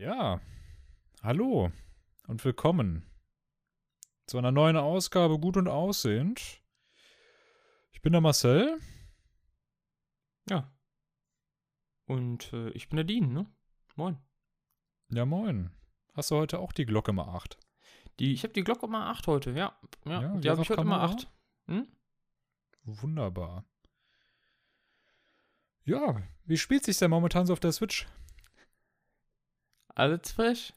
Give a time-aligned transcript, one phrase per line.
[0.00, 0.40] Ja,
[1.24, 1.72] hallo
[2.28, 3.04] und willkommen
[4.28, 6.62] zu einer neuen Ausgabe Gut und Aussehend.
[7.90, 8.78] Ich bin der Marcel.
[10.48, 10.72] Ja.
[12.06, 13.46] Und äh, ich bin der Dean, ne?
[13.96, 14.18] Moin.
[15.08, 15.72] Ja, moin.
[16.14, 17.58] Hast du heute auch die Glocke mal 8?
[18.20, 19.76] Die, ich habe die Glocke mal 8 heute, ja.
[20.04, 21.12] Ja, Ja, die habe ich heute mal Kamera?
[21.12, 21.32] 8.
[21.66, 21.88] Hm?
[22.84, 23.64] Wunderbar.
[25.82, 28.06] Ja, wie spielt sich denn momentan so auf der Switch?
[29.98, 30.72] Alles frisch.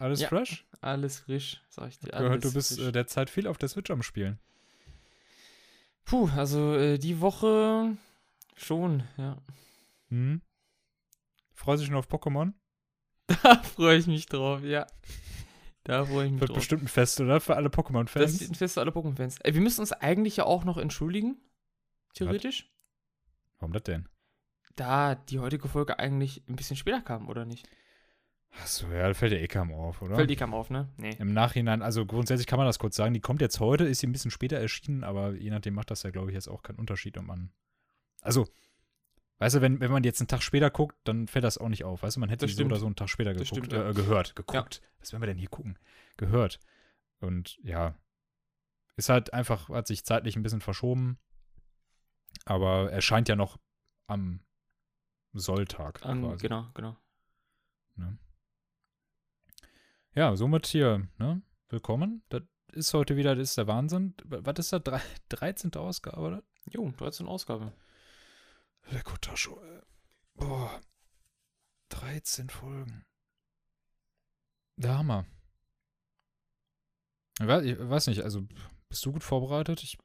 [0.00, 0.28] Alles Ja.
[0.28, 0.66] fresh?
[0.80, 2.08] Alles frisch, sag ich dir.
[2.12, 2.84] Ich gehört, du bist frisch.
[2.88, 4.40] äh, derzeit viel auf der Switch am Spielen.
[6.04, 7.96] Puh, also äh, die Woche
[8.56, 9.38] schon, ja.
[10.08, 10.42] Hm?
[11.54, 12.52] Freust dich schon auf Pokémon?
[13.42, 14.86] Da freue ich mich drauf, ja.
[15.84, 16.56] Da freue ich mich Wird drauf.
[16.58, 17.40] bestimmt ein Fest, oder?
[17.40, 18.40] Für alle Das Pokémon-Fans.
[18.40, 19.38] wird ein Fest für alle Pokémon-Fans.
[19.44, 21.36] Wir müssen uns eigentlich ja auch noch entschuldigen.
[22.14, 22.68] Theoretisch.
[23.60, 24.08] Warum das denn?
[24.76, 27.68] Da die heutige Folge eigentlich ein bisschen später kam, oder nicht?
[28.60, 30.16] Achso, ja, da fällt ja eh kaum auf, oder?
[30.16, 30.88] Weil die kam auf, ne?
[30.96, 31.16] Nee.
[31.18, 34.06] Im Nachhinein, also grundsätzlich kann man das kurz sagen, die kommt jetzt heute, ist sie
[34.06, 36.78] ein bisschen später erschienen, aber je nachdem macht das ja, glaube ich, jetzt auch keinen
[36.78, 37.50] Unterschied, ob man.
[38.20, 38.46] Also,
[39.38, 41.84] weißt du, wenn, wenn man jetzt einen Tag später guckt, dann fällt das auch nicht
[41.84, 42.02] auf.
[42.02, 43.90] Weißt du, man hätte so oder so einen Tag später geguckt, stimmt, ja.
[43.90, 44.80] äh, gehört, geguckt.
[45.00, 45.78] Was werden wir denn hier gucken?
[46.16, 46.60] Gehört.
[47.20, 47.94] Und ja,
[48.96, 51.18] ist halt einfach, hat sich zeitlich ein bisschen verschoben,
[52.44, 53.58] aber erscheint ja noch
[54.06, 54.40] am
[55.32, 56.46] Solltag quasi.
[56.46, 56.96] genau, genau.
[57.96, 58.18] Ne?
[60.14, 61.42] Ja, somit hier, ne?
[61.68, 62.22] Willkommen.
[62.28, 64.14] Das ist heute wieder, das ist der Wahnsinn.
[64.24, 64.82] Was ist das?
[64.82, 65.74] Drei- 13.
[65.74, 66.42] Ausgabe, oder?
[66.70, 67.72] Jo, 13 Ausgabe.
[68.90, 69.80] Lecker Tasche, ey.
[70.34, 70.80] Boah.
[71.90, 73.04] 13 Folgen.
[74.76, 75.26] Der Hammer.
[77.40, 78.46] Ich weiß, ich weiß nicht, also
[78.88, 79.82] bist du gut vorbereitet?
[79.82, 79.98] Ich,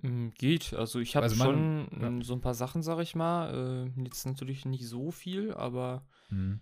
[0.00, 2.06] Geht, also ich habe Also schon ja.
[2.06, 3.90] ähm, so ein paar Sachen, sag ich mal.
[3.96, 6.60] Äh, jetzt natürlich nicht so viel, aber hm.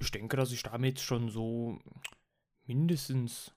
[0.00, 1.78] ich denke, dass ich damit schon so
[2.66, 3.54] mindestens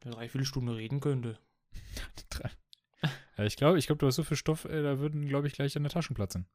[0.00, 1.38] eine Dreiviertelstunde reden könnte.
[2.30, 2.50] Drei-
[3.38, 5.52] ja, ich glaube, ich glaube, du hast so viel Stoff, ey, da würden, glaube ich,
[5.52, 6.46] gleich deine Taschen platzen.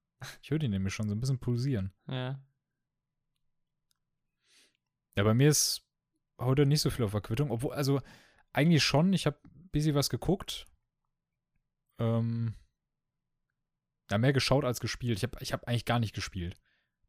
[0.41, 1.93] Ich höre die nämlich schon so ein bisschen pulsieren.
[2.07, 2.43] Ja.
[5.15, 5.87] Ja, bei mir ist
[6.39, 8.01] heute nicht so viel auf der Quittung, obwohl, also
[8.53, 10.67] eigentlich schon, ich habe ein bisschen was geguckt.
[12.01, 12.53] Ähm,
[14.09, 15.17] ja, mehr geschaut als gespielt.
[15.17, 16.59] Ich habe ich hab eigentlich gar nicht gespielt.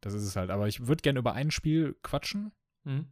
[0.01, 0.51] Das ist es halt.
[0.51, 2.53] Aber ich würde gerne über ein Spiel quatschen
[2.85, 3.07] Hm?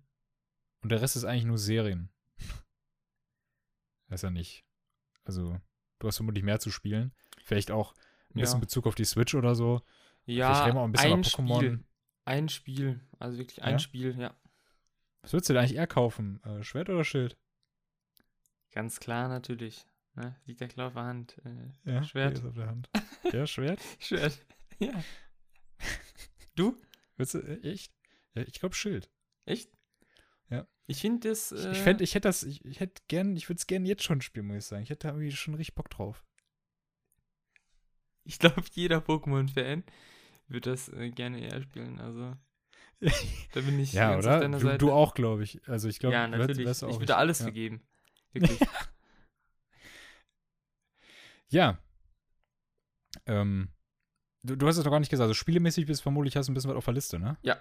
[0.83, 2.11] und der Rest ist eigentlich nur Serien.
[4.09, 4.65] Weiß ja nicht.
[5.25, 5.61] Also,
[5.99, 7.13] du hast vermutlich mehr zu spielen.
[7.43, 7.95] Vielleicht auch
[8.31, 8.61] ein bisschen Ja.
[8.61, 9.83] Bezug auf die Switch oder so.
[10.27, 11.57] Ja, reden wir auch ein bisschen ein über Pokémon.
[11.59, 11.85] Spiel.
[12.25, 13.01] Ein Spiel.
[13.19, 13.79] Also wirklich ein Ja?
[13.79, 14.37] Spiel, ja.
[15.23, 16.43] Was würdest du denn eigentlich eher kaufen?
[16.45, 17.37] Äh, Schwert oder Schild?
[18.73, 19.87] Ganz klar natürlich.
[20.21, 20.37] Ne?
[20.47, 21.37] Liegt ja klar auf der Hand.
[21.45, 22.39] Äh, Ja, Schwert.
[22.39, 22.89] ist auf der Hand.
[23.33, 23.81] Ja, Schwert?
[24.01, 24.39] Schwert.
[24.79, 24.93] ja.
[26.57, 26.77] Du?
[27.17, 27.93] Willst du, äh, echt?
[28.35, 29.11] Ja, ich glaube Schild.
[29.45, 29.71] Echt?
[30.49, 30.67] Ja.
[30.87, 31.53] Ich finde das.
[31.53, 33.87] Ich, Äh, ich, fänd, ich hätte das, ich, ich hätte gern, ich würde es gerne
[33.89, 34.83] jetzt schon spielen, muss ich sagen.
[34.83, 36.25] Ich hätte da irgendwie schon richtig Bock drauf.
[38.25, 39.85] Ich glaube, jeder Pokémon-Fan
[40.49, 41.99] wird das äh, gerne eher spielen.
[42.01, 42.37] Also,
[43.53, 44.41] da bin ich ja, ganz auf oder?
[44.41, 44.79] deiner Du, Seite.
[44.79, 45.61] du auch, glaube ich.
[45.69, 46.69] Also ich glaube, ja, natürlich.
[46.69, 47.45] ich würde alles ja.
[47.45, 47.83] vergeben.
[48.33, 48.59] Wirklich.
[51.51, 51.79] Ja.
[53.27, 53.69] Ähm,
[54.43, 55.25] du, du hast es doch gar nicht gesagt.
[55.27, 57.37] Also spielemäßig bist vermutlich hast du ein bisschen was auf der Liste, ne?
[57.43, 57.59] Ja.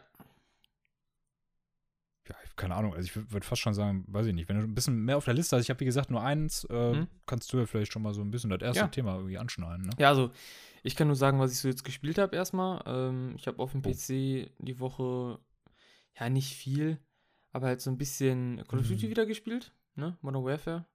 [2.27, 2.93] Ja, keine Ahnung.
[2.93, 4.47] Also ich würde fast schon sagen, weiß ich nicht.
[4.49, 6.63] Wenn du ein bisschen mehr auf der Liste hast, ich habe wie gesagt nur eins,
[6.65, 7.07] äh, Mhm.
[7.25, 8.87] kannst du ja vielleicht schon mal so ein bisschen das erste Ja.
[8.87, 9.93] Thema irgendwie anschneiden, ne?
[9.97, 10.31] ja, also,
[10.83, 12.83] ich kann nur sagen, was ich so jetzt gespielt habe erstmal.
[12.85, 13.89] Ähm, ich habe auf dem Oh.
[13.89, 15.39] PC die Woche,
[16.19, 16.99] ja, nicht viel,
[17.51, 19.09] aber halt so ein bisschen Call of Duty Mhm.
[19.09, 20.17] wieder gespielt, ne?
[20.21, 20.85] Modern Warfare.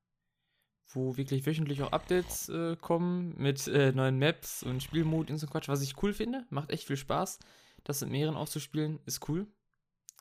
[0.86, 5.46] Wo wirklich wöchentlich auch Updates äh, kommen mit äh, neuen Maps und Spielmod und so
[5.46, 6.46] Quatsch, was ich cool finde.
[6.50, 7.38] Macht echt viel Spaß,
[7.84, 9.46] das mit mehreren auszuspielen, ist cool.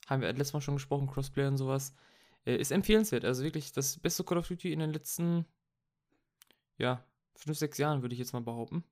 [0.07, 1.93] Haben wir letztes Mal schon gesprochen, Crossplay und sowas.
[2.45, 3.25] Äh, ist empfehlenswert.
[3.25, 5.45] Also wirklich das beste Call of Duty in den letzten,
[6.77, 8.83] ja, fünf, sechs Jahren, würde ich jetzt mal behaupten.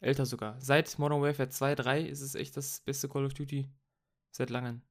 [0.00, 0.60] Älter sogar.
[0.60, 3.68] Seit Modern Warfare 2, 3 ist es echt das beste Call of Duty
[4.30, 4.82] seit langem.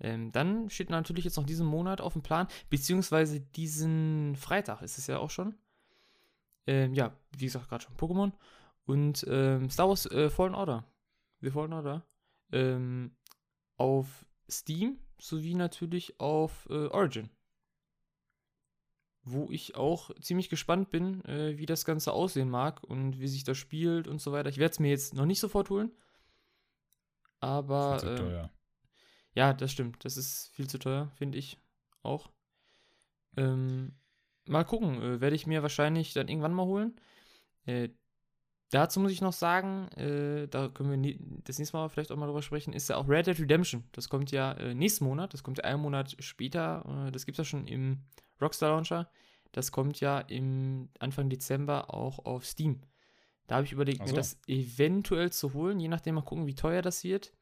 [0.00, 4.98] Ähm, dann steht natürlich jetzt noch diesen Monat auf dem Plan, beziehungsweise diesen Freitag ist
[4.98, 5.54] es ja auch schon.
[6.66, 8.32] Ähm, ja, wie gesagt, gerade schon Pokémon.
[8.86, 10.84] Und ähm, Star Wars äh, Fallen Order.
[11.40, 12.04] The Fallen Order.
[12.52, 13.16] Ähm,
[13.76, 17.30] auf Steam sowie natürlich auf äh, Origin.
[19.22, 23.44] Wo ich auch ziemlich gespannt bin, äh, wie das Ganze aussehen mag und wie sich
[23.44, 24.50] das spielt und so weiter.
[24.50, 25.90] Ich werde es mir jetzt noch nicht sofort holen.
[27.40, 28.50] Aber ähm, teuer.
[29.34, 30.04] Ja, das stimmt.
[30.04, 31.58] Das ist viel zu teuer, finde ich
[32.02, 32.30] auch.
[33.36, 33.92] Ähm,
[34.46, 35.02] mal gucken.
[35.02, 36.94] Äh, Werde ich mir wahrscheinlich dann irgendwann mal holen.
[37.66, 37.90] Äh,
[38.70, 42.16] dazu muss ich noch sagen, äh, da können wir nie, das nächste Mal vielleicht auch
[42.16, 43.84] mal drüber sprechen, ist ja auch Red Dead Redemption.
[43.92, 47.06] Das kommt ja äh, nächsten Monat, das kommt ja einen Monat später.
[47.06, 48.02] Äh, das gibt es ja schon im
[48.40, 49.10] Rockstar Launcher.
[49.52, 52.80] Das kommt ja im Anfang Dezember auch auf Steam.
[53.46, 54.06] Da habe ich überlegt, so.
[54.06, 57.32] mir das eventuell zu holen, je nachdem mal gucken, wie teuer das wird.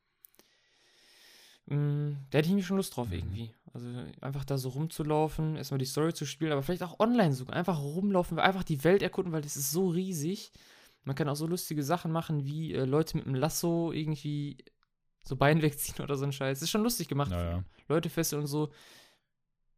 [1.67, 3.15] Mm, da hätte ich mir schon Lust drauf Mhm.
[3.15, 3.55] irgendwie.
[3.73, 3.89] Also
[4.21, 7.57] einfach da so rumzulaufen, erstmal die Story zu spielen, aber vielleicht auch online sogar.
[7.57, 10.53] Einfach rumlaufen, einfach die Welt erkunden, weil das ist so riesig.
[11.05, 14.59] Man kann auch so lustige Sachen machen, wie äh, Leute mit einem Lasso irgendwie
[15.23, 16.63] so Bein wegziehen oder so ein Scheiß.
[16.63, 17.31] ist schon lustig gemacht.
[17.31, 17.65] Naja.
[17.89, 18.71] Leute fesseln und so.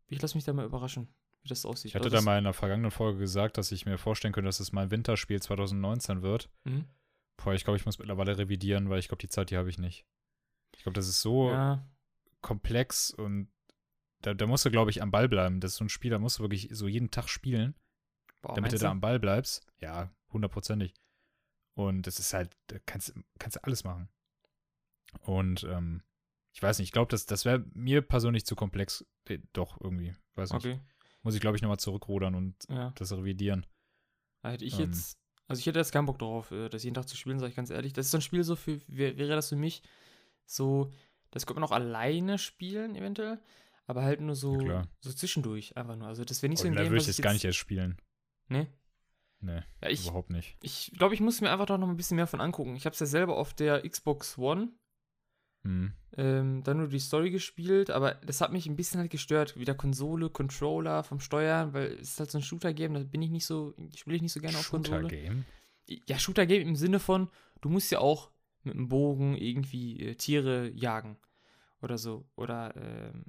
[0.08, 1.08] Ich lasse mich da mal überraschen,
[1.42, 1.90] wie das aussieht.
[1.90, 4.32] Ich hatte Also da das- mal in der vergangenen Folge gesagt, dass ich mir vorstellen
[4.34, 6.50] könnte, dass es mein Winterspiel 2019 wird.
[6.64, 6.84] Mhm.
[7.36, 9.78] Boah, ich glaube, ich muss mittlerweile revidieren, weil ich glaube, die Zeit, die habe ich
[9.78, 10.04] nicht.
[10.76, 11.86] Ich glaube, das ist so Ja,
[12.40, 13.48] komplex und
[14.20, 15.60] da, da musst du, glaube ich, am Ball bleiben.
[15.60, 17.74] Das ist so ein Spiel, da musst du wirklich so jeden Tag spielen,
[18.42, 19.66] boah, damit du da am Ball bleibst.
[19.80, 20.94] Ja, hundertprozentig.
[21.74, 24.08] Und das ist halt, da kannst, kannst du alles machen.
[25.20, 26.02] Und ähm,
[26.52, 29.04] ich weiß nicht, ich glaube, das, das wäre mir persönlich zu komplex.
[29.28, 30.14] Eh, Doch, irgendwie.
[30.36, 30.64] Weiß nicht.
[30.64, 30.80] Okay,
[31.22, 32.92] Muss ich, glaube ich, nochmal zurückrudern und ja.
[32.96, 33.66] das revidieren.
[34.42, 34.86] Da hätte ich Ähm.
[34.86, 35.18] jetzt,
[35.48, 37.56] also ich hätte jetzt keinen Bock drauf, äh, das jeden Tag zu spielen, sage ich
[37.56, 37.92] ganz ehrlich.
[37.92, 39.82] Das ist so ein Spiel so für, wär, wäre das für mich
[40.46, 40.92] so,
[41.30, 43.40] das könnte man auch alleine spielen, eventuell,
[43.86, 46.08] aber halt nur so, Ja, so zwischendurch einfach nur.
[46.08, 48.00] Also das wäre nicht so Und ein Game, würde ich jetzt gar nicht erst spielen.
[48.48, 48.66] Nee?
[49.40, 50.56] Nee, Ja, ich, überhaupt nicht.
[50.62, 52.76] ich glaube, ich muss mir einfach doch noch ein bisschen mehr von angucken.
[52.76, 54.70] Ich habe es ja selber auf der Xbox One
[55.66, 55.94] Hm.
[56.18, 59.58] ähm, dann nur die Story gespielt, aber das hat mich ein bisschen halt gestört.
[59.58, 63.30] Wieder Konsole, Controller vom Steuern, weil es ist halt so ein Shooter-Game, da bin ich
[63.30, 65.00] nicht so, spiele ich nicht so gerne auf Konsole.
[65.04, 65.44] Shooter-Game?
[66.06, 67.30] Ja, Shooter-Game im Sinne von,
[67.62, 68.30] du musst ja auch
[68.64, 71.18] mit einem Bogen irgendwie äh, Tiere jagen
[71.82, 72.28] oder so.
[72.36, 73.24] Oder ähm,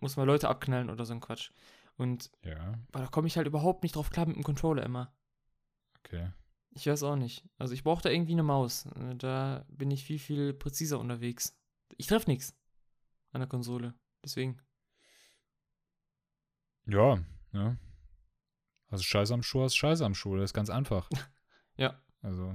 [0.00, 1.50] muss mal Leute abknallen oder so ein Quatsch.
[1.96, 5.14] Und Ja, aber da komme ich halt überhaupt nicht drauf klar mit dem Controller immer.
[6.00, 6.30] okay.
[6.70, 7.42] Ich weiß auch nicht.
[7.56, 8.84] Also ich brauche da irgendwie eine Maus.
[8.86, 11.58] Äh, Da bin ich viel, viel präziser unterwegs.
[11.96, 12.54] Ich treffe nichts
[13.32, 13.94] an der Konsole.
[14.22, 14.60] Deswegen.
[16.86, 17.18] Ja,
[17.52, 17.78] ne?
[18.88, 21.08] Also Scheiße am Schuh hast Scheiße am Schuh, das ist ganz einfach.
[21.78, 22.00] Ja.
[22.22, 22.54] Also,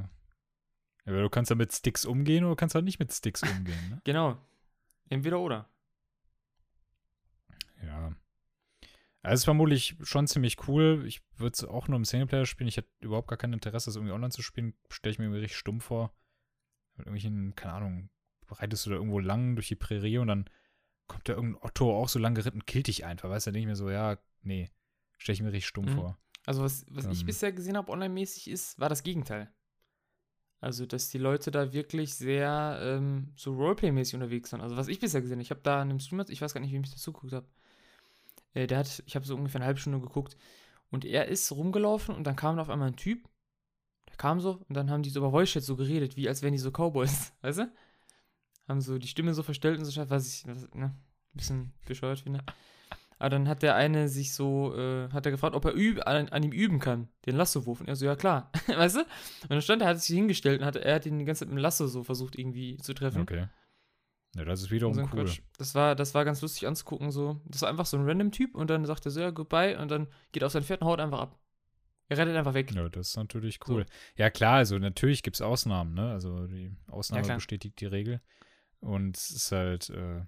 [1.06, 3.89] ja, du kannst ja mit Sticks umgehen oder du kannst halt nicht mit Sticks umgehen,
[3.89, 4.01] ne?
[4.06, 4.38] Genau.
[5.09, 5.69] Entweder oder.
[7.83, 8.15] Ja.
[9.24, 11.03] Also es ist vermutlich schon ziemlich cool.
[11.06, 12.68] Ich würde es auch nur im Singleplayer spielen.
[12.68, 14.74] Ich hätte überhaupt gar kein Interesse, das irgendwie online zu spielen.
[14.89, 16.13] Stelle ich mir irgendwie richtig stumm vor.
[16.95, 18.09] Mit irgendwelchen, keine Ahnung,
[18.50, 20.50] reitest du da irgendwo lang durch die Prärie und dann
[21.07, 23.30] kommt da irgendein Otto auch so lang geritten, killt dich einfach.
[23.30, 24.71] Weißt du, da denke ich mir so, ja, nee,
[25.18, 25.95] stelle ich mir richtig stumm Mhm.
[25.95, 26.18] vor.
[26.45, 27.25] Also was, was ich Ähm.
[27.27, 29.51] bisher gesehen habe online-mäßig ist, war das Gegenteil.
[30.62, 34.62] Also, dass die Leute da wirklich sehr ähm, so Roleplay-mäßig unterwegs sind.
[34.62, 36.62] Also, was ich bisher gesehen habe, ich habe da in einem Streamer, ich weiß gar
[36.62, 37.48] nicht, wem ich dazu geguckt habe.
[38.54, 40.38] Äh, der hat, ich habe so ungefähr eine halbe Stunde geguckt
[40.92, 43.28] und er ist rumgelaufen und dann kam auf einmal ein Typ,
[44.08, 46.54] der kam so und dann haben die so über Voice-Chat so geredet, wie als wären
[46.54, 47.72] die so Cowboys, weißt du?
[48.68, 50.98] Haben so die Stimme so verstellt und so, was ich, was, ne, ein
[51.34, 52.44] bisschen bescheuert finde.
[53.21, 56.27] Aber dann hat der eine sich so, äh, hat er gefragt, ob er üb an,
[56.29, 57.79] an ihm üben kann, den Lasso-Wurf.
[57.79, 59.01] Und er so, ja klar, weißt du?
[59.01, 61.50] Und dann stand er, hat sich hingestellt und hat, er hat ihn die ganze Zeit
[61.50, 63.21] mit dem Lasso so versucht irgendwie zu treffen.
[63.21, 63.47] Okay.
[64.35, 65.25] Ja, das ist wiederum so cool.
[65.25, 65.41] Quatsch.
[65.59, 67.39] Das war, das war ganz lustig anzugucken, so.
[67.45, 69.91] Das war einfach so ein random Typ und dann sagt er so, ja, goodbye und
[69.91, 71.39] dann geht er auf sein Pferd und haut einfach ab.
[72.07, 72.71] Er rettet einfach weg.
[72.74, 73.75] Ja, das ist natürlich So.
[73.75, 73.85] cool.
[74.15, 76.09] Ja, klar, also natürlich gibt es Ausnahmen, ne?
[76.09, 77.38] Also die Ausnahme klar.
[77.38, 78.19] bestätigt die Regel.
[78.79, 80.21] Und es ist halt, äh,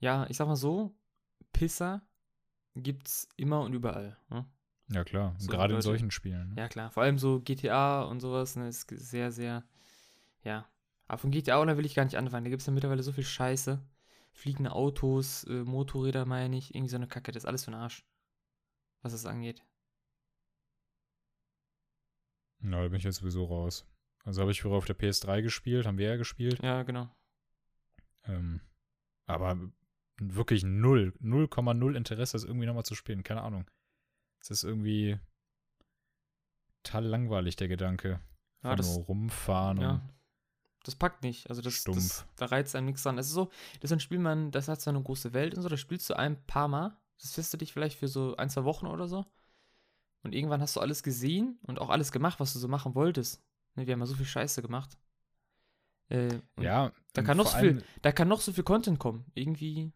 [0.00, 0.94] Ja, ich sag mal so,
[1.52, 2.02] Pisser
[2.74, 4.16] gibt's immer und überall.
[4.28, 4.46] Ne?
[4.88, 6.50] ja klar, und So, gerade in solchen Spielen.
[6.50, 6.62] Ne?
[6.62, 6.90] Ja, klar.
[6.90, 9.64] Vor allem so GTA und sowas, ne, ist sehr, sehr,
[10.42, 10.68] ja.
[11.06, 12.44] Aber von GTA Online will ich gar nicht anfangen.
[12.44, 13.82] Da gibt es ja mittlerweile so viel Scheiße.
[14.32, 17.30] Fliegende Autos, äh, Motorräder meine ich, irgendwie so eine Kacke.
[17.30, 18.04] Das ist alles für den Arsch.
[19.02, 19.62] Was das angeht.
[22.58, 23.86] Na, da bin ich jetzt sowieso raus.
[24.24, 26.62] Also habe ich früher auf der PS3 gespielt, haben wir ja gespielt.
[26.62, 27.14] Ja, genau.
[28.24, 28.62] Ähm,
[29.26, 29.58] aber
[30.18, 33.22] wirklich null, 0,0 Interesse, das irgendwie nochmal zu spielen.
[33.22, 33.68] Keine Ahnung.
[34.40, 35.18] Es ist irgendwie
[36.82, 38.20] total langweilig, der Gedanke.
[38.62, 39.90] Ja, das- nur rumfahren Ja.
[39.92, 40.02] und
[40.86, 41.48] Das packt nicht.
[41.48, 43.16] Also das, das da reizt einem nichts dran.
[43.16, 43.46] Das ist so,
[43.80, 46.10] das ist ein Spiel, man, das hat so eine große Welt und so, das spielst
[46.10, 46.94] du ein paar Mal.
[47.22, 49.24] Das fährst du dich vielleicht für so ein, zwei Wochen oder so.
[50.24, 53.42] Und irgendwann hast du alles gesehen und auch alles gemacht, was du so machen wolltest.
[53.76, 54.98] Ne, wir haben ja so viel Scheiße gemacht.
[56.10, 56.92] Äh, ja.
[57.14, 59.24] da kann noch so viel- Da kann noch so viel Content kommen.
[59.32, 59.90] Irgendwie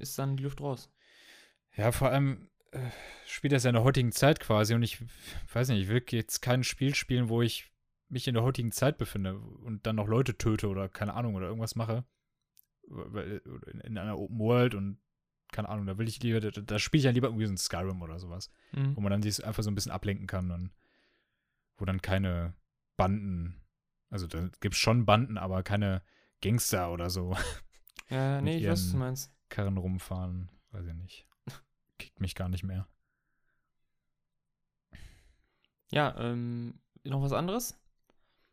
[0.00, 0.90] ist dann die Luft raus.
[1.76, 2.80] Ja, vor allem äh,
[3.26, 5.02] spielt das ja in der heutigen Zeit quasi und ich
[5.52, 7.70] weiß nicht, ich will jetzt kein Spiel spielen, wo ich
[8.08, 11.46] mich in der heutigen Zeit befinde und dann noch Leute töte oder keine Ahnung oder
[11.46, 12.04] irgendwas mache.
[12.88, 14.98] In in einer Open World und
[15.52, 17.58] keine Ahnung, da will ich lieber, da, da spiele ich ja lieber irgendwie so ein
[17.58, 18.96] Skyrim oder sowas, Mhm.
[18.96, 20.70] wo man dann sich einfach so ein bisschen ablenken kann und
[21.76, 22.54] wo dann keine
[22.96, 23.60] Banden,
[24.10, 26.02] also da gibt es schon Banden, aber keine
[26.40, 27.36] Gangster oder so
[28.10, 29.32] Ja, nee, ich weiß, was du meinst.
[29.50, 30.48] Karren rumfahren.
[30.70, 31.26] Weiß ich nicht.
[31.98, 32.88] Kickt mich gar nicht mehr.
[35.92, 37.78] Ja, ähm, noch was anderes?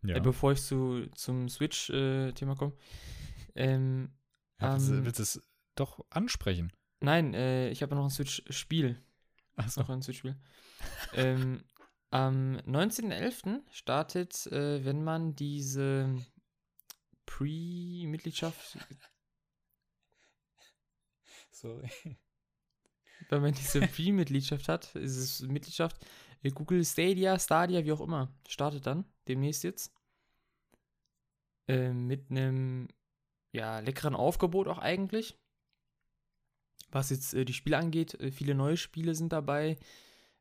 [0.03, 0.15] Ja.
[0.15, 2.73] Äh, bevor ich zu, zum Switch-Thema komme.
[3.55, 4.11] Ähm,
[4.59, 5.41] ja willst, du- ähm, willst du es
[5.75, 6.71] doch ansprechen?
[6.99, 9.01] nein, äh, ich habe noch ein Switch-Spiel.
[9.55, 9.81] Achso.
[9.81, 10.35] Noch ein Switch-Spiel.
[11.13, 11.63] ähm,
[12.09, 13.61] am 19.11.
[13.71, 16.15] startet, äh, wenn man diese
[17.25, 18.77] Pre-Mitgliedschaft,
[21.59, 21.89] Sorry.
[23.29, 25.97] wenn man diese Pre-Mitgliedschaft hat, ist es Mitgliedschaft,
[26.43, 29.91] äh, Google Stadia, Stadia, wie auch immer, startet dann demnächst jetzt.
[31.67, 32.87] Äh, mit einem
[33.51, 35.35] ja, leckeren Aufgebot auch eigentlich.
[36.91, 39.77] Was jetzt äh, die Spiele angeht, äh, viele neue Spiele sind dabei.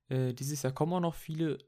[0.09, 1.59] Äh, dieses Jahr kommen auch noch viele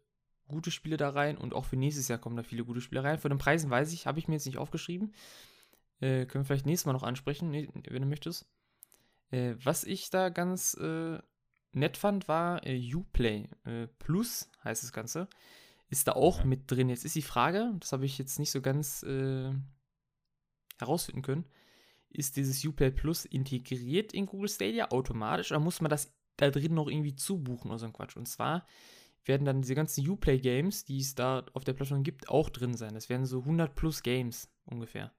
[0.47, 3.19] gute Spiele da rein und auch für nächstes Jahr kommen da viele gute Spiele rein.
[3.19, 5.12] Von den Preisen weiß ich, habe ich mir jetzt nicht aufgeschrieben.
[6.00, 8.47] Äh, können wir vielleicht nächstes Mal noch ansprechen, ne- wenn du möchtest.
[9.31, 11.19] Äh, was ich da ganz äh,
[11.73, 15.29] nett fand, war äh, Uplay äh, Plus, heißt das Ganze.
[15.91, 16.45] Ist da auch Ja.
[16.45, 16.89] mit drin.
[16.89, 19.53] Jetzt ist die Frage, das habe ich jetzt nicht so ganz äh,
[20.79, 21.45] herausfinden können.
[22.11, 26.75] Ist dieses Uplay Plus integriert in Google Stadia automatisch oder muss man das da drin
[26.75, 28.17] noch irgendwie zubuchen oder so ein Quatsch?
[28.17, 28.67] Und zwar
[29.25, 32.75] werden dann diese ganzen Uplay Games, die es da auf der Plattform gibt, auch drin
[32.75, 32.95] sein.
[32.95, 35.13] Das werden so 100 plus Games ungefähr.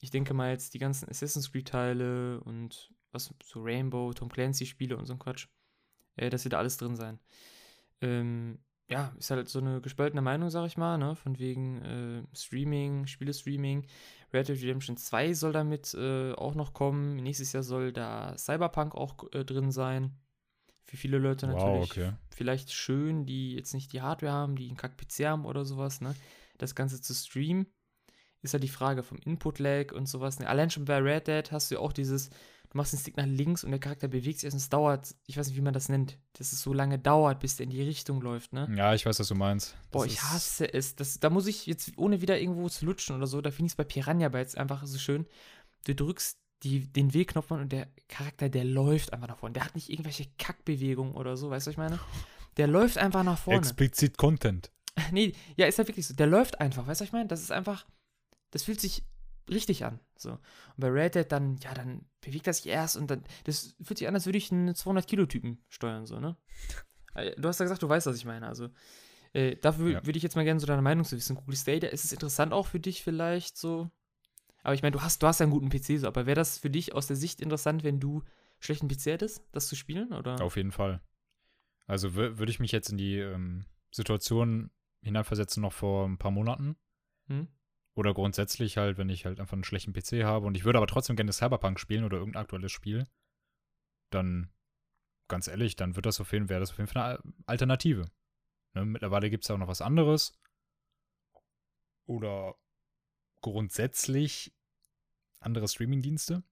[0.00, 4.66] Ich denke mal jetzt die ganzen Assassin's Creed Teile und was so Rainbow, Tom Clancy
[4.66, 5.48] Spiele und so ein Quatsch.
[6.16, 7.18] Äh, das wird da alles drin sein.
[8.00, 11.16] Ähm, ja, ist halt so eine gespaltene Meinung, sag ich mal, ne?
[11.16, 13.86] Von wegen äh, Streaming, Spiele-Streaming.
[14.32, 17.16] Red Dead Redemption 2 soll damit äh, auch noch kommen.
[17.16, 20.12] Nächstes Jahr soll da Cyberpunk auch äh, drin sein.
[20.82, 22.12] Für viele Leute Wow, natürlich okay.
[22.34, 26.14] vielleicht schön, die jetzt nicht die Hardware haben, die einen Kack-PC haben oder sowas, ne?
[26.58, 27.66] Das Ganze zu streamen,
[28.42, 30.38] ist ja die Frage vom Input-Lag und sowas.
[30.38, 30.46] Ne?
[30.46, 32.28] Allein schon bei Red Dead hast du ja auch dieses,
[32.74, 35.14] du machst den Stick nach links und der Charakter bewegt sich erst und es dauert,
[35.26, 37.70] ich weiß nicht, wie man das nennt, dass es so lange dauert, bis der in
[37.70, 38.68] die Richtung läuft, ne?
[38.76, 39.76] Ja, ich weiß, was du meinst.
[39.92, 40.96] Boah, Das ich ist- hasse es.
[40.96, 43.72] Das, da muss ich jetzt, ohne wieder irgendwo zu lutschen oder so, da finde ich
[43.72, 45.24] es bei Piranha Bytes einfach so schön.
[45.84, 49.52] Du drückst die, den W-Knopf an und der Charakter, der läuft einfach nach vorne.
[49.52, 52.00] Der hat nicht irgendwelche Kackbewegungen oder so, weißt du, was ich meine?
[52.56, 53.60] Der läuft einfach nach vorne.
[53.60, 54.70] Explizit Content.
[55.12, 56.14] nee, ja, ist halt wirklich so.
[56.14, 57.28] Der läuft einfach, weißt du, was ich meine?
[57.28, 57.86] Das ist einfach,
[58.50, 59.04] das fühlt sich
[59.48, 60.00] richtig an.
[60.16, 60.32] So.
[60.32, 60.40] Und
[60.78, 64.08] bei Red Dead dann, ja, dann bewegt er sich erst und dann, das fühlt sich
[64.08, 66.36] an, als würde ich einen 200-Kilo-Typen steuern, so, ne?
[67.14, 68.46] Äh, Du hast ja gesagt, du weißt, was ich meine.
[68.46, 68.68] Also,
[69.32, 70.06] äh, dafür Ja.
[70.06, 71.36] würde ich jetzt mal gerne so deine Meinung zu wissen.
[71.36, 73.90] Google Stadia, ist es interessant auch für dich vielleicht so?
[74.62, 76.58] Aber ich meine, du hast, du hast ja einen guten PC, so, aber wäre das
[76.58, 78.22] für dich aus der Sicht interessant, wenn du
[78.60, 80.12] schlechten PC hättest, das zu spielen?
[80.14, 80.40] Oder?
[80.40, 81.02] Auf jeden Fall.
[81.86, 84.70] Also wür- würde ich mich jetzt in die ähm, Situation
[85.02, 86.76] hineinversetzen noch vor ein paar Monaten.
[87.26, 87.48] Hm?
[87.94, 90.86] Oder grundsätzlich halt, wenn ich halt einfach einen schlechten PC habe und ich würde aber
[90.88, 93.06] trotzdem gerne Cyberpunk spielen oder irgendein aktuelles Spiel,
[94.10, 94.52] dann,
[95.28, 98.10] ganz ehrlich, dann wird das auf jeden, wäre das auf jeden Fall eine Al- Alternative.
[98.74, 100.36] Ne, mittlerweile gibt es ja auch noch was anderes.
[102.06, 102.56] Oder
[103.40, 104.52] grundsätzlich
[105.40, 106.42] andere Streamingdienste,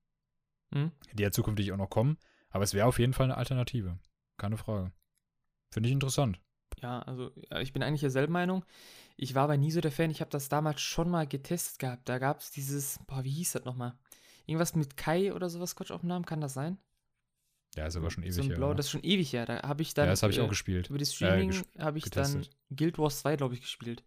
[0.73, 0.93] Hm?
[1.13, 2.19] die ja zukünftig auch noch kommen.
[2.51, 3.99] Aber es wäre auf jeden Fall eine Alternative.
[4.37, 4.93] Keine Frage.
[5.71, 6.41] Finde ich interessant.
[6.83, 8.65] Ja, also ja, ich bin eigentlich derselben Meinung.
[9.17, 10.11] Ich war aber nie so der Fan.
[10.11, 12.09] Ich habe das damals schon mal getestet gehabt.
[12.09, 13.95] Da gab es dieses, boah, wie hieß das nochmal?
[14.47, 16.79] Irgendwas mit Kai oder sowas, Quatsch auf dem Namen, kann das sein?
[17.77, 18.57] Ja, ist aber schon ewig so ein her.
[18.57, 19.47] Blau, das ist schon ewig her.
[19.47, 20.07] Da habe ich dann.
[20.07, 20.91] ja, das habe ich äh, auch gespielt.
[20.91, 22.57] Über das Äh, Streaming ges- habe ich dann getestet.
[22.77, 24.03] Guild Wars 2, glaube ich, gespielt.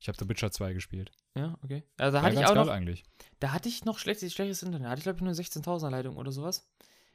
[0.00, 1.10] Ich habe The Witcher 2 gespielt.
[1.36, 1.82] Ja, okay.
[1.98, 3.02] Also da War hatte ich auch noch, eigentlich.
[3.40, 4.86] da hatte ich noch schlechtes, schlechtes Internet.
[4.86, 6.68] Da hatte ich, glaube ich, nur 16.000er Leitung oder sowas.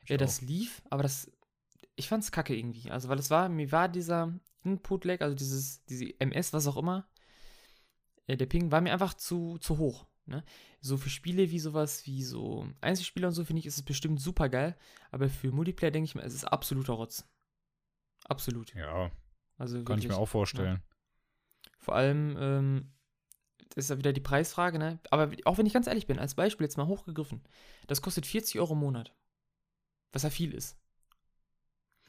[0.04, 0.42] Ich Ja, das auch.
[0.48, 1.32] lief, aber das,
[1.96, 2.92] ich fand's kacke irgendwie.
[2.92, 7.08] Also, weil es war, mir war dieser Input-Lag, also dieses, diese MS, was auch immer,
[8.27, 10.08] äh, der Ping war mir einfach zu, zu hoch.
[10.25, 10.43] Ne?
[10.79, 14.22] So für Spiele wie sowas, wie so Einzelspieler und so, finde ich, ist es bestimmt
[14.22, 14.77] super geil.
[15.12, 17.27] Aber für Multiplayer denke ich mir, es ist absoluter Rotz.
[18.25, 18.74] Absolut.
[18.74, 19.12] Ja,
[19.58, 20.22] Also kann ich mir wirklich.
[20.22, 20.82] auch vorstellen.
[21.79, 22.93] Vor allem, ähm,
[23.75, 25.00] das ist ja wieder die Preisfrage, ne?
[25.10, 27.41] Aber auch wenn ich ganz ehrlich bin, als Beispiel jetzt mal hochgegriffen,
[27.88, 29.13] das kostet 40 Euro im Monat.
[30.13, 30.77] Was ja viel ist.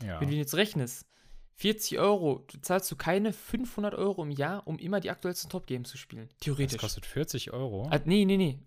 [0.03, 0.21] Ja.
[0.21, 1.09] Wenn du jetzt rechnest,
[1.57, 5.89] 40 Euro, du zahlst du keine 500 Euro im Jahr, um immer die aktuellsten Top-Games
[5.89, 6.29] zu spielen.
[6.29, 6.81] Das Theoretisch.
[6.81, 7.89] kostet 40 Euro.
[7.91, 8.59] Ah, nee, nee, nee.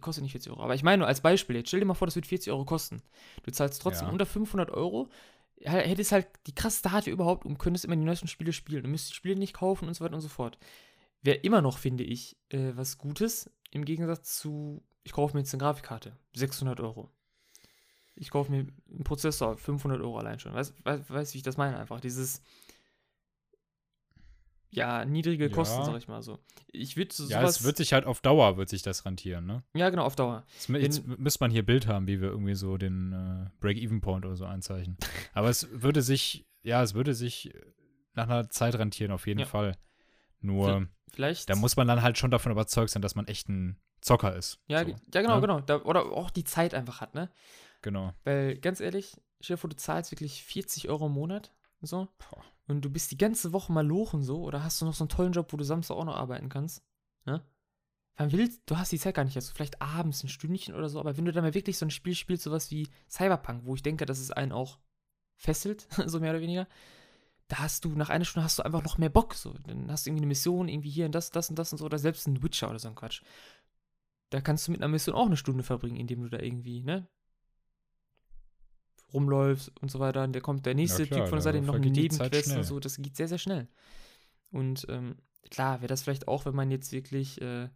[0.00, 0.62] Kostet nicht 40 Euro.
[0.62, 1.68] Aber ich meine nur als Beispiel jetzt.
[1.68, 3.02] Stell dir mal vor, das wird 40 Euro kosten.
[3.44, 4.12] Du zahlst trotzdem Ja.
[4.12, 5.08] unter 500 Euro.
[5.60, 8.82] Hättest halt die krasseste Hardware überhaupt und könntest immer die neuesten Spiele spielen.
[8.82, 10.58] Du müsstest die Spiele nicht kaufen und so weiter und so fort.
[11.22, 13.50] Wäre immer noch, finde ich, äh, was Gutes.
[13.70, 16.14] Im Gegensatz zu, ich kaufe mir jetzt eine Grafikkarte.
[16.34, 17.08] 600 Euro.
[18.16, 20.54] Ich kaufe mir einen Prozessor, 500 Euro allein schon.
[20.54, 22.00] Weißt du, weiß, weiß, wie ich das meine einfach?
[22.00, 22.40] Dieses.
[24.70, 25.84] ja, niedrige Kosten, Ja.
[25.84, 26.38] sag ich mal so.
[26.72, 29.62] Ich würde so Ja, es wird sich halt auf Dauer, wird sich das rentieren, ne?
[29.74, 30.44] ja, genau, auf Dauer.
[30.54, 34.34] Jetzt, jetzt müsste man hier Bild haben, wie wir irgendwie so den äh, Break-Even-Point oder
[34.36, 34.96] so einzeichnen.
[35.32, 37.52] Aber es würde sich, ja, es würde sich
[38.14, 39.46] nach einer Zeit rentieren, auf jeden Ja.
[39.46, 39.76] Fall.
[40.40, 41.48] Nur, Vielleicht.
[41.48, 44.58] da muss man dann halt schon davon überzeugt sein, dass man echt ein Zocker ist.
[44.66, 45.40] ja, so, ja, genau, ne?
[45.40, 45.60] genau.
[45.60, 47.30] Da, oder auch die Zeit einfach hat, ne?
[47.84, 48.14] Genau.
[48.24, 52.08] Weil, ganz ehrlich, stell dir vor, du zahlst wirklich 40 Euro im Monat, so.
[52.16, 52.42] Boah.
[52.66, 54.42] Und du bist die ganze Woche mal lochen, so.
[54.42, 56.82] Oder hast du noch so einen tollen Job, wo du Samstag auch noch arbeiten kannst,
[57.26, 57.44] ne?
[58.16, 60.98] Man willst, du hast die Zeit gar nicht, also vielleicht abends ein Stündchen oder so,
[60.98, 63.82] aber wenn du dann mal wirklich so ein Spiel spielst, sowas wie Cyberpunk, wo ich
[63.82, 64.78] denke, dass es einen auch
[65.36, 66.66] fesselt, so mehr oder weniger,
[67.48, 69.52] da hast du, nach einer Stunde hast du einfach noch mehr Bock, so.
[69.66, 71.84] Dann hast du irgendwie eine Mission, irgendwie hier und das, das und das und so,
[71.84, 73.22] oder selbst ein Witcher oder so ein Quatsch.
[74.30, 77.06] Da kannst du mit einer Mission auch eine Stunde verbringen, indem du da irgendwie, ne,
[79.14, 80.26] rumläufst und so weiter.
[80.28, 82.96] Der kommt der nächste klar, Typ von der Seite, noch Zeit Nebenquest und so, das
[82.96, 83.68] geht sehr, sehr schnell.
[84.50, 85.16] Und ähm,
[85.50, 87.68] klar, wäre das vielleicht auch, wenn man jetzt wirklich äh,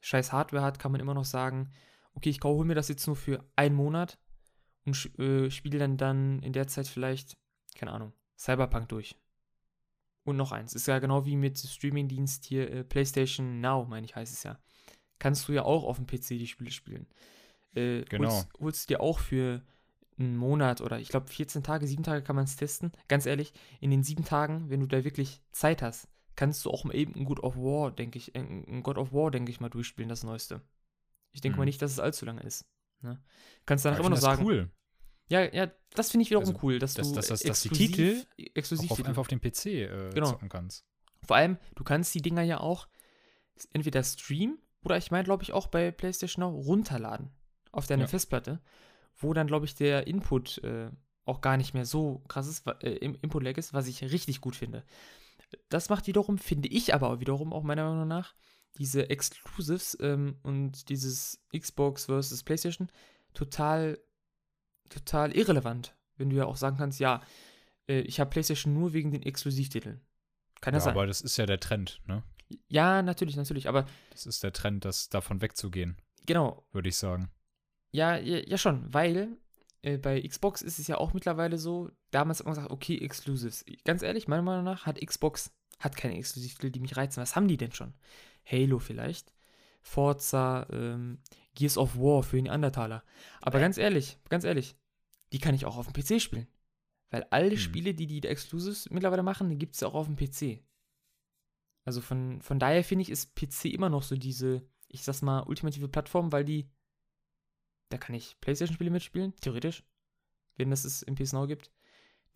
[0.00, 1.70] scheiß Hardware hat, kann man immer noch sagen,
[2.14, 4.18] okay, ich hole mir das jetzt nur für einen Monat
[4.84, 7.36] und äh, spiele dann dann in der Zeit vielleicht,
[7.74, 9.16] keine Ahnung, Cyberpunk durch.
[10.24, 14.16] Und noch eins, ist ja genau wie mit Streamingdienst hier äh, PlayStation Now, meine ich,
[14.16, 14.58] heißt es ja.
[15.18, 17.06] Kannst du ja auch auf dem PC die Spiele spielen.
[17.74, 18.30] Äh, Genau.
[18.30, 19.62] Holst, holst dir auch für
[20.18, 22.92] einen Monat oder ich glaube 14 Tage, 7 Tage kann man es testen.
[23.08, 26.84] Ganz ehrlich, in den 7 Tagen, wenn du da wirklich Zeit hast, kannst du auch
[26.84, 29.60] mal eben ein God of War, denke ich, äh, ein God of War, denke ich
[29.60, 30.62] mal, durchspielen, das Neueste.
[31.32, 31.60] Ich denke Mhm.
[31.60, 32.64] mal nicht, dass es allzu lange ist.
[33.02, 33.22] Ne?
[33.66, 34.44] Kannst Ja, danach immer noch das sagen.
[34.46, 34.70] cool.
[35.28, 37.68] Ja, ja, das finde ich wiederum Also, cool, dass, dass- du dass- dass- dass die
[37.68, 40.30] exklusiv, Titel exklusiv auf, einfach auf dem PC äh, Genau.
[40.30, 40.84] zocken kannst.
[41.26, 42.86] vor allem, du kannst die Dinger ja auch
[43.72, 47.30] entweder streamen oder ich meine, glaube ich, auch bei PlayStation Now runterladen
[47.72, 48.08] auf deine Ja.
[48.08, 48.60] Festplatte,
[49.16, 50.90] wo dann, glaube ich, der Input äh,
[51.24, 54.84] auch gar nicht mehr so krass ist, äh, Input-Lag ist, was ich richtig gut finde.
[55.68, 58.34] Das macht wiederum, finde ich aber wiederum auch meiner Meinung nach,
[58.78, 62.88] diese Exclusives ähm, und dieses Xbox versus PlayStation
[63.32, 63.98] total,
[64.88, 65.96] total irrelevant.
[66.16, 67.22] Wenn du ja auch sagen kannst, ja,
[67.88, 70.00] äh, ich habe PlayStation nur wegen den Exklusivtiteln.
[70.60, 70.92] Kann Ja, das sein?
[70.92, 72.22] aber das ist ja der Trend, ne?
[72.68, 73.68] Ja, natürlich, natürlich.
[73.68, 77.30] Aber Das ist der Trend, das davon wegzugehen, genau, würde ich sagen.
[77.96, 79.38] Ja, ja, ja schon, weil
[79.82, 83.64] äh, bei Xbox ist es ja auch mittlerweile so, damals hat man gesagt, okay, Exclusives.
[83.84, 87.20] Ganz ehrlich, meiner Meinung nach hat Xbox hat keine Exklusivtitel, die mich reizen.
[87.22, 87.94] Was haben die denn schon?
[88.44, 89.32] Halo vielleicht,
[89.80, 91.18] Forza, ähm,
[91.54, 93.02] Gears of War für den Undertaler.
[93.40, 94.76] Aber ganz ehrlich, ganz ehrlich,
[95.32, 96.46] die kann ich auch auf dem PC spielen.
[97.10, 97.58] Weil alle Hm.
[97.58, 100.62] Spiele, die die Exclusives mittlerweile machen, die gibt es ja auch auf dem PC.
[101.84, 105.40] Also von, von daher finde ich, ist PC immer noch so diese, ich sag's mal,
[105.42, 106.68] ultimative Plattform, weil die,
[107.88, 109.84] da kann ich Playstation-Spiele mitspielen, theoretisch,
[110.56, 111.72] wenn das es im PS Now gibt.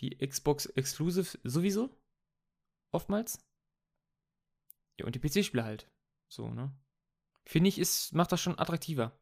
[0.01, 1.91] Die Xbox Exclusive sowieso,
[2.91, 3.45] oftmals.
[4.99, 5.91] Ja, und die PC-Spiele halt.
[6.29, 6.73] So, ne?
[7.45, 9.19] Finde ich, ist, macht das schon attraktiver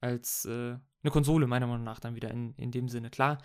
[0.00, 3.10] als äh, eine Konsole, meiner Meinung nach, dann wieder in, in dem Sinne.
[3.10, 3.42] Klar,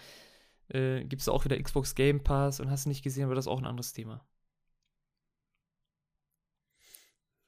[0.69, 3.45] äh, gibt es auch wieder Xbox Game Pass und hast du nicht gesehen, aber das
[3.45, 4.25] ist auch ein anderes Thema.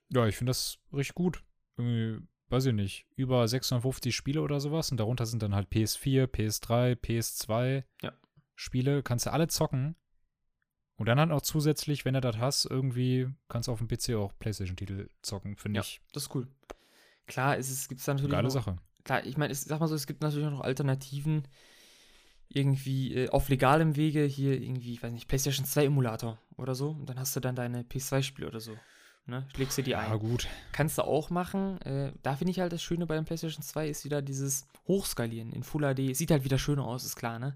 [0.09, 1.43] Ja, ich finde das richtig gut.
[1.77, 6.27] Irgendwie, weiß ich nicht, über 650 Spiele oder sowas und darunter sind dann halt PS4,
[6.27, 8.13] PS3, PS2 Ja.
[8.55, 9.95] Spiele, kannst du alle zocken.
[10.95, 14.11] Und dann halt auch zusätzlich, wenn du das hast, irgendwie kannst du auf dem PC
[14.15, 15.81] auch PlayStation-Titel zocken, finde Ja.
[15.81, 15.99] ich.
[16.13, 16.47] Das ist cool.
[17.25, 18.75] Klar, es gibt es natürlich Geile noch, Sache.
[19.03, 21.47] klar, ich meine, ich sag mal so, es gibt natürlich auch noch Alternativen,
[22.49, 26.91] irgendwie äh, auf legalem Wege, hier irgendwie, ich weiß nicht, PlayStation 2 Emulator oder so,
[26.91, 28.77] und dann hast du dann deine PS2-Spiele oder so.
[29.25, 29.47] Ne?
[29.55, 30.09] Schlägst du die ein.
[30.09, 30.47] Ja, gut.
[30.73, 31.81] Kannst du auch machen.
[31.81, 35.53] Äh, da finde ich halt das Schöne bei dem PlayStation 2 ist wieder dieses Hochskalieren
[35.53, 36.15] in Full HD.
[36.15, 37.55] Sieht halt wieder schöner aus, ist klar, ne?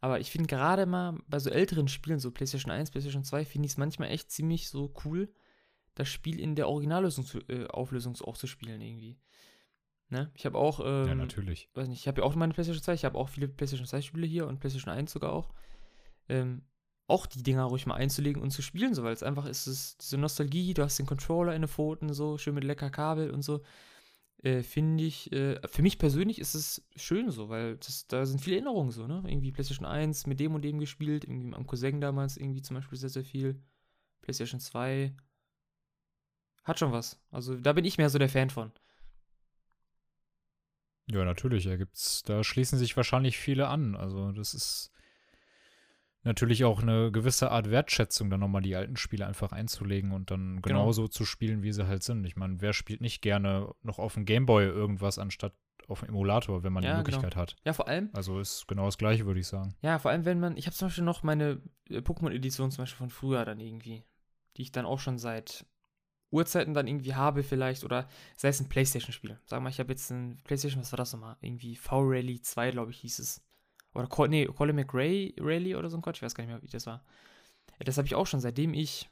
[0.00, 3.66] Aber ich finde gerade mal bei so älteren Spielen, so PlayStation 1, PlayStation 2, finde
[3.66, 5.32] ich es manchmal echt ziemlich so cool,
[5.94, 9.18] das Spiel in der Originalauflösung zu, äh, Auflösung auch zu spielen irgendwie.
[10.08, 10.30] Ne?
[10.34, 11.68] Ich habe auch, ähm, ja, natürlich.
[11.74, 14.02] weiß nicht, ich habe ja auch meine PlayStation 2, ich habe auch viele PlayStation 2
[14.02, 15.52] Spiele hier und PlayStation 1 sogar auch.
[16.28, 16.62] Ähm,
[17.06, 19.96] auch die Dinger ruhig mal einzulegen und zu spielen, so, weil es einfach ist, es
[19.98, 23.42] diese Nostalgie, du hast den Controller in den Pfoten, so, schön mit lecker Kabel und
[23.42, 23.62] so.
[24.42, 28.40] Äh, Finde ich, äh, für mich persönlich ist es schön so, weil das, da sind
[28.40, 29.22] viele Erinnerungen so, ne?
[29.26, 32.76] Irgendwie PlayStation 1 mit dem und dem gespielt, irgendwie mit meinem Cousin damals irgendwie zum
[32.76, 33.62] Beispiel sehr, sehr viel.
[34.22, 35.14] PlayStation 2.
[36.64, 37.20] Hat schon was.
[37.30, 38.72] Also da bin ich mehr so der Fan von.
[41.06, 41.64] Ja, natürlich.
[41.64, 43.94] Da gibt's, da schließen sich wahrscheinlich viele an.
[43.96, 44.91] Also, das ist
[46.24, 50.62] natürlich auch eine gewisse Art Wertschätzung, dann nochmal die alten Spiele einfach einzulegen und dann
[50.62, 50.80] Genau.
[50.80, 52.24] genauso zu spielen, wie sie halt sind.
[52.24, 55.54] Ich meine, wer spielt nicht gerne noch auf dem Gameboy irgendwas anstatt
[55.88, 57.16] auf dem Emulator, wenn man Ja, die genau.
[57.18, 57.56] Möglichkeit hat?
[57.64, 59.74] Ja, vor allem, Also ist genau das Gleiche, würde ich sagen.
[59.82, 60.56] Ja, vor allem, wenn man.
[60.56, 64.04] Ich habe zum Beispiel noch meine äh, Pokémon-Edition zum Beispiel von früher dann irgendwie.
[64.56, 65.66] die ich dann auch schon seit
[66.30, 69.38] Uhrzeiten dann irgendwie habe vielleicht oder sei es ein Playstation-Spiel.
[69.44, 71.36] Sag mal, ich habe jetzt ein Playstation, was war das nochmal?
[71.40, 73.42] Irgendwie V-Rally 2, glaube ich, hieß es.
[73.94, 76.62] Oder, Col nee, Colin McRae Rally oder so ein Quatsch, ich weiß gar nicht mehr,
[76.62, 77.04] wie das war.
[77.80, 79.10] Das habe ich auch schon, seitdem ich,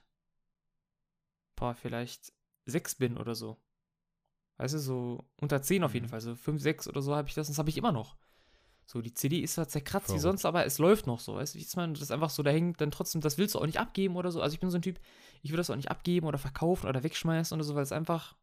[1.57, 2.33] boah, vielleicht
[2.66, 3.57] sechs bin oder so.
[4.59, 6.11] Weißt du, so unter 10 auf jeden Mhm.
[6.11, 8.16] Fall, so 5, 6 oder so habe ich das, das habe ich immer noch.
[8.87, 10.23] So, die CD ist zwar zerkratzt wie Verrückt.
[10.23, 12.43] sonst, aber es läuft noch so, weißt du, wie ist man, das ist einfach so,
[12.43, 14.43] da hängt dann trotzdem, das willst du auch nicht abgeben oder so.
[14.43, 14.99] Also ich bin so ein Typ,
[15.43, 18.37] ich will das auch nicht abgeben oder verkaufen oder wegschmeißen oder so, weil es einfach,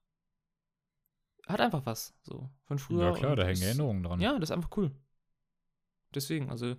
[1.47, 3.05] hat einfach was, so, von früher.
[3.05, 4.21] Ja, klar, und da hängen Erinnerungen dran.
[4.21, 4.91] Ja, das ist einfach cool.
[6.15, 6.75] Deswegen, also,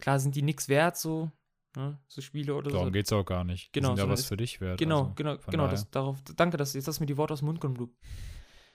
[0.00, 1.30] klar sind die nix wert, so,
[1.76, 2.92] ne, so Spiele oder Darum so.
[2.92, 3.68] geht's auch gar nicht.
[3.74, 4.78] Die Genau, sind ja was es- für dich wert.
[4.78, 5.68] Genau, also genau, genau.
[5.68, 7.94] Das, darauf, danke, dass jetzt hast du mir die Worte aus dem Mund genommen.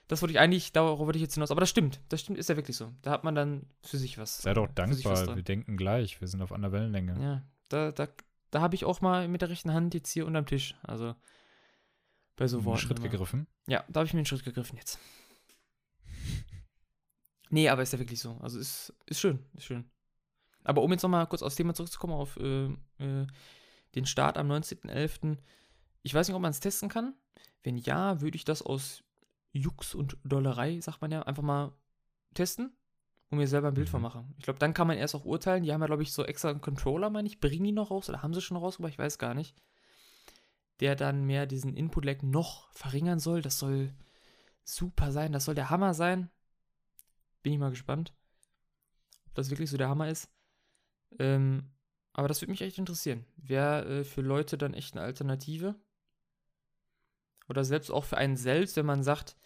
[0.08, 1.52] Das wollte ich eigentlich, darauf wollte ich jetzt hinaus.
[1.52, 2.90] Aber das stimmt, das stimmt, ist ja wirklich so.
[3.02, 4.38] Da hat man dann für sich was.
[4.38, 7.16] Sei doch dankbar, wir denken gleich, wir sind auf einer Wellenlänge.
[7.22, 8.08] Ja, da, da,
[8.50, 10.74] da habe ich auch mal mit der rechten Hand jetzt hier unterm Tisch.
[10.82, 11.14] Also
[12.34, 12.80] bei so einen Worten.
[12.80, 13.08] Schritt immer.
[13.08, 13.46] gegriffen.
[13.68, 14.98] Ja, da habe ich mir einen Schritt gegriffen jetzt.
[17.50, 18.36] Nee, aber ist ja wirklich so.
[18.40, 19.90] Also ist, ist schön, ist schön.
[20.64, 22.66] Aber um jetzt nochmal kurz aufs Thema zurückzukommen, auf äh,
[22.98, 23.26] äh,
[23.94, 25.36] den Start am 19.11.
[26.02, 27.14] Ich weiß nicht, ob man es testen kann.
[27.62, 29.02] Wenn ja, würde ich das aus
[29.52, 31.72] Jux und Dollerei, sagt man ja, einfach mal
[32.34, 32.72] testen
[33.30, 33.92] und mir selber ein Bild Mhm.
[33.92, 34.34] von machen.
[34.38, 35.64] Ich glaube, dann kann man erst auch urteilen.
[35.64, 37.40] Die haben ja, glaube ich, so extra einen Controller, meine ich.
[37.40, 38.92] Bringen die noch raus oder haben sie schon rausgebracht?
[38.92, 39.56] Ich weiß gar nicht.
[40.78, 43.42] Der dann mehr diesen Input-Lag noch verringern soll.
[43.42, 43.92] Das soll
[44.64, 45.32] super sein.
[45.32, 46.30] Das soll der Hammer sein.
[47.42, 48.12] Bin ich mal gespannt,
[49.26, 50.30] ob das wirklich so der Hammer ist.
[51.18, 51.70] Ähm,
[52.12, 53.24] aber das würde mich echt interessieren.
[53.36, 55.74] Wäre äh, für Leute dann echt eine Alternative?
[57.48, 59.36] Oder selbst auch für einen selbst, wenn man sagt,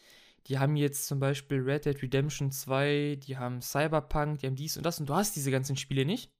[0.46, 4.76] die haben jetzt zum Beispiel Red Dead Redemption 2, die haben Cyberpunk, die haben dies
[4.76, 6.30] und das und du hast diese ganzen Spiele nicht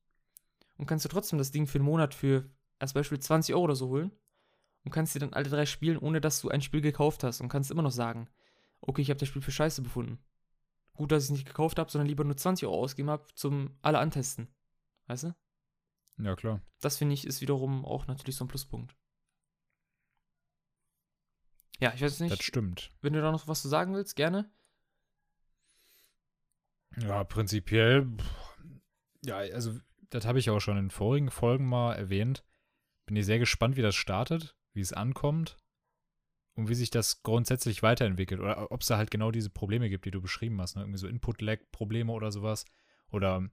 [0.77, 3.77] und kannst du trotzdem das Ding für einen Monat für als Beispiel 20 Euro oder
[3.77, 4.11] so holen
[4.85, 7.49] und kannst dir dann alle drei spielen, ohne dass du ein Spiel gekauft hast und
[7.49, 8.29] kannst immer noch sagen,
[8.83, 10.19] okay, ich habe das Spiel für scheiße befunden.
[10.95, 13.77] Gut, dass ich es nicht gekauft habe, sondern lieber nur 20 Euro ausgegeben habe zum
[13.83, 14.49] alle antesten.
[15.07, 15.35] Weißt du?
[16.19, 16.61] Ja, klar.
[16.81, 18.97] Das finde ich ist wiederum auch natürlich so ein Pluspunkt.
[21.81, 22.93] Ja, ich weiß Das nicht, stimmt.
[23.01, 24.51] wenn du da noch was zu sagen willst, gerne.
[26.97, 28.09] Ja, prinzipiell,
[29.25, 29.77] ja, also
[30.11, 32.45] das habe ich auch schon in vorigen Folgen mal erwähnt.
[33.07, 35.59] Bin ich sehr gespannt, wie das startet, wie es ankommt
[36.57, 38.41] und wie sich das grundsätzlich weiterentwickelt.
[38.41, 40.77] Oder ob es da halt genau diese Probleme gibt, die du beschrieben hast.
[40.77, 40.83] Ne?
[40.83, 42.65] Irgendwie so Input-Lag-Probleme oder sowas.
[43.11, 43.49] Oder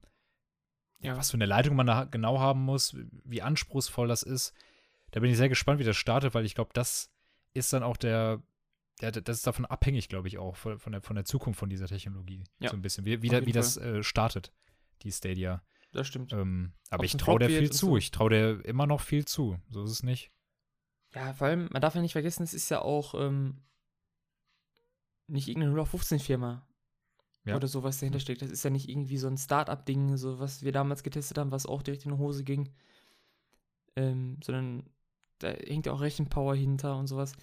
[1.00, 4.54] ja, was für eine Leitung man da genau haben muss, wie anspruchsvoll das ist.
[5.10, 7.12] Da bin ich sehr gespannt, wie das startet, weil ich glaube, das
[7.54, 8.42] ist dann auch der,
[9.00, 11.68] der, das ist davon abhängig, glaube ich, auch von, von, der, von der Zukunft von
[11.68, 12.44] dieser Technologie.
[12.60, 14.52] Ja, so ein bisschen, wie, wie, da, wie das äh, startet,
[15.02, 15.62] die Stadia.
[15.92, 16.32] Das stimmt.
[16.32, 17.86] Ähm, aber Ob's ich traue der viel zu.
[17.86, 17.96] so.
[17.96, 19.58] Ich traue der immer noch viel zu.
[19.68, 20.30] So ist es nicht.
[21.14, 23.58] Ja, vor allem, man darf ja nicht vergessen, es ist ja auch ähm,
[25.26, 26.66] nicht irgendeine 0815-Firma
[27.44, 27.56] Ja.
[27.56, 28.42] oder so, was dahinter steckt.
[28.42, 31.66] Das ist ja nicht irgendwie so ein Start-up-Ding, so was wir damals getestet haben, was
[31.66, 32.70] auch direkt in die Hose ging.
[33.96, 34.84] Ähm, sondern
[35.38, 37.34] da hängt ja auch Rechenpower hinter und sowas.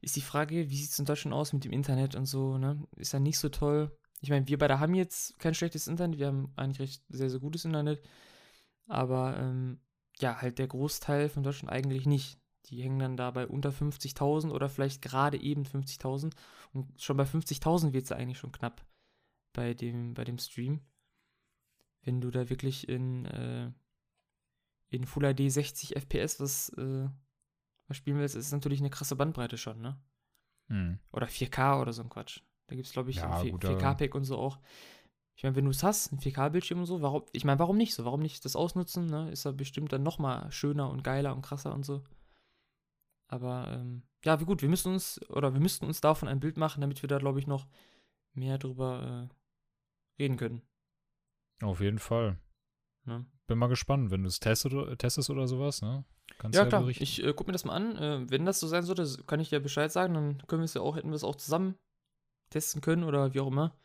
[0.00, 2.86] Ist die Frage, wie sieht es in Deutschland aus mit dem Internet und so, ne?
[2.96, 3.94] Ist ja nicht so toll.
[4.22, 7.40] Ich meine, wir beide haben jetzt kein schlechtes Internet, wir haben eigentlich recht sehr, sehr
[7.40, 8.02] gutes Internet.
[8.86, 9.80] Aber ähm,
[10.20, 12.39] ja, halt der Großteil von Deutschland eigentlich nicht.
[12.66, 16.32] Die hängen dann da bei unter 50.000 oder vielleicht gerade eben 50.000.
[16.72, 18.84] Und schon bei 50.000 wird es eigentlich schon knapp
[19.52, 20.80] bei dem, bei dem Stream.
[22.02, 23.72] Wenn du da wirklich in, äh,
[24.90, 27.08] in Full HD 60 FPS was, äh,
[27.88, 30.00] was spielen willst, ist natürlich eine krasse Bandbreite schon, ne?
[30.68, 30.98] Hm.
[31.12, 32.40] Oder 4K oder so ein Quatsch.
[32.68, 34.60] Da gibt es, glaube ich, Ja, ein 4- gut, aber- 4K-Pack und so auch.
[35.34, 37.94] Ich meine, wenn du es hast, ein 4K-Bildschirm und so, warum, ich meine, warum nicht
[37.94, 38.04] so?
[38.04, 39.06] Warum nicht das ausnutzen?
[39.06, 39.30] Ne?
[39.30, 42.04] Ist ja bestimmt dann nochmal schöner und geiler und krasser und so.
[43.30, 46.56] Aber ähm, ja, wie gut, wir müssen uns, oder wir müssten uns davon ein Bild
[46.56, 47.68] machen, damit wir da, glaube ich, noch
[48.32, 49.28] mehr drüber
[50.18, 50.62] äh, reden können.
[51.62, 52.38] Auf jeden Fall.
[53.04, 53.24] Ne?
[53.46, 56.04] Bin mal gespannt, wenn du es testest oder, testest oder sowas, ne?
[56.38, 57.04] Kannst Ja, du klar, berichten.
[57.04, 57.96] ich äh, gucke mir das mal an.
[57.96, 60.74] Äh, wenn das so sein sollte, kann ich dir Bescheid sagen, dann können wir es
[60.74, 61.76] ja auch, hätten wir es auch zusammen
[62.50, 63.76] testen können oder wie auch immer.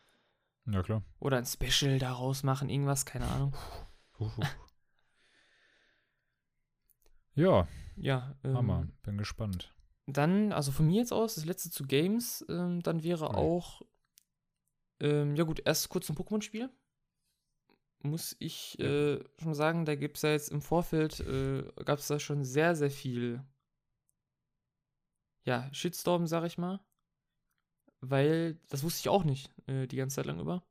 [0.66, 1.04] Ja, klar.
[1.20, 3.54] Oder ein Special daraus machen, irgendwas, keine Ahnung.
[7.36, 8.88] Ja, Ja, ähm, Hammer.
[9.02, 9.72] Bin gespannt.
[10.06, 13.34] Dann, also von mir jetzt aus, das letzte zu Games, ähm, dann wäre Ja.
[13.34, 13.82] auch,
[15.00, 16.70] ähm, ja gut, erst kurz ein Pokémon-Spiel.
[18.02, 22.06] Muss ich äh, schon sagen, da gibt es ja jetzt im Vorfeld, äh, gab es
[22.06, 23.42] da schon sehr, sehr viel,
[25.44, 26.80] ja, Shitstorm, sag ich mal.
[28.00, 30.62] Weil, das wusste ich auch nicht, äh, die ganze Zeit lang über,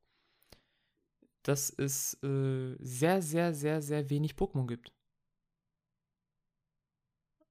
[1.43, 4.94] dass es äh, sehr, sehr, sehr, sehr wenig Pokémon gibt.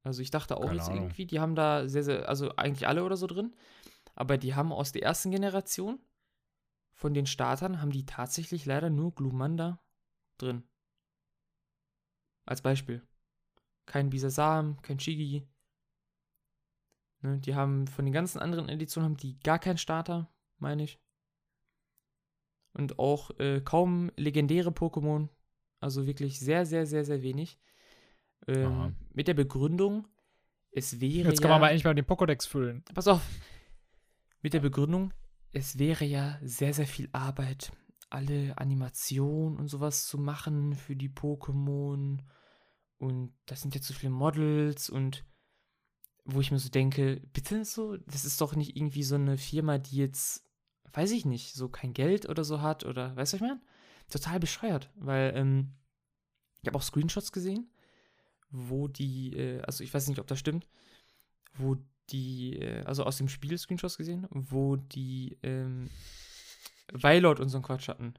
[0.05, 1.05] Also ich dachte auch Keine jetzt Ahnung.
[1.05, 3.55] irgendwie, die haben da sehr, sehr, also eigentlich alle oder so drin.
[4.15, 5.99] Aber die haben aus der ersten Generation
[6.93, 9.83] von den Startern haben die tatsächlich leider nur Glumanda
[10.39, 10.63] drin.
[12.47, 13.03] Als Beispiel.
[13.87, 15.49] Kein Bisasam, kein Shigi.
[17.23, 21.01] Ne, die haben von den ganzen anderen Editionen haben die gar keinen Starter, meine ich.
[22.75, 25.29] Und auch äh, kaum legendäre Pokémon.
[25.81, 27.59] Also wirklich sehr, sehr, sehr, sehr wenig.
[28.47, 30.07] Ähm, mit der Begründung,
[30.71, 32.85] es wäre Jetzt ja, kann man mal endlich mal den Pokédex füllen.
[32.95, 33.23] Pass auf.
[34.43, 35.13] Mit der Begründung,
[35.53, 37.73] es wäre ja sehr, sehr viel Arbeit,
[38.11, 42.19] alle Animationen und sowas zu machen für die Pokémon.
[42.99, 45.25] Und das sind ja zu viele Models und
[46.25, 49.79] wo ich mir so denke, bitte so, das ist doch nicht irgendwie so eine Firma,
[49.79, 50.47] die jetzt,
[50.93, 53.61] weiß ich nicht, so kein Geld oder so hat oder, weißt du, was ich meine?
[54.09, 55.75] Total bescheuert, weil ähm,
[56.63, 57.71] ich habe auch Screenshots gesehen,
[58.55, 60.67] wo die, äh, also ich weiß nicht, ob das stimmt,
[61.55, 61.77] wo
[62.11, 65.91] die, äh, also aus dem Spiel Screenshots gesehen, wo die ähm,
[66.93, 68.15] Weilord und so einen Quatsch hatten.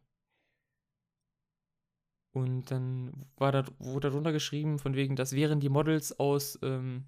[2.31, 7.05] Und dann war da, wurde darunter geschrieben, von wegen, das wären die Models aus, ähm,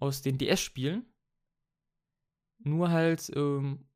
[0.00, 1.06] aus den DS-Spielen.
[2.58, 3.86] Nur halt ähm,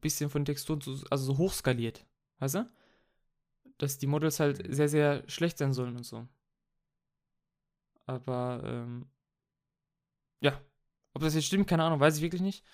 [0.00, 2.04] bisschen von Texturen, so, also so hochskaliert.
[2.40, 2.70] Weißt du?
[3.78, 6.26] Dass die Models halt sehr, sehr schlecht sein sollen und so.
[8.08, 9.06] Aber, ähm,
[10.40, 10.60] ja.
[11.14, 12.64] Ob das jetzt stimmt, keine Ahnung, weiß ich wirklich nicht.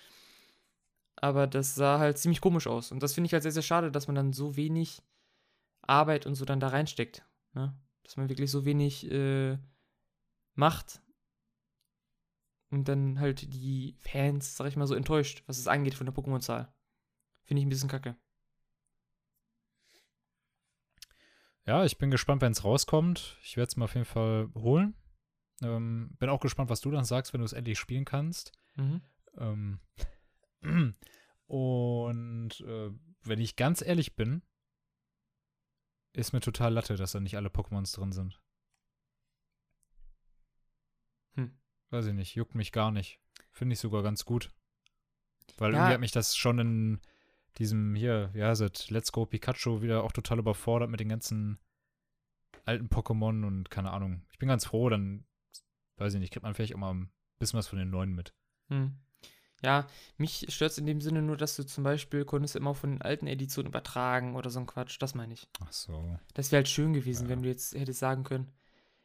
[1.17, 2.91] Aber das sah halt ziemlich komisch aus.
[2.91, 5.01] Und das finde ich halt sehr, sehr schade, dass man dann so wenig
[5.81, 7.25] Arbeit und so dann da reinsteckt.
[7.53, 7.77] Ne?
[8.03, 9.57] Dass man wirklich so wenig äh,
[10.53, 11.01] macht
[12.69, 16.15] und dann halt die Fans, sag ich mal, so enttäuscht, was es angeht von der
[16.15, 16.73] Pokémon-Zahl.
[17.43, 18.15] Finde ich ein bisschen kacke.
[21.65, 23.37] Ja, ich bin gespannt, wenn es rauskommt.
[23.43, 24.95] Ich werde es mir auf jeden Fall holen.
[25.61, 28.51] Ähm, bin auch gespannt, was du dann sagst, wenn du es endlich spielen kannst.
[28.75, 29.01] Mhm.
[29.37, 29.79] Ähm,
[31.47, 32.91] und äh,
[33.21, 34.41] wenn ich ganz ehrlich bin,
[36.13, 38.41] ist mir total Latte, dass da nicht alle Pokémons drin sind.
[41.35, 41.57] Hm.
[41.89, 43.19] Weiß ich nicht, juckt mich gar nicht.
[43.51, 44.51] Finde ich sogar ganz gut.
[45.57, 45.79] Weil Ja.
[45.79, 47.01] irgendwie hat mich das schon in
[47.57, 51.59] diesem hier, wie heißt es, Let's Go Pikachu wieder auch total überfordert mit den ganzen
[52.65, 54.25] alten Pokémon und keine Ahnung.
[54.31, 55.25] Ich bin ganz froh, dann,
[55.97, 58.33] weiß ich nicht, kriegt man vielleicht auch mal ein bisschen was von den neuen mit.
[58.69, 58.95] Hm.
[59.63, 62.91] Ja, mich stört es in dem Sinne nur, dass du zum Beispiel konntest immer von
[62.91, 64.97] den alten Editionen übertragen oder so ein Quatsch.
[65.01, 65.47] Das meine ich.
[65.61, 66.19] Ach so.
[66.33, 67.29] Das wäre halt schön gewesen, Ja.
[67.29, 68.51] wenn du jetzt hättest sagen können,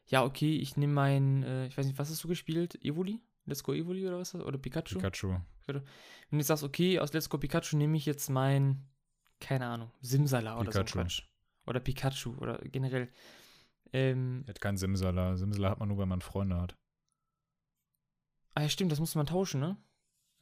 [0.07, 2.75] ja, okay, ich nehme mein, äh, ich weiß nicht, was hast du gespielt?
[2.85, 3.21] Evoli?
[3.47, 4.35] Let's Go Evoli oder was?
[4.35, 4.97] Oder Pikachu?
[4.97, 5.37] Pikachu.
[5.67, 5.83] Wenn
[6.31, 8.89] du jetzt sagst, okay, aus Let's Go Pikachu nehme ich jetzt mein,
[9.39, 10.99] keine Ahnung, Simsala oder so ein Pikachu.
[11.03, 11.23] Quatsch.
[11.67, 13.09] Oder Pikachu oder generell.
[13.93, 15.37] Ähm, hat keinen Simsala.
[15.37, 16.77] Simsala hat man nur, wenn man Freunde hat.
[18.55, 19.77] Ah ja, stimmt, das musste man tauschen, ne?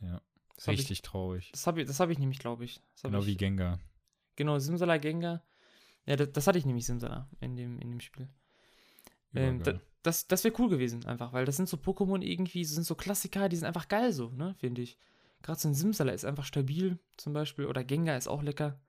[0.00, 0.20] Ja.
[0.56, 1.50] Das hab ich- Richtig traurig.
[1.52, 2.80] Das habe ich, das hab ich nämlich, glaube ich.
[3.02, 3.78] Genau ich, wie Gengar.
[4.36, 5.42] Genau, Simsala Gengar.
[6.06, 8.28] Ja, das, das hatte ich nämlich Simsala in dem, in dem Spiel.
[9.34, 12.84] Ähm, da, das das wäre cool gewesen, einfach, weil das sind so Pokémon irgendwie, sind
[12.84, 14.98] so Klassiker, die sind einfach geil so, ne, finde ich.
[15.42, 18.80] Gerade so ein Simsala ist einfach stabil, zum Beispiel, oder Gengar ist auch lecker.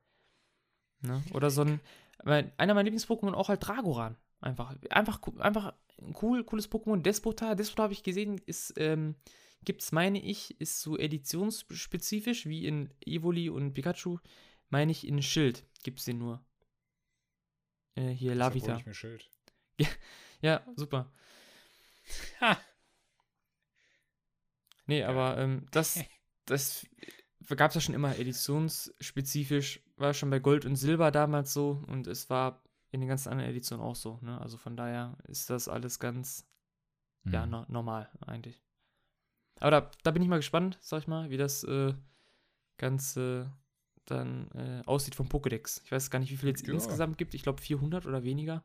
[1.02, 1.22] Ne?
[1.34, 1.80] Oder so ein,
[2.26, 4.18] einer meiner Lieblings-Pokémon auch halt Dragoran.
[4.42, 7.02] Einfach, einfach, einfach ein cool, cooles Pokémon.
[7.02, 9.16] Despota, Despota habe ich gesehen, ist, ähm,
[9.66, 14.20] gibt's, meine ich, ist so editionsspezifisch, wie in Evoli und Pikachu,
[14.70, 16.44] meine ich, in Schild gibt's den nur.
[17.96, 18.78] Äh, hier, Lavita.
[18.78, 19.30] Ich mir Schild.
[20.42, 21.12] Ja, super.
[24.86, 26.00] Nee, aber ähm, das,
[26.46, 26.88] das
[27.56, 32.08] gab es ja schon immer editionsspezifisch, war schon bei Gold und Silber damals so und
[32.08, 34.20] es war in den ganzen anderen Editionen auch so.
[34.22, 34.40] Ne?
[34.42, 36.48] Also von daher ist das alles ganz,
[37.26, 37.50] ja, Hm.
[37.50, 38.62] no normal eigentlich.
[39.60, 41.94] Aber da, da bin ich mal gespannt, sag ich mal, wie das äh,
[42.78, 43.52] Ganze
[44.06, 45.82] dann äh, aussieht vom Pokédex.
[45.84, 46.74] Ich weiß gar nicht, wie viel jetzt Ja.
[46.74, 47.34] insgesamt gibt.
[47.34, 48.64] Ich glaube 400 oder weniger.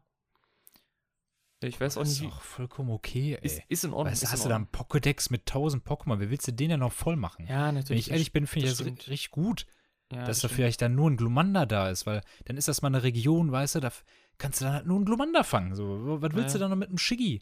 [1.62, 3.46] Ich weiß auch das nicht, ist auch vollkommen okay, ey.
[3.46, 4.12] Ist, ist in Ordnung.
[4.12, 4.66] weißt ist hast du da einen.
[4.66, 6.20] Pokédex mit 1000 Pokémon?
[6.20, 7.46] Wie willst du den denn noch voll machen?
[7.46, 8.06] Ja, Wenn natürlich.
[8.06, 9.66] ich ehrlich bin, finde ich das richtig gut,
[10.14, 12.82] ja, dass das da vielleicht dann nur ein Glumanda da ist, weil dann ist das
[12.82, 13.90] mal eine Region, weißt du, da
[14.38, 15.74] kannst du dann halt nur ein Glumanda fangen.
[15.74, 16.52] So, was willst Ja.
[16.54, 17.40] du dann noch mit einem Shiggy?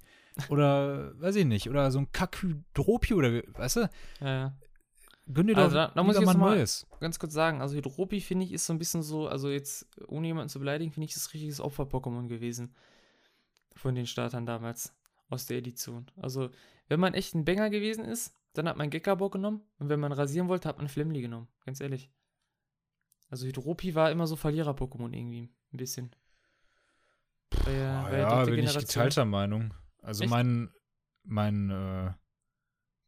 [0.49, 4.55] Oder, weiß ich nicht, oder so ein Kakydropi oder, weißt du, Ja,
[5.33, 6.87] gönn dir Also doch da- da muss ich mal jetzt mal- neues.
[7.01, 10.27] Ganz kurz sagen, also Hydropi finde ich ist so ein bisschen so, also jetzt ohne
[10.29, 12.75] jemanden zu beleidigen, finde ich das richtiges Opfer-Pokémon gewesen.
[13.75, 14.95] Von den Startern damals.
[15.31, 16.11] Aus der Edition.
[16.21, 16.51] Also,
[16.89, 19.63] wenn man echt ein Banger gewesen ist, dann hat man Gekabok genommen.
[19.79, 21.49] Und wenn man rasieren wollte, hat man Flemly genommen.
[21.65, 22.11] Ganz ehrlich.
[23.33, 25.49] Also Hydropi war immer so Verlierer-Pokémon irgendwie.
[25.73, 26.15] Ein bisschen.
[27.67, 29.73] Ja, Ah, war ja, bin ich geteilter Meinung.
[30.03, 30.31] Also Echt?
[30.31, 30.71] mein,
[31.23, 32.13] mein äh,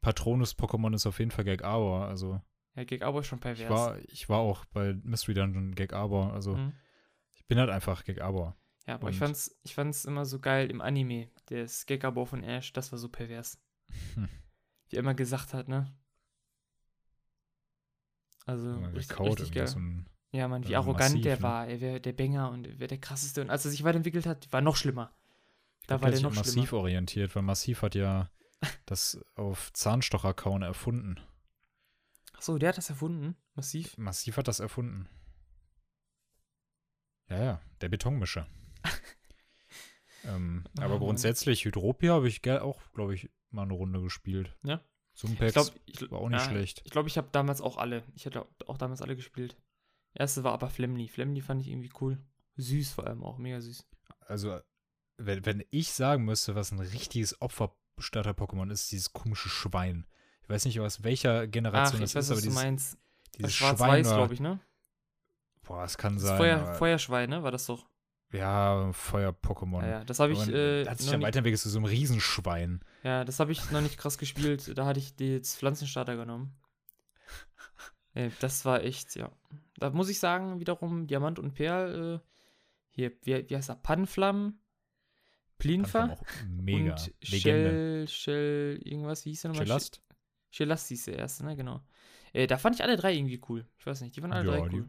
[0.01, 2.07] Patronus-Pokémon ist auf jeden Fall Gag Arbor.
[2.07, 2.41] Also
[2.75, 3.65] Ja, Gig Arbor ist schon pervers.
[3.65, 6.33] ich war, ich war auch bei Mystery Dungeon Gag Arbor.
[6.33, 6.73] Also Mhm.
[7.35, 8.57] ich bin halt einfach Gag Arbor.
[8.87, 11.29] Ja, aber ich fand's, ich fand's immer so geil im Anime.
[11.47, 13.61] Das Gekabo von Ash, das war so pervers.
[14.15, 14.27] Hm.
[14.89, 15.95] Wie er immer gesagt hat, ne?
[18.47, 19.67] Also, richtig, richtig geil.
[19.67, 21.43] so ein, ja, Mann, wie also arrogant massiv, der ne?
[21.43, 21.69] war.
[21.69, 23.41] Er wäre der Banger und er wäre der krasseste.
[23.41, 25.13] Und als er sich weiterentwickelt hat, war noch schlimmer.
[25.87, 26.63] Da glaub, war der der noch sich schlimmer.
[26.63, 28.31] massiv orientiert, weil Massiv hat ja
[28.87, 31.21] das auf Zahnstocher kauen erfunden.
[32.33, 33.37] Achso, der hat das erfunden.
[33.55, 33.97] Massiv.
[33.97, 35.09] Massiv hat das erfunden.
[37.29, 38.49] Ja, ja, der Betonmischer.
[40.25, 41.05] ähm, Ah, aber Mann.
[41.05, 44.57] grundsätzlich, Hydropia habe ich auch, glaube ich, mal eine Runde gespielt.
[44.65, 44.81] Ja.
[45.13, 46.83] Sumpex Ich glaube, ich, war auch nicht ja, schlecht.
[46.85, 48.03] Ich glaube, ich habe damals auch alle.
[48.17, 49.57] Ich hatte auch damals alle gespielt.
[50.15, 51.09] Erste war aber Flemly.
[51.09, 52.19] Flemly fand ich irgendwie cool.
[52.57, 53.85] Süß vor allem auch, mega süß.
[54.21, 54.61] Also,
[55.19, 60.07] wenn, wenn ich sagen müsste, was ein richtiges Opferstarter-Pokémon ist, dieses komische Schwein.
[60.43, 62.99] Ich weiß nicht, aus welcher Ach, Generation ich das weiß, ist, aber dieses, meinst.
[63.39, 64.61] dieses Schwarz-Weiß, war- glaube ich, ne?
[65.63, 66.37] Boah, es kann Das sein.
[66.37, 67.43] Feuer, Feuerschwein, ne?
[67.43, 67.87] War das doch.
[68.33, 69.83] Ja, Feuer-Pokémon.
[69.83, 70.05] Ja, ja.
[70.05, 72.81] Das habe ich, Aber äh, hat sich dann nicht, weiterentwickelt zu so einem Riesenschwein.
[73.03, 74.77] ja, das habe ich noch nicht krass gespielt.
[74.77, 76.55] Da hatte ich die jetzt Pflanzenstarter genommen.
[78.15, 79.31] Äh, das war echt, ja.
[79.77, 82.29] Da muss ich sagen, wiederum Diamant und Perl, äh,
[82.91, 83.77] hier, wie, wie heißt er?
[83.77, 84.59] Panflam,
[85.59, 86.17] Plinfa
[86.49, 86.93] mega.
[86.93, 87.15] und.
[87.23, 89.67] Shell, Shell, irgendwas, wie hieß der nochmal?
[89.67, 90.03] Chelast?
[90.51, 91.57] Shelast hieß der erste, ne?
[91.57, 91.81] Genau.
[92.33, 93.67] Äh, da fand ich alle drei irgendwie cool.
[93.79, 94.89] Ich weiß nicht, die waren alle Ja, drei cool.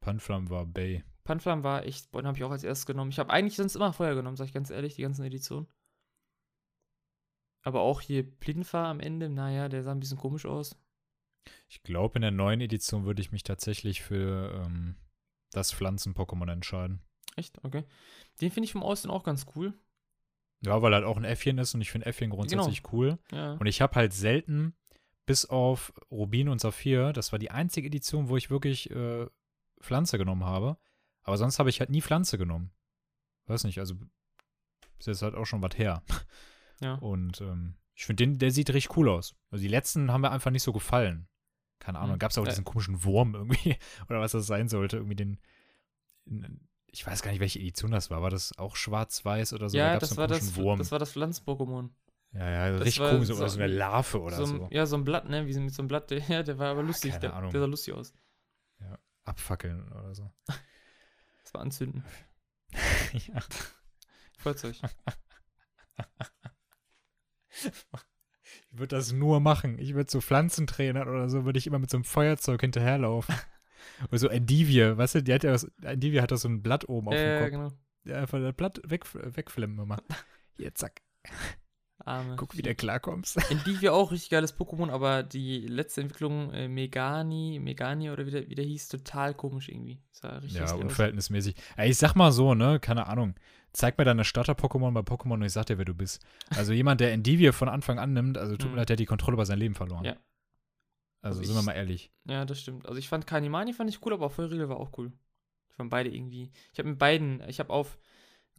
[0.00, 1.04] Panflam war Bay.
[1.24, 3.10] Panflam war echt, boah, den habe ich auch als erstes genommen.
[3.10, 5.68] Ich habe eigentlich sonst immer Feuer genommen, sag ich ganz ehrlich, die ganzen Editionen.
[7.62, 10.76] Aber auch hier Plinfa am Ende, naja, der sah ein bisschen komisch aus.
[11.68, 14.96] Ich glaube, in der neuen Edition würde ich mich tatsächlich für ähm,
[15.50, 17.02] das Pflanzen-Pokémon entscheiden.
[17.36, 17.62] Echt?
[17.64, 17.84] Okay.
[18.40, 19.74] Den finde ich vom Aussehen auch ganz cool.
[20.64, 23.18] Ja, weil halt auch ein Äffchen ist und ich finde Äffchen grundsätzlich cool.
[23.32, 23.54] Ja.
[23.54, 24.74] Und ich habe halt selten,
[25.26, 29.26] bis auf Rubin und Saphir, das war die einzige Edition, wo ich wirklich äh,
[29.80, 30.78] Pflanze genommen habe.
[31.22, 32.72] Aber sonst habe ich halt nie Pflanze genommen.
[33.46, 33.94] Weiß nicht, also
[34.98, 36.02] ist jetzt halt auch schon was her.
[36.80, 36.94] ja.
[36.94, 39.34] Und ähm, ich finde den, der sieht richtig cool aus.
[39.50, 41.28] Also die letzten haben mir einfach nicht so gefallen.
[41.84, 42.18] Keine Ahnung, Hm.
[42.20, 42.50] gab es auch Äh.
[42.50, 43.76] diesen komischen Wurm irgendwie,
[44.08, 45.40] oder was das sein sollte, irgendwie den,
[46.86, 48.22] ich weiß gar nicht, welche Edition das war.
[48.22, 49.76] War das auch schwarz-weiß oder so?
[49.76, 50.78] Da ja, gab's das war das, Wurm.
[50.78, 51.90] das war das Pflanzen-Pokémon.
[52.34, 54.68] ja, ja, das richtig komisch, so, oder so eine Larve oder so, so.
[54.70, 55.46] Ja, so ein Blatt, ne?
[55.46, 57.10] Wie so- mit so einem Blatt, der, ja, der war aber lustig.
[57.10, 57.50] keine Der, Ahnung.
[57.50, 58.12] der sah lustig aus.
[59.24, 60.30] Abfackeln oder so.
[61.44, 62.04] Das war anzünden.
[63.12, 63.40] ja.
[64.38, 64.76] Feuerzeug.
[68.72, 69.78] Ich würde das nur machen.
[69.78, 73.34] Ich würde so Pflanzentrainern oder so, würde ich immer mit so einem Feuerzeug hinterherlaufen.
[74.08, 76.88] Oder so Endivie, weißt du, die hat ja was, Endivie hat da so ein Blatt
[76.88, 77.50] oben auf Ja, dem ja, Kopf.
[77.50, 77.72] genau.
[78.04, 79.98] Ja, einfach das Blatt weg, wegflemmen immer.
[80.56, 81.02] Hier, zack.
[82.06, 82.36] Arme.
[82.36, 83.38] Guck, wie du klarkommst.
[83.50, 88.48] Endivie auch richtig geiles Pokémon, aber die letzte Entwicklung, äh, Megani, Megani oder wie der,
[88.48, 90.00] wie der hieß, total komisch irgendwie.
[90.48, 91.56] Ja, unverhältnismäßig.
[91.76, 93.34] Ey, ich sag mal so, ne, keine Ahnung.
[93.72, 96.22] Zeig mir deine Starter-Pokémon bei Pokémon und ich sag dir, wer du bist.
[96.50, 98.76] Also jemand, der Endivie von Anfang an nimmt, also tut mir Mhm.
[98.78, 100.04] leid, der hat die Kontrolle über sein Leben verloren.
[100.04, 100.16] Ja.
[101.22, 102.10] Also, Also sind wir mal ehrlich.
[102.24, 102.86] Ja, das stimmt.
[102.86, 105.12] Also ich fand Kanimani fand ich cool, aber auch Feuerriegel war auch cool.
[105.70, 106.50] Ich fand beide irgendwie.
[106.72, 107.98] Ich habe mit beiden, ich habe auf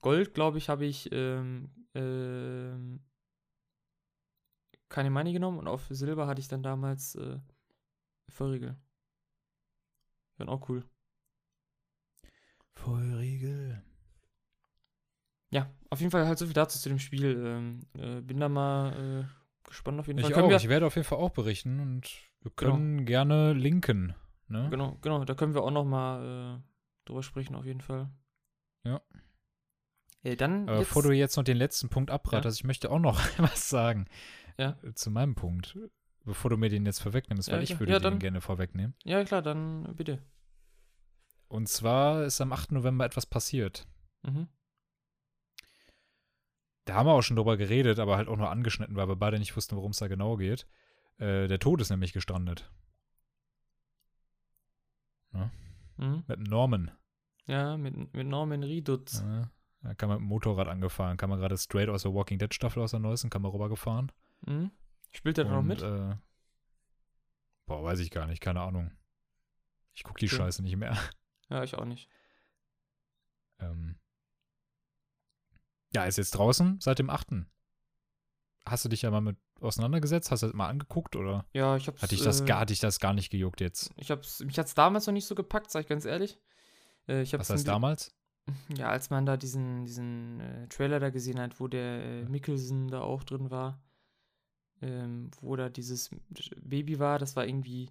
[0.01, 3.01] Gold, glaube ich, habe ich ähm, ähm,
[4.93, 7.39] Kanimani genommen und auf Silber hatte ich dann damals äh,
[8.29, 8.77] Feuerriegel.
[10.35, 10.85] Die waren auch cool.
[12.75, 13.81] Feurigel.
[15.51, 17.43] Ja, auf jeden Fall halt so viel dazu zu dem Spiel.
[17.45, 20.43] Ähm, äh, bin da mal äh, gespannt auf jeden Ich Fall.
[20.43, 20.49] auch.
[20.49, 22.05] Wir, Ich werde auf jeden Fall auch berichten und
[22.41, 22.71] wir Genau.
[22.73, 24.15] können gerne linken.
[24.47, 24.67] Ne?
[24.69, 26.61] genau, genau, da können wir auch noch mal äh,
[27.05, 28.09] drüber sprechen auf jeden Fall.
[28.83, 29.01] Ja.
[30.23, 32.99] Äh, dann Aber jetzt, bevor du jetzt noch den letzten Punkt abratest, ich möchte auch
[32.99, 34.05] noch was sagen.
[34.57, 34.77] Ja.
[34.95, 35.77] Zu meinem Punkt.
[36.25, 37.79] Bevor du mir den jetzt vorwegnimmst, Ja, weil ich klar.
[37.81, 38.95] würde Ja, den gerne vorwegnehmen.
[39.03, 40.21] Ja, klar, dann bitte.
[41.49, 42.71] Und zwar ist am 8.
[42.71, 43.85] November etwas passiert.
[44.23, 44.47] Mhm.
[46.85, 49.39] Da haben wir auch schon drüber geredet, aber halt auch nur angeschnitten, weil wir beide
[49.39, 50.67] nicht wussten, worum es da genau geht.
[51.17, 52.71] Äh, der Tod ist nämlich gestrandet.
[55.97, 56.23] Mhm.
[56.27, 56.91] Mit Norman.
[57.45, 59.21] Ja, mit, mit Norman Riedutz.
[59.21, 59.49] Ja,
[59.81, 61.17] da kam man mit dem Motorrad angefahren.
[61.17, 64.11] Kam man gerade straight aus der Walking Dead Staffel aus der neuesten, kam man rübergefahren.
[64.45, 64.71] Mhm.
[65.11, 65.81] Spielt er da noch mit?
[65.81, 66.15] Äh,
[67.65, 68.91] boah, weiß ich gar nicht, keine Ahnung.
[69.93, 70.35] Ich guck die Okay.
[70.35, 70.97] Scheiße nicht mehr.
[71.49, 72.09] Ja, ich auch nicht.
[73.59, 73.99] Ähm,
[75.93, 77.45] ja, ist jetzt draußen seit dem 8.
[78.65, 80.31] Hast du dich ja mal mit auseinandergesetzt?
[80.31, 82.01] Hast du das mal angeguckt oder Ja, ich hab's.
[82.01, 83.91] hat dich das, äh, gar, hat dich das gar nicht gejuckt jetzt?
[83.97, 86.39] Ich hab's, mich hat's damals noch nicht so gepackt, sag ich ganz ehrlich.
[87.07, 88.15] Äh, ich hab's Was heißt damals?
[88.75, 92.87] Ja, als man da diesen, diesen äh, Trailer da gesehen hat, wo der äh, Mickelson
[92.89, 93.81] da auch drin war,
[94.83, 96.09] ähm, wo da dieses
[96.61, 97.89] Baby war, das war irgendwie,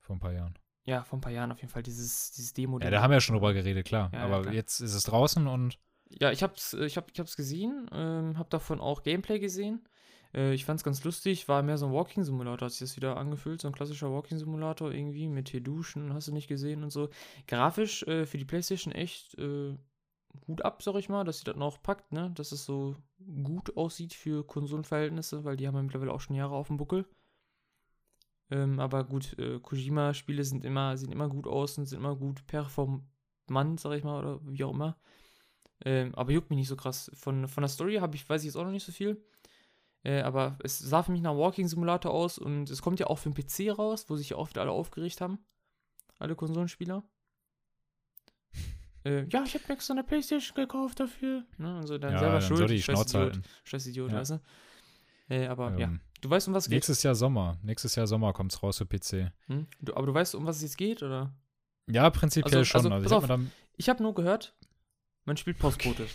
[0.00, 0.54] Vor ein paar Jahren.
[0.84, 2.78] ja, vor ein paar Jahren auf jeden Fall, dieses, dieses Demo.
[2.80, 4.10] Ja, da haben wir ja schon drüber geredet, klar.
[4.12, 4.54] Ja, ja, Aber klar.
[4.54, 5.78] jetzt ist es draußen und
[6.20, 9.88] Ja, ich hab's, ich hab, ich hab's gesehen, ähm, hab davon auch Gameplay gesehen.
[10.34, 13.60] Äh, ich fand's ganz lustig, war mehr so ein Walking-Simulator, hat sich das wieder angefühlt,
[13.62, 17.08] so ein klassischer Walking-Simulator irgendwie mit hier Duschen, hast du nicht gesehen und so.
[17.46, 19.74] Grafisch äh, für die Playstation echt äh,
[20.46, 22.96] Hut ab, sag ich mal, dass sie das noch packt, ne, dass es so
[23.42, 27.06] gut aussieht für Konsolenverhältnisse, weil die haben ja mittlerweile auch schon Jahre auf dem Buckel.
[28.50, 32.46] Ähm, aber gut, äh, Kojima-Spiele sind immer, sehen immer gut aus und sind immer gut
[32.46, 34.96] performant, sag ich mal, oder wie auch immer.
[35.84, 37.10] Ähm, aber juckt mich nicht so krass.
[37.14, 39.24] Von, von der Story habe ich, weiß ich jetzt auch noch nicht so viel.
[40.02, 43.18] Äh, aber es sah für mich nach Walking Simulator aus und es kommt ja auch
[43.18, 45.38] für den PC raus, wo sich ja auch wieder alle aufgeregt haben.
[46.18, 47.02] Alle Konsolenspieler.
[49.04, 51.44] Äh, ja, ich habe mir extra eine Playstation gekauft dafür.
[51.58, 52.58] Ne, also dann ja, selber dann schuld.
[52.58, 53.32] soll die Scheiß Schnauze Idiot.
[53.34, 53.42] halten.
[53.64, 54.18] Scheiß Idiot, Ja.
[54.18, 54.40] weißt du?
[55.28, 56.76] Äh, aber ja, Ähm, du weißt, um was es geht.
[56.76, 57.58] nächstes Jahr Sommer.
[57.62, 59.32] Nächstes Jahr Sommer kommt's raus für PC.
[59.46, 59.66] Hm?
[59.80, 61.34] Du, aber du weißt, um was es jetzt geht, oder?
[61.86, 62.92] Ja, prinzipiell Also- schon.
[62.92, 63.38] also, Also,
[63.76, 64.54] ich hab habe nur gehört,
[65.24, 66.06] man spielt Postbote.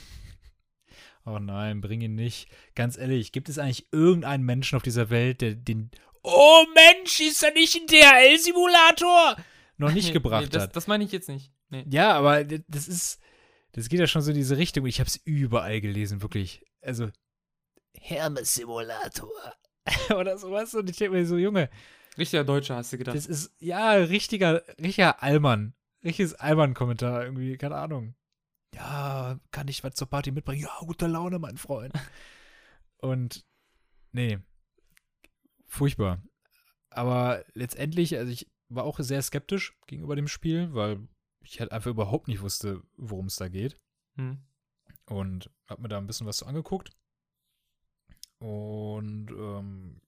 [1.26, 2.50] oh nein, bring ihn nicht.
[2.76, 7.42] Ganz ehrlich, gibt es eigentlich irgendeinen Menschen auf dieser Welt, der den Oh Mensch, ist
[7.44, 9.36] er nicht ein DHL-Simulator?
[9.78, 10.76] noch nicht Nee, gebracht nee, das, hat.
[10.76, 11.52] Das meine ich jetzt nicht.
[11.70, 11.86] Nee.
[11.90, 13.20] Ja, aber das ist,
[13.74, 14.86] das geht ja schon so in diese Richtung.
[14.86, 16.66] Ich habe es überall gelesen, wirklich.
[16.82, 17.10] Also,
[17.98, 19.30] Hermes-Simulator.
[20.16, 20.74] Oder sowas.
[20.74, 21.70] Und ich denke mir so, Junge,
[22.18, 23.16] Richtiger Deutscher, hast du gedacht.
[23.16, 25.74] das ist, ja, richtiger, richtiger Allmann.
[26.04, 28.16] Richtiges Allmann-Kommentar irgendwie, keine Ahnung.
[28.76, 30.62] Ja, kann ich was zur Party mitbringen?
[30.62, 31.94] Ja, gute Laune, mein Freund.
[32.98, 33.46] Und,
[34.12, 34.40] nee,
[35.66, 36.22] furchtbar.
[36.90, 41.08] Aber letztendlich, also ich war auch sehr skeptisch gegenüber dem Spiel, weil
[41.42, 43.80] ich halt einfach überhaupt nicht wusste, worum es da geht.
[44.16, 44.40] Hm.
[45.06, 46.92] Und hab mir da ein bisschen was so angeguckt.
[48.40, 50.02] Und ähm,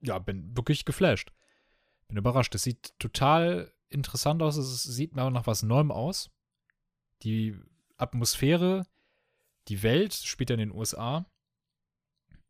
[0.00, 1.32] ja, bin wirklich geflasht.
[2.08, 2.54] Bin überrascht.
[2.54, 4.56] Es sieht total interessant aus.
[4.56, 6.30] Es sieht nach was Neuem aus.
[7.22, 7.58] Die
[7.96, 8.86] Atmosphäre,
[9.68, 11.26] die Welt spielt ja in den USA.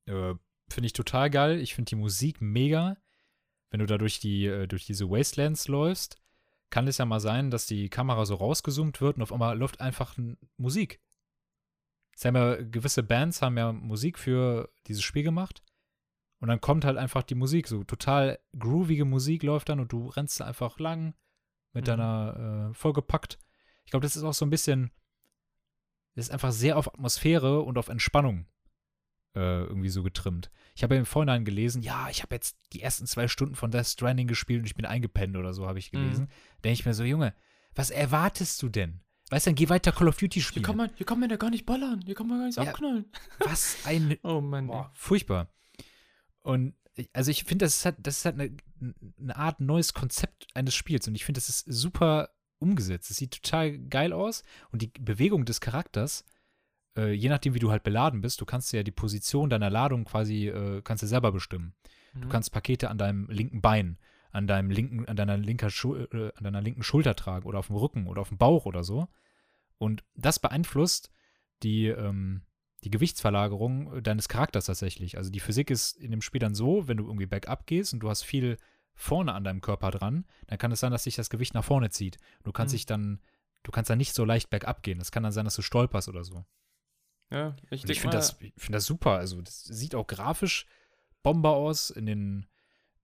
[0.06, 0.34] Äh,
[0.68, 1.60] finde ich total geil.
[1.60, 2.96] Ich finde die Musik mega.
[3.70, 6.16] Wenn du da durch, die, äh, durch diese Wastelands läufst,
[6.70, 9.80] kann es ja mal sein, dass die Kamera so rausgezoomt wird und auf einmal läuft
[9.80, 10.16] einfach
[10.56, 11.00] Musik.
[12.16, 15.62] Es haben ja, gewisse Bands haben ja Musik für dieses Spiel gemacht.
[16.40, 20.08] Und dann kommt halt einfach die Musik, so total groovige Musik läuft dann und du
[20.08, 21.14] rennst einfach lang
[21.72, 21.86] mit Mhm.
[21.86, 23.38] deiner äh, vollgepackt.
[23.84, 24.90] Ich glaube, das ist auch so ein bisschen,
[26.14, 28.46] das ist einfach sehr auf Atmosphäre und auf Entspannung
[29.34, 30.50] äh, irgendwie so getrimmt.
[30.74, 33.70] Ich habe ja im Vorhinein gelesen, ja, ich habe jetzt die ersten zwei Stunden von
[33.70, 35.98] Death Stranding gespielt und ich bin eingepennt oder so, habe ich Mhm.
[35.98, 36.28] gelesen.
[36.64, 37.34] Denke ich mir so, Junge,
[37.74, 39.00] was erwartest du denn?
[39.30, 40.64] Weißt du, dann geh weiter Call of Duty Hier spielen.
[40.64, 42.02] kann, man, hier kann man ja gar nicht ballern.
[42.04, 42.70] Hier kann man gar nichts Ja.
[42.70, 43.06] abknallen.
[43.38, 44.66] Was ein Oh Mann.
[44.66, 45.48] Boah, furchtbar.
[46.42, 46.74] Und
[47.12, 48.56] also ich finde, das ist halt, das ist halt eine,
[49.18, 53.10] eine Art neues Konzept eines Spiels und ich finde, das ist super umgesetzt.
[53.10, 56.24] Es sieht total geil aus und die Bewegung des Charakters,
[56.96, 60.04] äh, je nachdem, wie du halt beladen bist, du kannst ja die Position deiner Ladung
[60.04, 61.74] quasi, äh, kannst du selber bestimmen.
[62.14, 62.20] Mhm.
[62.22, 63.98] Du kannst Pakete an deinem linken Bein,
[64.30, 67.68] an deinem linken, an deiner linker Schul äh, an deiner linken Schulter tragen oder auf
[67.68, 69.08] dem Rücken oder auf dem Bauch oder so.
[69.78, 71.10] Und das beeinflusst
[71.62, 72.42] die, ähm,
[72.84, 75.16] die Gewichtsverlagerung deines Charakters tatsächlich.
[75.16, 78.00] Also die Physik ist in dem Spiel dann so, wenn du irgendwie bergab gehst und
[78.00, 78.58] du hast viel
[78.94, 81.90] vorne an deinem Körper dran, dann kann es sein, dass sich das Gewicht nach vorne
[81.90, 82.18] zieht.
[82.44, 82.76] Du kannst Mhm.
[82.76, 83.20] dich dann,
[83.64, 84.98] du kannst dann nicht so leicht bergab gehen.
[84.98, 86.44] Das kann dann sein, dass du stolperst oder so.
[87.30, 89.12] Ja, ich Und ich finde das, ich find das super.
[89.12, 90.66] Also, das sieht auch grafisch
[91.22, 91.90] Bomber aus.
[91.90, 92.46] In den,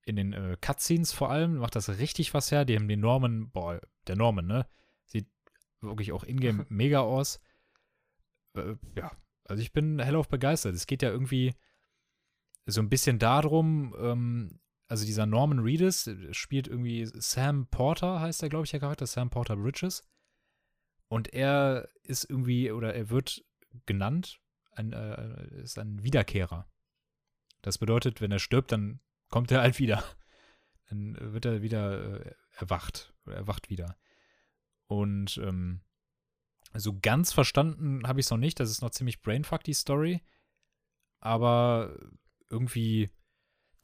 [0.04, 2.64] in den äh, Cutscenes vor allem macht das richtig was her.
[2.64, 4.66] Die haben den Norman, boah, der Norman, ne?
[5.06, 5.28] Sieht
[5.80, 7.40] wirklich auch ingame mega aus.
[8.54, 9.10] Äh, ja,
[9.44, 10.74] also ich bin hellauf begeistert.
[10.74, 11.54] Es geht ja irgendwie
[12.66, 18.42] so ein bisschen darum, ähm, also dieser Norman Reedus äh, spielt irgendwie Sam Porter, heißt
[18.42, 20.02] er, glaube ich, der Charakter, Sam Porter Bridges.
[21.08, 23.44] Und er ist irgendwie, oder er wird
[23.86, 24.40] genannt,
[24.72, 26.70] ein, äh, ist ein Wiederkehrer.
[27.62, 30.02] Das bedeutet, wenn er stirbt, dann kommt er halt wieder.
[30.88, 33.14] Dann wird er wieder äh, erwacht.
[33.26, 33.96] Erwacht wieder.
[34.86, 35.82] Und ähm,
[36.74, 38.58] so ganz verstanden habe ich es noch nicht.
[38.58, 40.20] Das ist noch ziemlich brainfuck, die Story.
[41.20, 41.96] Aber
[42.48, 43.10] irgendwie,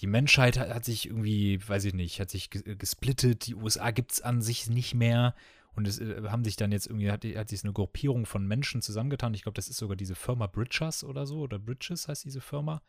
[0.00, 3.46] die Menschheit hat, hat sich irgendwie, weiß ich nicht, hat sich ge- gesplittet.
[3.46, 5.34] Die USA gibt es an sich nicht mehr.
[5.76, 8.82] Und es äh, haben sich dann jetzt irgendwie, hat, hat sich eine Gruppierung von Menschen
[8.82, 9.34] zusammengetan.
[9.34, 11.40] Ich glaube, das ist sogar diese Firma Bridges oder so.
[11.40, 12.82] Oder Bridges heißt diese Firma.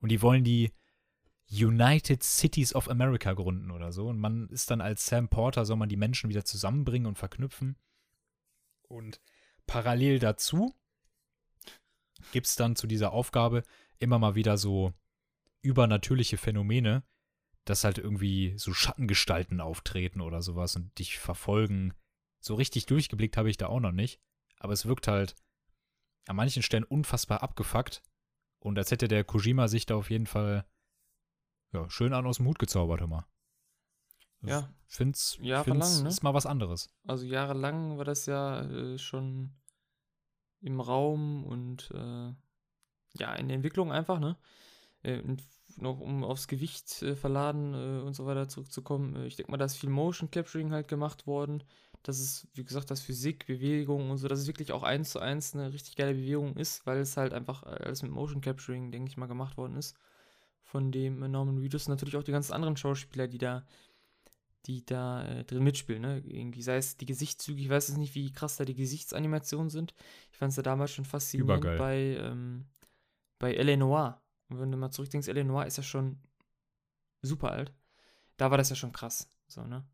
[0.00, 0.70] Und die wollen die
[1.50, 4.08] United Cities of America gründen oder so.
[4.08, 7.76] Und man ist dann als Sam Porter, soll man die Menschen wieder zusammenbringen und verknüpfen.
[8.82, 9.20] Und
[9.66, 10.74] parallel dazu
[12.32, 13.62] gibt es dann zu dieser Aufgabe
[13.98, 14.92] immer mal wieder so
[15.62, 17.02] übernatürliche Phänomene,
[17.64, 21.94] dass halt irgendwie so Schattengestalten auftreten oder sowas und dich verfolgen.
[22.48, 24.22] So richtig durchgeblickt habe ich da auch noch nicht.
[24.58, 25.36] Aber es wirkt halt
[26.26, 28.02] an manchen Stellen unfassbar abgefuckt.
[28.58, 30.64] Und als hätte der Kojima sich da auf jeden Fall
[31.74, 33.28] ja, schön an aus dem Hut gezaubert, immer.
[34.40, 34.72] Ja.
[34.86, 36.08] Find's, Jahrelang, find's ne?
[36.08, 36.88] ist mal was anderes.
[37.06, 39.52] Also jahrelang war das ja äh, schon
[40.62, 42.32] im Raum und äh,
[43.18, 44.38] ja, in der Entwicklung einfach, ne?
[45.02, 45.42] Äh, und
[45.76, 49.16] noch um aufs Gewicht äh, verladen äh, und so weiter zurückzukommen.
[49.16, 51.62] Äh, ich denke mal, da ist viel Motion Capturing halt gemacht worden.
[52.08, 55.18] Das ist, wie gesagt, das Physik, Bewegung und so, dass es wirklich auch eins zu
[55.18, 59.10] eins eine richtig geile Bewegung ist, weil es halt einfach alles mit Motion Capturing, denke
[59.10, 59.94] ich mal, gemacht worden ist.
[60.62, 63.66] Von dem äh, Norman Reedus und natürlich auch die ganzen anderen Schauspieler, die da
[64.64, 66.22] die da äh, drin mitspielen, ne?
[66.24, 69.94] Irgendwie, sei es die Gesichtszüge, ich weiß jetzt nicht, wie krass da die Gesichtsanimationen sind.
[70.32, 71.78] Ich fand es ja damals schon faszinierend Übergeil.
[71.78, 72.66] bei, ähm,
[73.38, 73.76] bei L.A.
[73.76, 74.22] Noir.
[74.48, 75.44] Und wenn du mal zurückdenkst, L.A.
[75.44, 76.18] Noir ist ja schon
[77.22, 77.72] super alt.
[78.38, 79.86] Da war das ja schon krass, so, ne?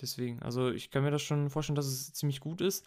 [0.00, 2.86] Deswegen, also ich kann mir das schon vorstellen, dass es ziemlich gut ist.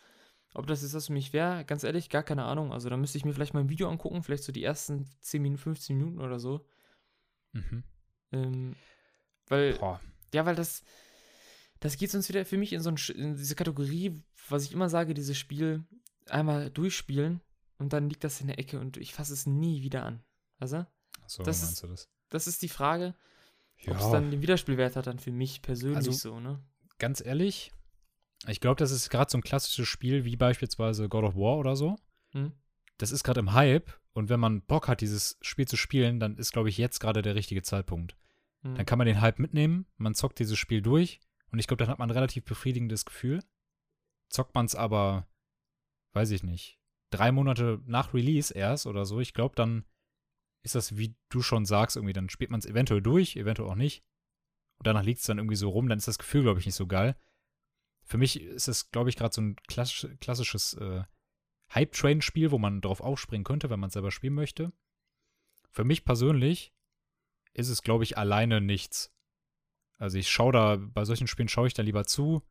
[0.53, 2.71] Ob das jetzt was für mich wäre, ganz ehrlich, gar keine Ahnung.
[2.71, 5.41] Also da müsste ich mir vielleicht mal ein Video angucken, vielleicht so die ersten 10
[5.41, 6.65] Minuten, 15 Minuten oder so.
[7.51, 7.83] Mhm.
[8.31, 8.75] Ähm,
[9.47, 9.99] weil Boah.
[10.33, 10.81] ja, weil das,
[11.81, 14.89] das geht sonst wieder für mich in so ein, in diese Kategorie, was ich immer
[14.89, 15.83] sage, dieses Spiel
[16.27, 17.41] einmal durchspielen
[17.77, 20.23] und dann liegt das in der Ecke und ich fasse es nie wieder an.
[20.57, 20.85] Also,
[21.27, 22.09] So Das meinst ist- du das?
[22.29, 23.13] das ist die Frage,
[23.87, 24.11] ob es Ja.
[24.11, 26.63] dann den Wiederspielwert hat, dann für mich persönlich Also- so, ne?
[26.97, 27.71] Ganz ehrlich,
[28.47, 31.75] ich glaube, das ist gerade so ein klassisches Spiel wie beispielsweise God of War oder
[31.75, 31.97] so.
[32.33, 32.51] Hm?
[32.97, 36.37] Das ist gerade im Hype und wenn man Bock hat, dieses Spiel zu spielen, dann
[36.37, 38.15] ist, glaube ich, jetzt gerade der richtige Zeitpunkt.
[38.63, 38.75] Hm.
[38.75, 41.19] Dann kann man den Hype mitnehmen, man zockt dieses Spiel durch
[41.51, 43.43] und ich glaube, dann hat man ein relativ befriedigendes Gefühl.
[44.29, 45.27] Zockt man es aber,
[46.13, 46.79] weiß ich nicht,
[47.09, 49.85] drei Monate nach Release erst oder so, ich glaube, dann
[50.63, 53.75] ist das, wie du schon sagst, irgendwie, dann spielt man es eventuell durch, eventuell auch
[53.75, 54.03] nicht.
[54.77, 56.75] Und danach liegt es dann irgendwie so rum, dann ist das Gefühl, glaube ich, nicht
[56.75, 57.15] so geil.
[58.03, 61.03] Für mich ist es, glaube ich, gerade so ein klassisch, klassisches äh,
[61.73, 64.71] Hype-Train-Spiel, wo man drauf aufspringen könnte, wenn man es selber spielen möchte.
[65.71, 66.73] Für mich persönlich
[67.53, 69.13] ist es, glaube ich, alleine nichts.
[69.97, 72.43] Also ich schaue da, bei solchen Spielen schaue ich da lieber zu.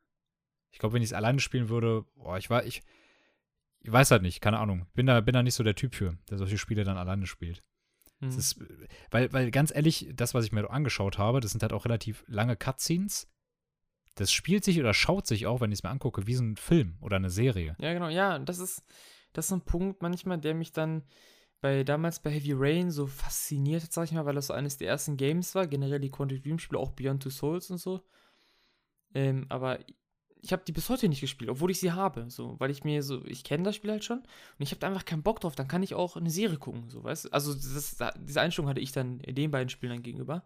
[0.71, 2.83] Ich glaube, wenn ich es alleine spielen würde, boah, ich war, ich,
[3.81, 4.87] ich weiß halt nicht, keine Ahnung.
[4.95, 7.63] Bin da, bin da nicht so der Typ für, der solche Spiele dann alleine spielt.
[8.25, 8.31] Hm.
[8.31, 8.61] Es ist,
[9.11, 12.25] weil, weil ganz ehrlich, das, was ich mir angeschaut habe, das sind halt auch relativ
[12.27, 13.29] lange Cutscenes.
[14.17, 16.57] Das spielt sich oder schaut sich auch, wenn ich es mir angucke, wie so ein
[16.57, 17.77] Film oder eine Serie.
[17.81, 18.83] Ja, genau, ja, das ist,
[19.33, 21.03] das ist ein Punkt manchmal, der mich dann
[21.61, 24.77] bei damals bei Heavy Rain so fasziniert hat, sag ich mal, weil das so eines
[24.77, 28.03] der ersten Games war, generell die Quantum Dream Spiele, auch Beyond Two Souls und so.
[29.15, 29.79] Ähm, aber
[30.45, 33.03] ich habe die bis heute nicht gespielt, obwohl ich sie habe, so, weil ich mir
[33.03, 35.55] so, ich kenne das Spiel halt schon und ich habe da einfach keinen Bock drauf,
[35.55, 37.33] dann kann ich auch eine Serie gucken, so, weißt?
[37.33, 40.45] Also das, diese Einstellung hatte ich dann den beiden Spielen dann gegenüber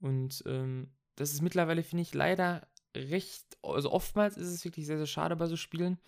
[0.00, 2.66] und ähm, das ist mittlerweile, finde ich, leider
[2.96, 5.98] recht, also oftmals ist es wirklich sehr, sehr schade bei so Spielen,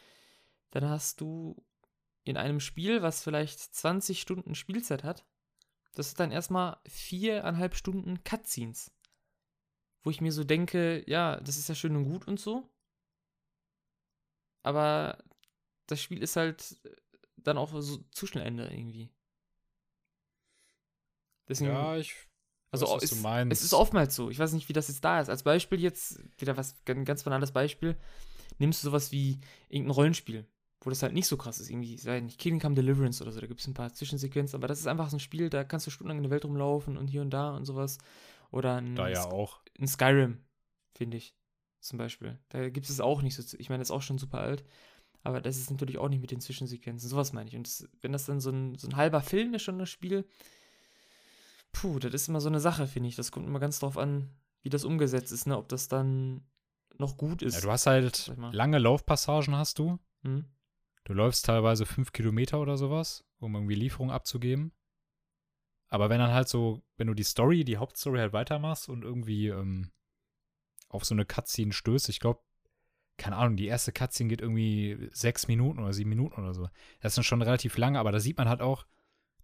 [0.70, 1.62] dann hast du
[2.24, 5.26] in einem Spiel, was vielleicht 20 Stunden Spielzeit hat,
[5.94, 8.90] das ist dann erstmal viereinhalb Stunden Cutscenes.
[10.02, 12.68] Wo ich mir so denke, ja, das ist ja schön und gut und so.
[14.62, 15.18] Aber
[15.86, 16.76] das Spiel ist halt
[17.36, 19.10] dann auch so zu schnell Ende irgendwie.
[21.48, 22.14] Deswegen, ich
[22.70, 24.30] also weiß, es, es ist oftmals so.
[24.30, 25.28] Ich weiß nicht, wie das jetzt da ist.
[25.28, 27.96] Als Beispiel jetzt, wieder was ein ganz banales Beispiel,
[28.58, 30.46] nimmst du sowas wie irgendein Rollenspiel,
[30.80, 31.68] wo das halt nicht so krass ist.
[31.68, 34.68] Irgendwie, sei nicht Kingdom Come Deliverance oder so, da gibt es ein paar Zwischensequenzen, aber
[34.68, 37.08] das ist einfach so ein Spiel, da kannst du stundenlang in der Welt rumlaufen und
[37.08, 37.98] hier und da und sowas.
[38.50, 39.60] Oder ein, Da ja auch.
[39.78, 40.38] ein Skyrim,
[40.94, 41.34] finde ich,
[41.82, 42.38] zum Beispiel.
[42.48, 44.64] Da gibt es auch nicht so, ich meine, das ist auch schon super alt,
[45.22, 47.56] aber das ist natürlich auch nicht mit den Zwischensequenzen, sowas meine ich.
[47.56, 50.24] Und das, wenn das dann so ein, so ein halber Film ist schon das Spiel,
[51.72, 53.16] puh, das ist immer so eine Sache, finde ich.
[53.16, 54.30] Das kommt immer ganz drauf an,
[54.62, 55.56] wie das umgesetzt ist, ne?
[55.56, 56.44] Ob das dann
[56.98, 57.54] noch gut ist.
[57.54, 59.98] Ja, du hast halt lange Laufpassagen hast du.
[60.22, 60.46] hm?
[61.04, 64.72] Du läufst teilweise fünf Kilometer oder sowas, um irgendwie Lieferungen abzugeben.
[65.88, 69.48] Aber wenn dann halt so, wenn du die Story, die Hauptstory halt weitermachst und irgendwie
[69.48, 69.90] ähm,
[70.92, 72.40] auf so eine Cutscene stößt, ich glaube,
[73.18, 76.68] keine Ahnung, die erste Cutscene geht irgendwie sechs Minuten oder sieben Minuten oder so.
[77.00, 78.86] Das ist dann schon relativ lange, aber da sieht man halt auch,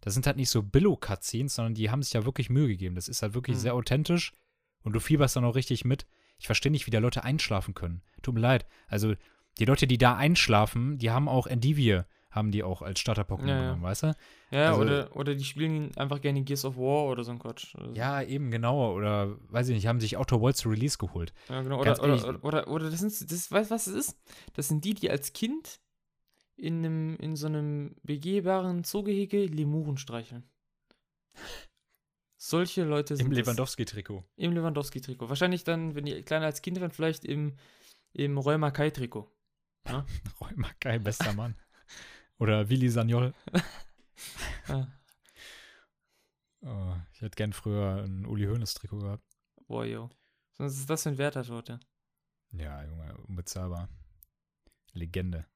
[0.00, 2.94] das sind halt nicht so Billo-Cutscenes, sondern die haben sich ja wirklich Mühe gegeben.
[2.94, 3.60] Das ist halt wirklich Mhm.
[3.60, 4.32] sehr authentisch
[4.82, 6.06] und du fieberst dann auch richtig mit.
[6.38, 8.02] Ich verstehe nicht, wie da Leute einschlafen können.
[8.22, 8.66] Tut mir leid.
[8.86, 9.14] Also,
[9.58, 13.54] die Leute, die da einschlafen, die haben auch Endivie haben die auch als Starter-Pokémon Ja,
[13.56, 13.60] ja.
[13.62, 14.16] genommen, weißt du?
[14.50, 17.74] Ja, Also- oder, oder die spielen einfach gerne Gears of War oder so ein Quatsch.
[17.74, 18.92] Also, Ja, eben genau.
[18.94, 21.32] Oder weiß ich nicht, haben sich Outer Worlds Release geholt.
[21.48, 21.80] Ja, genau.
[21.80, 24.18] Oder, oder, oder, oder, oder das sind, das, weißt du, was es ist?
[24.54, 25.80] Das sind die, die als Kind
[26.56, 30.48] in, einem, in so einem begehbaren Zoogehege Lemuren streicheln.
[32.36, 33.32] Solche Leute sind Im.
[33.32, 34.24] Lewandowski-Trikot.
[34.36, 35.28] Im Lewandowski-Trikot.
[35.28, 37.56] Wahrscheinlich dann, wenn die kleiner als Kind waren, vielleicht im,
[38.12, 39.28] im Rheuma Kai-Trikot.
[40.40, 41.56] Räumer, geil, bester Mann.
[42.38, 43.34] Oder Willi Sagnol.
[44.66, 44.86] Ah,
[46.60, 49.24] Oh, ich hätte gern früher ein Uli Hoeneß-Trikot gehabt.
[49.68, 50.10] boah, yo.
[50.58, 51.78] Was ist das für ein Wert, der Torte?
[52.50, 53.88] Ja, Junge, unbezahlbar.
[54.92, 55.46] Legende.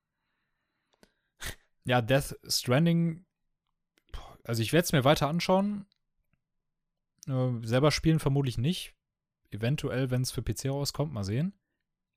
[1.85, 3.27] Ja, Death Stranding.
[4.45, 5.85] Also, ich werde es mir weiter anschauen.
[7.27, 8.95] Äh, selber spielen vermutlich nicht.
[9.51, 11.53] Eventuell, wenn es für PC rauskommt, mal sehen.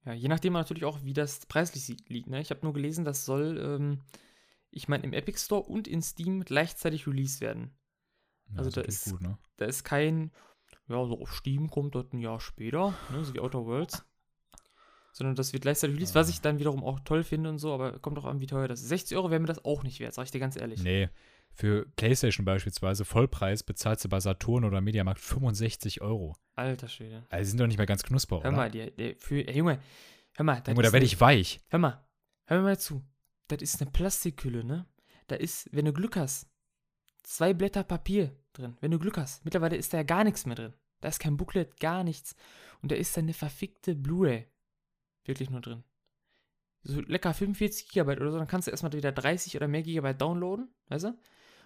[0.06, 2.28] Ja, je nachdem natürlich auch, wie das preislich liegt.
[2.30, 2.40] Ne?
[2.40, 4.02] Ich habe nur gelesen, das soll, ähm,
[4.76, 7.76] ich meine, im Epic Store und in Steam gleichzeitig released werden.
[8.52, 9.38] Ja, Also da ist- gut, ne?
[9.58, 10.32] Da ist kein,
[10.88, 14.06] ja, so auf Steam kommt das ein Jahr später, ne, so wie Outer Worlds.
[15.14, 16.30] Sondern das wird gleichzeitig released, was Ah.
[16.32, 18.82] ich dann wiederum auch toll finde und so, aber kommt auch an, wie teuer das
[18.82, 18.90] ist.
[18.90, 20.84] 60 Euro wäre mir das auch nicht wert, sag ich dir ganz ehrlich.
[20.84, 21.10] Nee,
[21.54, 26.36] für PlayStation beispielsweise, Vollpreis, bezahlst du bei Saturn oder Mediamarkt 65 Euro.
[26.56, 27.26] Alter Schwede.
[27.30, 28.52] Also, die sind doch nicht mehr ganz knusper, Hör oder?
[28.58, 29.80] mal, der, der, für, ey, Junge,
[30.34, 30.62] hör mal.
[30.68, 31.62] Junge, da werde ich weich.
[31.70, 32.06] Hör mal,
[32.46, 33.02] hör mir mal zu.
[33.48, 34.88] Das ist eine Plastikhülle, ne?
[35.28, 36.48] Da ist, wenn du Glück hast,
[37.24, 38.78] zwei Blätter Papier drin.
[38.82, 39.44] Wenn du Glück hast.
[39.46, 40.74] Mittlerweile ist da ja gar nichts mehr drin.
[41.02, 42.36] Da ist kein Booklet, gar nichts.
[42.82, 44.48] Und da ist dann eine verfickte Blu-ray.
[45.26, 45.84] Wirklich nur drin.
[46.84, 50.22] So lecker 45 Gigabyte oder so, dann kannst du erstmal wieder 30 oder mehr Gigabyte
[50.22, 51.18] downloaden, weißt du?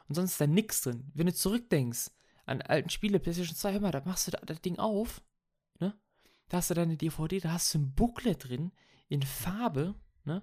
[0.07, 1.11] Und sonst ist da nichts drin.
[1.13, 2.09] Wenn du zurückdenkst
[2.45, 5.21] an alten Spiele, PlayStation 2, hör mal, da machst du da, das Ding auf,
[5.79, 5.93] ne?
[6.47, 8.71] Da hast du deine DVD, da hast du ein Booklet drin,
[9.09, 10.41] in Farbe, ne?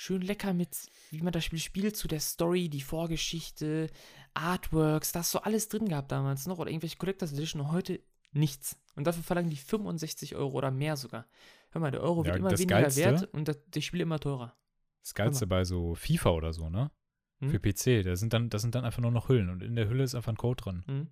[0.00, 0.76] Schön lecker mit,
[1.10, 3.90] wie man das Spiel spielt, zu der Story, die Vorgeschichte,
[4.32, 8.00] Artworks, da hast du alles drin gehabt damals noch oder irgendwelche Collectors Edition und heute
[8.30, 8.76] nichts.
[8.94, 11.26] Und dafür verlangen die 65 Euro oder mehr sogar.
[11.70, 14.04] Hör mal, der Euro Ja, wird immer das weniger Geilste- wert und das, die Spiele
[14.04, 14.56] immer teurer.
[15.02, 16.92] Das Geilste bei so FIFA oder so, ne?
[17.40, 17.50] Hm?
[17.50, 19.88] Für PC, da sind dann, das sind dann einfach nur noch Hüllen und in der
[19.88, 20.84] Hülle ist einfach ein Code drin.
[20.86, 21.08] Hm?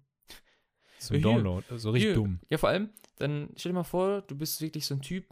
[1.00, 1.22] So ein.
[1.22, 2.14] Download, so richtig Hier.
[2.14, 2.38] dumm.
[2.50, 5.26] Ja, vor allem, dann stell dir mal vor, du bist wirklich so ein Typ,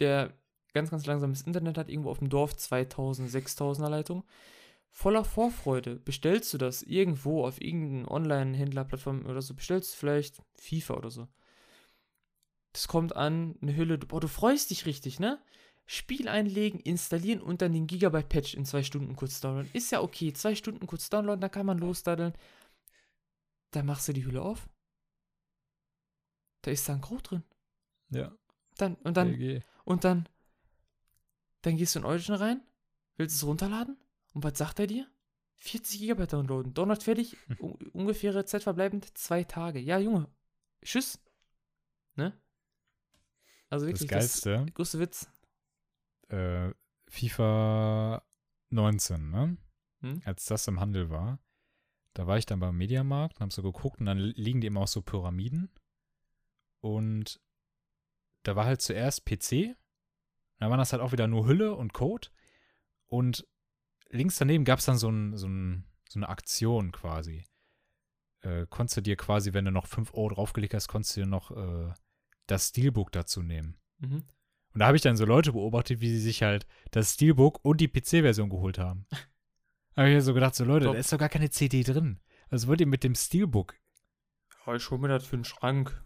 [0.00, 0.36] der
[0.78, 4.24] ganz, ganz langsames Internet hat, irgendwo auf dem Dorf, 2000, 6000er Leitung.
[4.90, 10.94] Voller Vorfreude bestellst du das irgendwo auf irgendeinen Online-Händler-Plattform oder so, bestellst du vielleicht FIFA
[10.94, 11.28] oder so.
[12.72, 15.40] Das kommt an, eine Hülle, boah, du freust dich richtig, ne?
[15.86, 19.70] Spiel einlegen, installieren und dann den Gigabyte-Patch in zwei Stunden kurz downloaden.
[19.72, 22.34] Ist ja okay, zwei Stunden kurz downloaden, dann kann man losdaddeln.
[23.70, 24.68] Dann machst du die Hülle auf.
[26.62, 27.42] Da ist da ein Code drin.
[28.10, 28.32] Ja.
[28.76, 29.62] Dann, und dann, LG.
[29.84, 30.28] und dann,
[31.62, 32.60] dann gehst du in Origin rein,
[33.16, 33.96] willst es runterladen
[34.34, 35.06] und was sagt er dir?
[35.56, 39.80] 40 GB downloaden, Download fertig, un ungefähre Zeit verbleibend zwei Tage.
[39.80, 40.28] Ja, Junge,
[40.82, 41.18] tschüss.
[42.14, 42.32] Ne?
[43.68, 45.28] Also Das wirklich, Geilste, das größte Witz.
[46.28, 46.70] äh,
[47.08, 48.22] FIFA
[48.70, 49.56] 19, ne?
[50.00, 50.22] Hm?
[50.24, 51.40] Als das im Handel war,
[52.14, 54.82] da war ich dann beim Mediamarkt und hab so geguckt und dann liegen die immer
[54.82, 55.70] auch so Pyramiden.
[56.80, 57.40] Und
[58.44, 59.76] da war halt zuerst PC.
[60.58, 62.28] Da waren das halt auch wieder nur Hülle und Code.
[63.06, 63.46] Und
[64.10, 67.44] links daneben gab es dann so, ein, so, ein, so eine Aktion quasi.
[68.40, 71.26] Äh, konntest du dir quasi, wenn du noch 5 Euro draufgelegt hast, konntest du dir
[71.26, 71.92] noch äh,
[72.46, 73.76] das Steelbook dazu nehmen.
[73.98, 74.24] Mhm.
[74.74, 77.80] Und da habe ich dann so Leute beobachtet, wie sie sich halt das Steelbook und
[77.80, 79.06] die PC-Version geholt haben.
[79.94, 80.94] Da habe ich mir so gedacht, so Leute, Top.
[80.94, 82.20] da ist doch gar keine CD drin.
[82.50, 83.74] Was wollt ihr mit dem Steelbook?
[84.64, 86.00] Ja, ich hol mir das für den Schrank.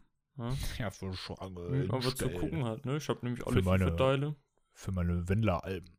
[0.50, 1.68] Ja, Ja, für Schranke.
[1.68, 2.96] hm, aber zu gucken hat, ne?
[2.96, 4.36] Ich habe nämlich Für alle meine- FIFA-Teile.
[4.74, 5.96] Für meine Wendler-Alben.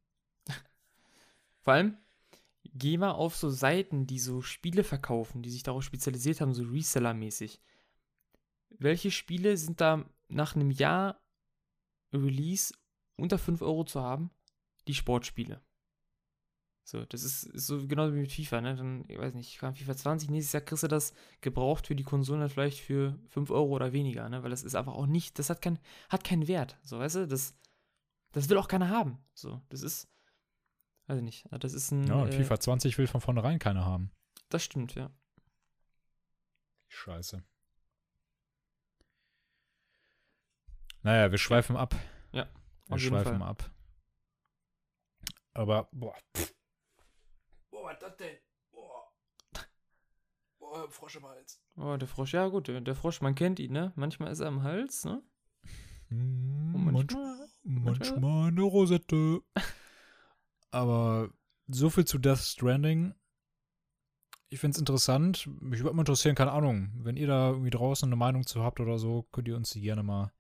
[1.62, 1.98] Vor allem,
[2.64, 6.64] geh mal auf so Seiten, die so Spiele verkaufen, die sich darauf spezialisiert haben, so
[6.64, 7.60] Reseller-mäßig.
[8.70, 11.22] Welche Spiele sind da nach einem Jahr
[12.12, 12.74] Release
[13.16, 14.32] unter 5 Euro zu haben?
[14.88, 15.62] Die Sportspiele.
[16.86, 18.76] So, das ist, ist so genau wie mit FIFA, ne?
[18.76, 22.04] Dann, ich weiß nicht, kam FIFA 20, nächstes Jahr kriegst du das gebraucht für die
[22.04, 24.44] Konsolen dann vielleicht für 5 Euro oder weniger, ne?
[24.44, 25.80] Weil das ist einfach auch nicht, das hat, kein,
[26.10, 27.28] hat keinen Wert, so, weißt du?
[27.28, 27.56] Das,
[28.34, 29.24] das will auch keiner haben.
[29.34, 30.10] So, das ist,
[31.08, 32.06] weiß ich nicht, das ist ein.
[32.06, 34.12] Ja, äh, FIFA 20 will von vornherein keiner haben.
[34.50, 35.10] Das stimmt, ja.
[36.90, 37.44] Scheiße.
[41.02, 41.96] Naja, wir schweifen ab.
[42.34, 42.48] Ja,
[42.88, 43.48] Wir schweifen Fall.
[43.50, 43.72] ab.
[45.54, 46.16] Aber, boah.
[46.36, 46.54] pff.
[47.94, 48.38] Boah, was das denn?
[48.72, 49.12] Boah.
[50.60, 51.62] Boah, Frosch im Hals.
[51.76, 53.94] Oh, der Frosch, ja gut, der, Frosch, man kennt ihn, ne?
[53.96, 55.22] Manchmal ist er am Hals, ne?
[56.10, 59.42] Und manchmal, manchmal, manchmal eine Rosette.
[60.72, 61.30] Aber
[61.68, 63.14] so viel zu Death Stranding.
[64.50, 65.48] Ich finde es interessant.
[65.62, 68.80] Mich würde mal interessieren, keine Ahnung, wenn ihr da irgendwie draußen eine Meinung zu habt
[68.80, 70.32] oder so, könnt ihr uns die gerne mal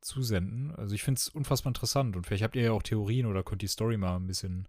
[0.00, 0.74] zusenden.
[0.74, 3.62] Also ich finde es unfassbar interessant und vielleicht habt ihr ja auch Theorien oder könnt
[3.62, 4.68] die Story mal ein bisschen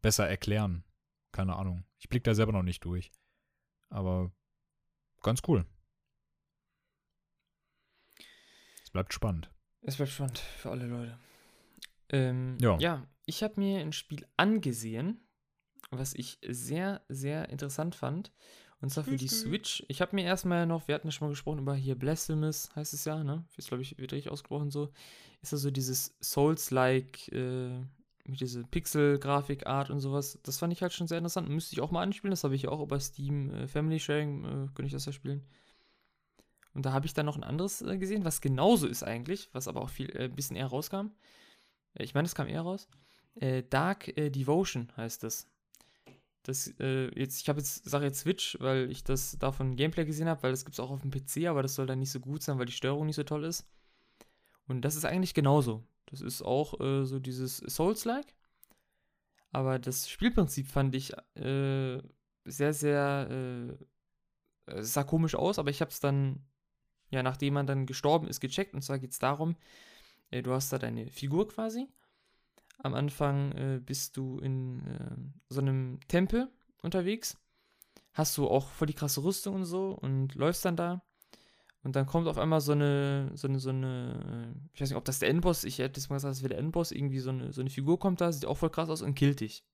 [0.00, 0.84] besser erklären.
[1.32, 1.84] Keine Ahnung.
[1.98, 3.10] Ich blicke da selber noch nicht durch.
[3.88, 4.30] Aber
[5.22, 5.66] ganz cool.
[8.84, 9.50] Es bleibt spannend.
[9.82, 11.18] Es bleibt spannend für alle Leute.
[12.10, 12.78] Ähm, Ja.
[12.78, 15.26] ja, ich habe mir ein Spiel angesehen,
[15.90, 18.32] was ich sehr, sehr interessant fand.
[18.80, 19.84] Und zwar für die Switch.
[19.88, 22.92] Ich habe mir erstmal noch, wir hatten ja schon mal gesprochen über hier Blasphemous, heißt
[22.94, 23.44] es ja, ne?
[23.56, 24.92] Ist, glaube ich, wird richtig ausgesprochen so.
[25.40, 27.80] Ist also dieses Souls-like, äh,
[28.24, 30.38] mit dieser Pixel-Grafik-Art und sowas.
[30.42, 31.48] Das fand ich halt schon sehr interessant.
[31.48, 32.30] Müsste ich auch mal anspielen.
[32.30, 35.12] Das habe ich ja auch über Steam äh, Family Sharing, äh, könnte ich das ja
[35.12, 35.44] spielen.
[36.74, 39.68] Und da habe ich dann noch ein anderes äh, gesehen, was genauso ist eigentlich, was
[39.68, 41.10] aber auch viel, äh, ein bisschen eher rauskam.
[41.94, 42.88] Äh, Ich meine, es kam eher raus.
[43.34, 45.48] Äh, Dark Devotion heißt das.
[46.44, 46.74] Das,
[47.14, 50.50] jetzt, ich habe jetzt, sage jetzt Switch, weil ich das davon Gameplay gesehen habe, weil
[50.50, 52.58] das gibt es auch auf dem PC, aber das soll dann nicht so gut sein,
[52.58, 53.64] weil die Steuerung nicht so toll ist.
[54.66, 55.84] Und das ist eigentlich genauso.
[56.12, 58.34] Das ist auch äh, so dieses Souls-like.
[59.50, 62.00] Aber das Spielprinzip fand ich äh,
[62.44, 63.28] sehr, sehr,
[64.66, 66.44] äh, sah komisch aus, aber ich habe es dann,
[67.10, 68.74] ja, nachdem man dann gestorben ist, gecheckt.
[68.74, 69.56] Und zwar geht es darum,
[70.30, 71.88] äh, du hast da deine Figur quasi.
[72.78, 75.16] Am Anfang äh, bist du in äh,
[75.48, 76.50] so einem Tempel
[76.82, 77.38] unterwegs.
[78.12, 81.02] Hast du auch voll die krasse Rüstung und so und läufst dann da.
[81.82, 84.96] Und dann kommt auf einmal so eine, so eine, so eine, äh, ich weiß nicht,
[84.96, 87.30] ob das der Endboss, ich hätte jetzt mal gesagt, das wäre der Endboss, irgendwie so
[87.30, 89.64] eine, so eine Figur kommt da, sieht auch voll krass aus und killt dich.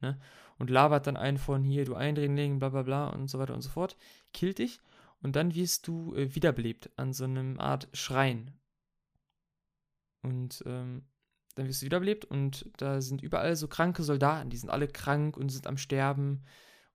[0.00, 0.18] Ne?
[0.58, 3.62] Und labert dann einen von hier, du Eindringling, bla bla bla und so weiter und
[3.62, 3.96] so fort,
[4.32, 4.80] killt dich
[5.22, 8.52] und dann wirst du äh, wiederbelebt an so einem Art Schrein.
[10.22, 11.04] Und ähm,
[11.54, 15.36] dann wirst du wiederbelebt und da sind überall so kranke Soldaten, die sind alle krank
[15.36, 16.42] und sind am Sterben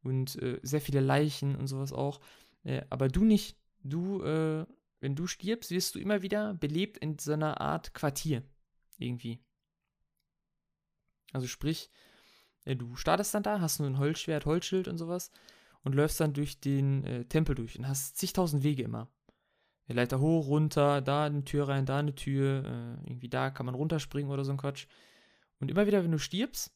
[0.03, 2.19] und äh, sehr viele Leichen und sowas auch.
[2.63, 3.57] Äh, aber du nicht.
[3.83, 4.65] Du, äh,
[4.99, 8.43] wenn du stirbst, wirst du immer wieder belebt in so einer Art Quartier.
[8.97, 9.43] Irgendwie.
[11.33, 11.89] Also sprich,
[12.65, 15.31] äh, du startest dann da, hast nur ein Holzschwert, Holzschild und sowas
[15.83, 19.09] und läufst dann durch den äh, Tempel durch und hast zigtausend Wege immer.
[19.87, 23.65] Der Leiter hoch, runter, da eine Tür rein, da eine Tür, äh, irgendwie da kann
[23.65, 24.87] man runterspringen oder so ein Quatsch.
[25.59, 26.71] Und immer wieder, wenn du stirbst,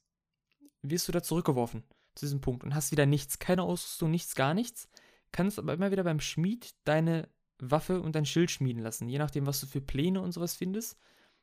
[0.82, 1.84] wirst du da zurückgeworfen
[2.16, 4.90] zu diesem Punkt und hast wieder nichts, keine Ausrüstung, nichts, gar nichts.
[5.32, 7.28] Kannst aber immer wieder beim Schmied deine
[7.60, 9.08] Waffe und dein Schild schmieden lassen.
[9.10, 10.98] Je nachdem, was du für Pläne und sowas findest,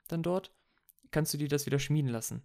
[0.08, 0.52] dann dort,
[1.10, 2.42] kannst du dir das wieder schmieden lassen.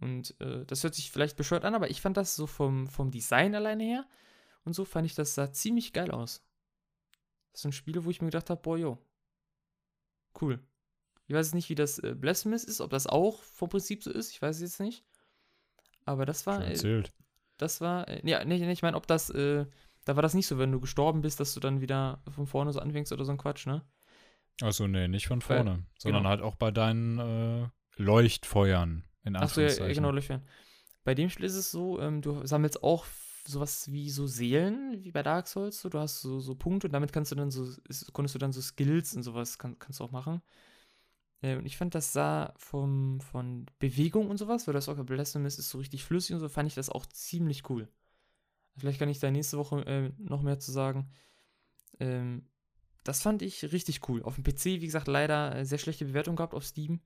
[0.00, 3.10] Und äh, das hört sich vielleicht bescheuert an, aber ich fand das so vom, vom
[3.10, 4.06] Design alleine her
[4.64, 6.42] und so fand ich das sah ziemlich geil aus.
[7.52, 8.98] Das sind Spiele, wo ich mir gedacht habe, boah, jo.
[10.40, 10.58] Cool.
[11.26, 14.30] Ich weiß nicht, wie das äh, Blasphemous ist, ob das auch vom Prinzip so ist,
[14.30, 15.04] ich weiß es jetzt nicht.
[16.04, 17.12] Aber das war, äh, erzählt.
[17.58, 19.66] das war, äh, ja, nee, nee, ich meine, ob das, äh,
[20.04, 22.72] da war das nicht so, wenn du gestorben bist, dass du dann wieder von vorne
[22.72, 23.84] so anfängst oder so ein Quatsch, ne?
[24.60, 26.30] Achso, nee, nicht von Weil- vorne, sondern genau.
[26.30, 29.94] halt auch bei deinen äh, Leuchtfeuern, in Achso, ja, Anführungszeichen.
[29.94, 30.42] genau, Löchern.
[31.04, 33.06] Bei dem Spiel ist es so, ähm, du sammelst auch
[33.46, 35.80] sowas wie so Seelen, wie bei Dark Souls.
[35.80, 35.88] So.
[35.88, 38.52] Du hast so, so Punkte und damit kannst du dann so, ist, konntest du dann
[38.52, 40.42] so Skills und sowas kann, kannst du auch machen.
[41.40, 45.02] Äh, und ich fand, das sah vom, von Bewegung und sowas, weil das auch bei
[45.02, 47.88] Blasphemous ist so richtig flüssig und so, fand ich das auch ziemlich cool.
[48.76, 51.10] Vielleicht kann ich da nächste Woche äh, noch mehr zu sagen.
[52.00, 52.46] Ähm,
[53.04, 54.22] das fand ich richtig cool.
[54.22, 57.00] Auf dem PC, wie gesagt, leider äh, sehr schlechte Bewertung gehabt auf Steam.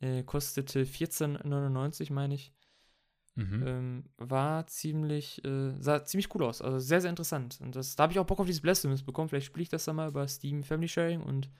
[0.00, 2.52] Äh, kostete 14,99, meine ich.
[3.34, 3.66] Mhm.
[3.66, 6.62] Ähm, war ziemlich, äh, sah ziemlich cool aus.
[6.62, 7.58] Also sehr, sehr interessant.
[7.60, 9.28] Und das, da habe ich auch Bock auf dieses Blasphemous bekommen.
[9.28, 11.50] Vielleicht spiele ich das dann mal über Steam Family Sharing und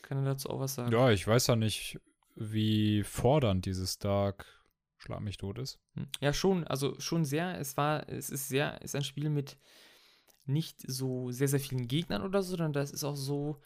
[0.00, 0.92] kann dann dazu auch was sagen.
[0.92, 2.00] Ja, ich weiß ja nicht,
[2.34, 4.61] wie fordernd dieses Dark
[5.02, 5.80] Schlag mich tot ist.
[5.94, 6.06] Hm.
[6.20, 7.58] Ja, schon, also schon sehr.
[7.58, 9.58] Es war, es ist sehr, ist ein Spiel mit
[10.46, 13.60] nicht so sehr, sehr vielen Gegnern oder so, sondern das ist auch so,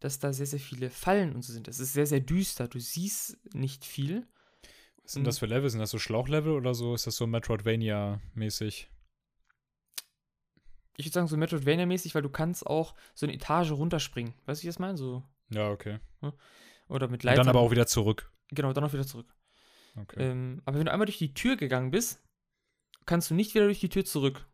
[0.00, 1.68] dass da sehr, sehr viele Fallen und so sind.
[1.68, 2.66] Es ist sehr, sehr düster.
[2.66, 4.26] Du siehst nicht viel.
[5.04, 5.70] Was sind das für Level?
[5.70, 6.94] Sind das so Schlauchlevel oder so?
[6.94, 8.88] Ist das so Metroidvania-mäßig?
[10.96, 14.34] Ich würde sagen, so Metroidvania-mäßig, weil du kannst auch so eine Etage runterspringen.
[14.46, 14.96] Weißt du, wie ich das meine?
[14.98, 16.00] So, Ja, okay.
[16.88, 17.46] oder mit Und Leitern.
[17.46, 18.30] dann aber auch wieder zurück.
[18.50, 19.32] Genau, dann auch wieder zurück.
[19.96, 20.30] Okay.
[20.30, 22.22] Ähm, aber wenn du einmal durch die Tür gegangen bist,
[23.06, 24.46] kannst du nicht wieder durch die Tür zurück.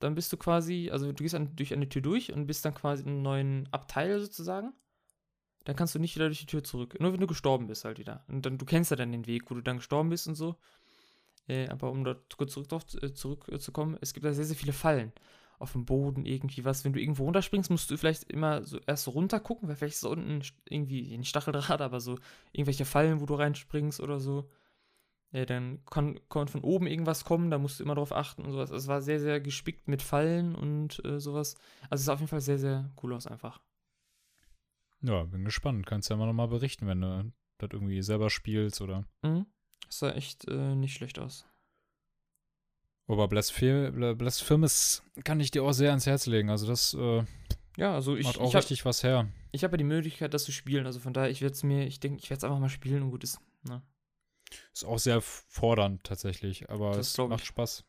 [0.00, 2.74] Dann bist du quasi, also du gehst an, durch eine Tür durch und bist dann
[2.74, 4.72] quasi in einem neuen Abteil sozusagen.
[5.64, 6.98] Dann kannst du nicht wieder durch die Tür zurück.
[7.00, 8.24] Nur wenn du gestorben bist halt wieder.
[8.28, 10.56] Und dann, du kennst ja dann den Weg, wo du dann gestorben bist und so.
[11.48, 12.68] Äh, aber um dort kurz zurück,
[13.02, 15.12] äh, zurückzukommen, es gibt da sehr, sehr viele Fallen.
[15.60, 16.84] Auf dem Boden irgendwie was.
[16.84, 19.94] Wenn du irgendwo runterspringst, musst du vielleicht immer so erst so runter gucken, weil vielleicht
[19.94, 22.18] ist da unten irgendwie, nicht Stacheldraht, aber so
[22.52, 24.50] irgendwelche Fallen, wo du reinspringst oder so.
[25.32, 28.50] Ja, dann kann, kann von oben irgendwas kommen, da musst du immer drauf achten und
[28.50, 28.72] sowas.
[28.72, 31.54] Also es war sehr, sehr gespickt mit Fallen und äh, sowas.
[31.88, 33.60] Also es sah auf jeden Fall sehr, sehr cool aus einfach.
[35.02, 35.86] Ja, bin gespannt.
[35.86, 39.04] Kannst ja mal nochmal berichten, wenn du das irgendwie selber spielst oder.
[39.22, 39.46] Mhm.
[39.86, 41.46] Das sah echt äh, nicht schlecht aus.
[43.10, 46.48] Aber Blasphemous kann ich dir auch sehr ans Herz legen.
[46.48, 47.24] Also das äh,
[47.76, 49.28] ja, also ich, macht auch ich hab, richtig was her.
[49.50, 50.86] ich habe ja die Möglichkeit, das zu spielen.
[50.86, 53.02] Also von daher, ich werde es mir, ich denke, ich werde es einfach mal spielen
[53.02, 53.40] und gut ist.
[53.64, 53.82] Ne?
[54.72, 57.46] Ist auch sehr fordernd tatsächlich, aber Das es macht ich.
[57.48, 57.84] Spaß.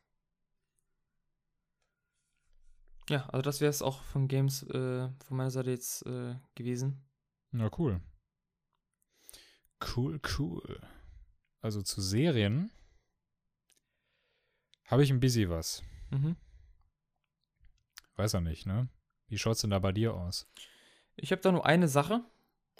[3.10, 7.04] Ja, also das wäre es auch von Games äh, von meiner Seite jetzt äh, gewesen.
[7.52, 8.02] Na cool.
[9.96, 10.82] Cool, cool.
[11.62, 12.72] Also zu Serien
[14.92, 15.82] habe ich ein bisschen was.
[16.12, 16.36] Mhm.
[18.16, 18.90] Weiß er nicht, ne?
[19.28, 20.48] Wie schaut's denn da bei dir aus?
[21.16, 22.24] Ich habe da nur eine Sache,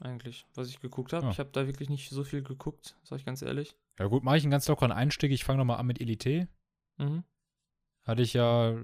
[0.02, 1.28] eigentlich, was ich geguckt habe.
[1.28, 1.32] Ah.
[1.32, 3.76] Ich habe da wirklich nicht so viel geguckt, sag ich ganz ehrlich.
[3.98, 5.32] Ja gut, mache ich einen ganz lockeren Einstieg.
[5.32, 6.48] Ich fange nochmal an mit Elite.
[6.98, 7.24] Mhm.
[8.04, 8.76] Hatte ich ja,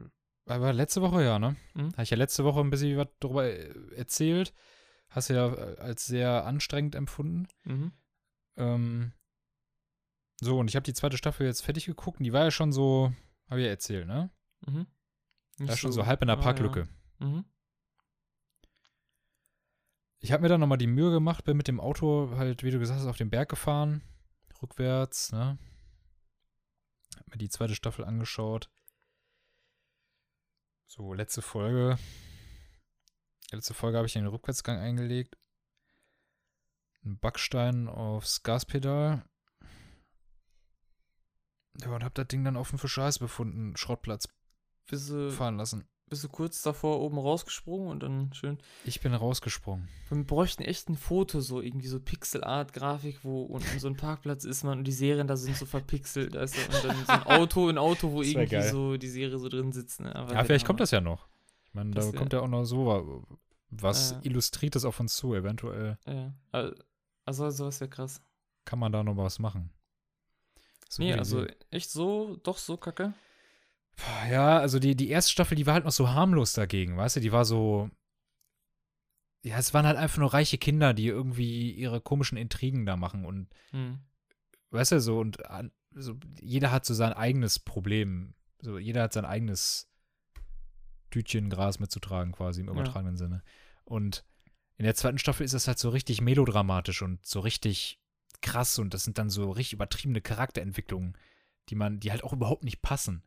[0.45, 1.55] war letzte Woche ja, ne?
[1.73, 1.91] Mhm.
[1.93, 4.53] Hatte ich ja letzte Woche ein bisschen was darüber äh, erzählt.
[5.09, 7.47] Hast du ja äh, als sehr anstrengend empfunden.
[7.63, 7.91] Mhm.
[8.55, 9.11] Ähm,
[10.39, 12.71] so, und ich habe die zweite Staffel jetzt fertig geguckt und die war ja schon
[12.71, 13.11] so,
[13.49, 14.29] habe ich ja erzählt, ne?
[14.65, 14.87] Mhm.
[15.57, 16.87] Nicht War schon so halb in der ah, Parklücke.
[17.19, 17.25] Ja.
[17.25, 17.45] Mhm.
[20.19, 22.79] Ich habe mir dann nochmal die Mühe gemacht, bin mit dem Auto halt, wie du
[22.79, 24.03] gesagt hast, auf den Berg gefahren,
[24.61, 25.57] rückwärts, ne?
[27.17, 28.69] Hab mir die zweite Staffel angeschaut.
[30.85, 31.97] So, letzte Folge.
[33.51, 35.37] Letzte Folge habe ich den Rückwärtsgang eingelegt.
[37.03, 39.23] Ein Backstein aufs Gaspedal.
[41.81, 44.27] Ja, und hab das Ding dann offen für Scheiße befunden, Schrottplatz
[44.89, 45.83] Bist, du, fahren lassen.
[46.09, 48.57] bist du kurz davor oben rausgesprungen und dann schön.
[48.85, 49.87] Ich bin rausgesprungen.
[50.09, 54.63] Wir bräuchten echt ein Foto, so irgendwie so Pixel-Art-Grafik, wo unten so ein Parkplatz ist,
[54.63, 57.77] man und die Serien da sind so verpixelt, du, und dann so ein Auto, ein
[57.77, 58.71] Auto, wo irgendwie geil.
[58.71, 59.99] so die Serie so drin sitzt.
[60.01, 60.15] Ne?
[60.15, 61.27] Aber Ja, vielleicht kommt das ja noch.
[61.65, 63.21] Ich meine, da kommt ja auch noch so wa-
[63.69, 64.19] was Ja.
[64.23, 65.35] Illustriertes auf uns zu.
[65.35, 66.75] Eventuell Ja, al-
[67.25, 68.21] also sowas wäre krass.
[68.65, 69.69] kann man da noch was machen.
[70.89, 73.13] So nee, also echt so, doch so kacke.
[74.29, 77.19] Ja, also die, die erste Staffel, die war halt noch so harmlos dagegen, weißt du?
[77.19, 77.89] Die war so.
[79.43, 83.25] Ja, es waren halt einfach nur reiche Kinder, die irgendwie ihre komischen Intrigen da machen
[83.25, 83.99] und, Hm.
[84.71, 88.33] weißt du, so und an- so, jeder hat so sein eigenes Problem.
[88.61, 89.89] So, jeder hat sein eigenes
[91.11, 92.73] Tütchen Gras mitzutragen, quasi im Ja.
[92.73, 93.41] übertragenen Sinne.
[93.85, 94.25] Und
[94.77, 97.99] in der zweiten Staffel ist es halt so richtig melodramatisch und so richtig
[98.41, 101.17] krass und das sind dann so richtig übertriebene Charakterentwicklungen,
[101.69, 103.23] die man, die halt auch überhaupt nicht passen.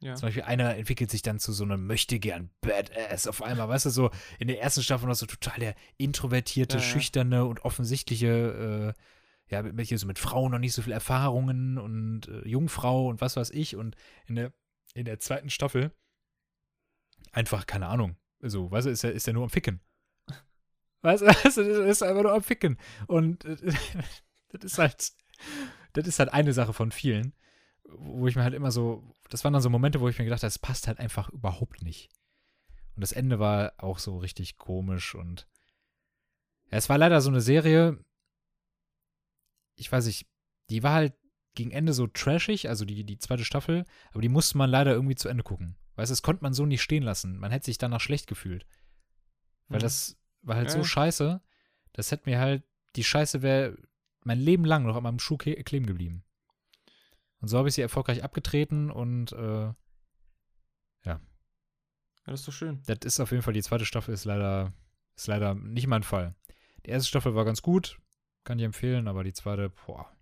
[0.00, 0.14] Ja.
[0.14, 3.90] Zum Beispiel einer entwickelt sich dann zu so einem möchtegern Badass auf einmal, weißt du,
[3.90, 9.52] so in der ersten Staffel noch so total der introvertierte, Ja, schüchterne und offensichtliche, äh,
[9.52, 13.20] ja, mit, hier so mit Frauen noch nicht so viel Erfahrungen und äh, Jungfrau und
[13.20, 13.96] was weiß ich und
[14.26, 14.52] in der,
[14.94, 15.90] in der zweiten Staffel
[17.32, 19.80] einfach, keine Ahnung, so, weißt du, ist er, ist er nur am Ficken.
[21.02, 21.26] Weißt du,
[21.62, 22.76] ist einfach nur am Ficken.
[23.06, 23.56] Und äh,
[24.50, 25.12] das ist halt,
[25.92, 27.34] das ist halt eine Sache von vielen,
[27.84, 30.42] wo ich mir halt immer so, das waren dann so Momente, wo ich mir gedacht
[30.42, 32.10] habe, das passt halt einfach überhaupt nicht.
[32.94, 35.46] Und das Ende war auch so richtig komisch und
[36.70, 37.98] ja, es war leider so eine Serie,
[39.76, 40.26] ich weiß nicht,
[40.70, 41.14] die war halt
[41.54, 45.14] gegen Ende so trashig, also die, die zweite Staffel, aber die musste man leider irgendwie
[45.14, 45.76] zu Ende gucken.
[45.96, 47.38] Weißt du, das konnte man so nicht stehen lassen.
[47.38, 48.66] Man hätte sich danach schlecht gefühlt.
[49.68, 49.82] Weil Mhm.
[49.82, 50.84] das war halt so Ja.
[50.84, 51.40] scheiße,
[51.94, 52.62] das hätte mir halt,
[52.96, 53.76] die Scheiße wäre
[54.28, 56.22] mein Leben lang noch an meinem Schuh kleben geblieben.
[57.40, 59.72] Und so habe ich sie erfolgreich abgetreten und äh,
[61.04, 61.20] ja,
[62.24, 62.82] das ist doch schön.
[62.84, 64.74] das ist auf jeden Fall, die zweite Staffel ist leider,
[65.16, 66.34] ist leider nicht mein Fall.
[66.84, 67.98] Die erste Staffel war ganz gut,
[68.44, 70.14] kann ich empfehlen, aber die zweite, boah.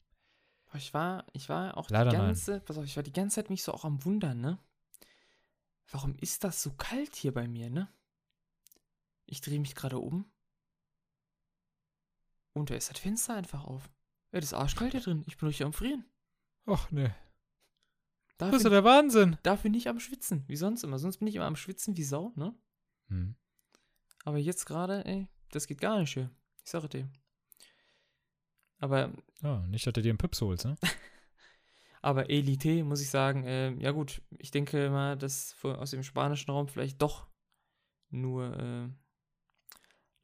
[0.75, 2.27] Ich war, ich war auch Leider die nein.
[2.27, 4.59] ganze, pass auf, ich war die ganze Zeit mich so auch am Wundern, ne?
[5.91, 7.89] Warum ist das so kalt hier bei mir, ne?
[9.25, 10.31] Ich drehe mich gerade um.
[12.53, 13.89] Und da ist das Fenster einfach auf.
[14.37, 15.25] Ja, das ist arschkalt hier drin.
[15.27, 16.05] Ich bin durch am Frieren.
[16.67, 17.11] Ach nee.
[18.37, 19.39] Dafür, Das ist ja der Wahnsinn.
[19.43, 20.99] dafür nicht am Schwitzen, wie sonst immer.
[20.99, 22.55] Sonst bin ich immer am Schwitzen wie Sau, ne?
[23.09, 23.35] Hm.
[24.25, 26.31] Aber jetzt gerade, ey, das geht gar nicht hier.
[26.63, 27.09] Ich sage dir.
[28.79, 29.11] Aber,
[29.41, 30.77] Ja, nicht, dass du dir einen Pips holst, ne?
[32.03, 36.51] aber Elite, muss ich sagen, äh, ja gut, ich denke mal, dass aus dem spanischen
[36.51, 37.27] Raum vielleicht doch
[38.11, 38.89] nur äh,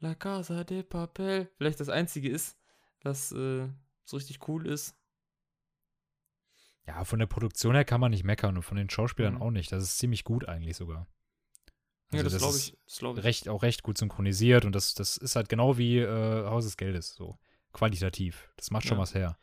[0.00, 2.58] La Casa de Papel vielleicht das einzige ist,
[3.00, 3.70] was äh,
[4.05, 4.94] so richtig cool ist.
[6.86, 9.42] Ja, von der Produktion her kann man nicht meckern und von den Schauspielern Mhm.
[9.42, 9.70] auch nicht.
[9.70, 11.07] Das ist ziemlich gut eigentlich sogar.
[12.12, 12.76] ja, Also das, das glaube ich.
[12.86, 13.24] Das glaube ich.
[13.24, 16.76] recht, auch recht gut synchronisiert und das, das ist halt genau wie äh, Haus des
[16.76, 17.38] Geldes, so
[17.72, 18.50] qualitativ.
[18.57, 19.03] Das macht schon Ja.
[19.03, 19.38] was her.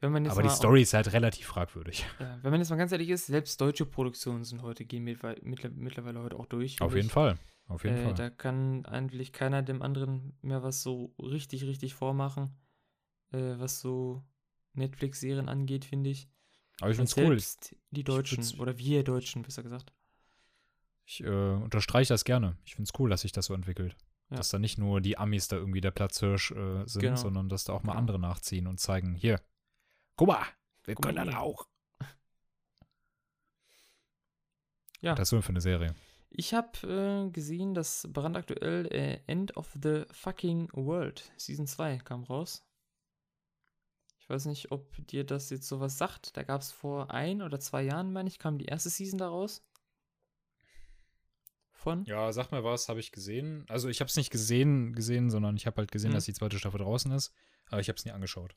[0.00, 2.04] wenn man jetzt Aber die Story ist halt relativ fragwürdig.
[2.20, 6.20] Ja, wenn man jetzt mal ganz ehrlich ist, selbst deutsche Produktionen sind heute, gehen mittlerweile
[6.22, 6.72] heute auch durch.
[6.74, 7.12] Auf glaub jeden ich.
[7.12, 7.38] Fall.
[7.68, 8.14] Auf jeden Äh, Fall.
[8.14, 12.54] Da kann eigentlich keiner dem anderen mehr was so richtig, richtig vormachen,
[13.32, 14.22] äh, was so
[14.74, 16.28] Netflix-Serien angeht, finde ich.
[16.80, 17.76] Aber ich Und find's cool.
[17.90, 19.92] Die Deutschen, oder wir Deutschen, besser gesagt.
[21.04, 22.56] Ich äh, unterstreiche das gerne.
[22.64, 23.96] Ich finde es cool, dass sich das so entwickelt.
[24.30, 24.36] Ja.
[24.38, 27.16] Dass da nicht nur die Amis da irgendwie der Platzhirsch äh, sind, Genau.
[27.16, 28.00] sondern dass da auch mal Genau.
[28.00, 29.40] andere nachziehen und zeigen, hier,
[30.16, 30.44] guck mal,
[30.84, 31.42] wir Guck mal können das hier.
[31.42, 31.66] auch.
[35.00, 35.14] Ja.
[35.16, 35.94] Das ist so für eine Serie.
[36.30, 42.22] Ich habe äh, gesehen, dass brandaktuell äh, End of the Fucking World Season 2 kam
[42.24, 42.64] raus.
[44.32, 46.38] Ich weiß nicht, ob dir das jetzt sowas sagt.
[46.38, 49.28] Da gab es vor ein oder zwei Jahren, meine ich, kam die erste Season da
[49.28, 49.62] raus.
[51.70, 52.06] Von?
[52.06, 53.66] Ja, sag mal was, habe ich gesehen.
[53.68, 56.14] Also ich habe es nicht gesehen, gesehen, sondern ich habe halt gesehen, Mhm.
[56.14, 57.34] dass die zweite Staffel draußen ist.
[57.68, 58.56] Aber ich habe es nie angeschaut.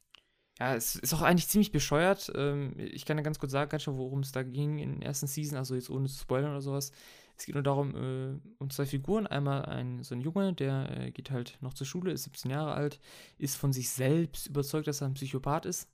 [0.59, 2.31] Ja, es ist auch eigentlich ziemlich bescheuert.
[2.35, 5.09] Ähm, ich kann ja ganz kurz sagen, ganz schön, worum es da ging in der
[5.09, 6.91] ersten Season, also jetzt ohne zu spoilern oder sowas.
[7.37, 9.27] Es geht nur darum, äh, um zwei Figuren.
[9.27, 12.73] Einmal ein, so ein Junge, der äh, geht halt noch zur Schule, ist 17 Jahre
[12.73, 12.99] alt,
[13.37, 15.89] ist von sich selbst überzeugt, dass er ein Psychopath ist.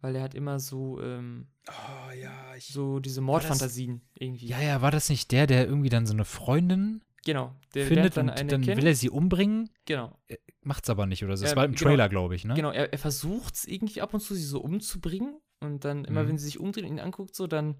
[0.00, 2.68] Weil er hat immer so, ähm, Oh ja, ich.
[2.68, 4.46] so diese Mordfantasien irgendwie.
[4.46, 7.54] Ja, ja, war das nicht der, der irgendwie dann so eine Freundin genau.
[7.74, 9.70] Der findet lernt und dann will er sie umbringen?
[9.86, 10.18] Genau.
[10.62, 11.44] Macht's aber nicht oder so.
[11.44, 11.90] Das Ja, war im genau.
[11.90, 12.54] Trailer, glaube ich, ne?
[12.54, 15.38] Genau, er, er versucht es irgendwie ab und zu, sie so umzubringen.
[15.60, 16.28] Und dann immer, Mhm.
[16.28, 17.76] wenn sie sich umdreht und ihn anguckt, so, dann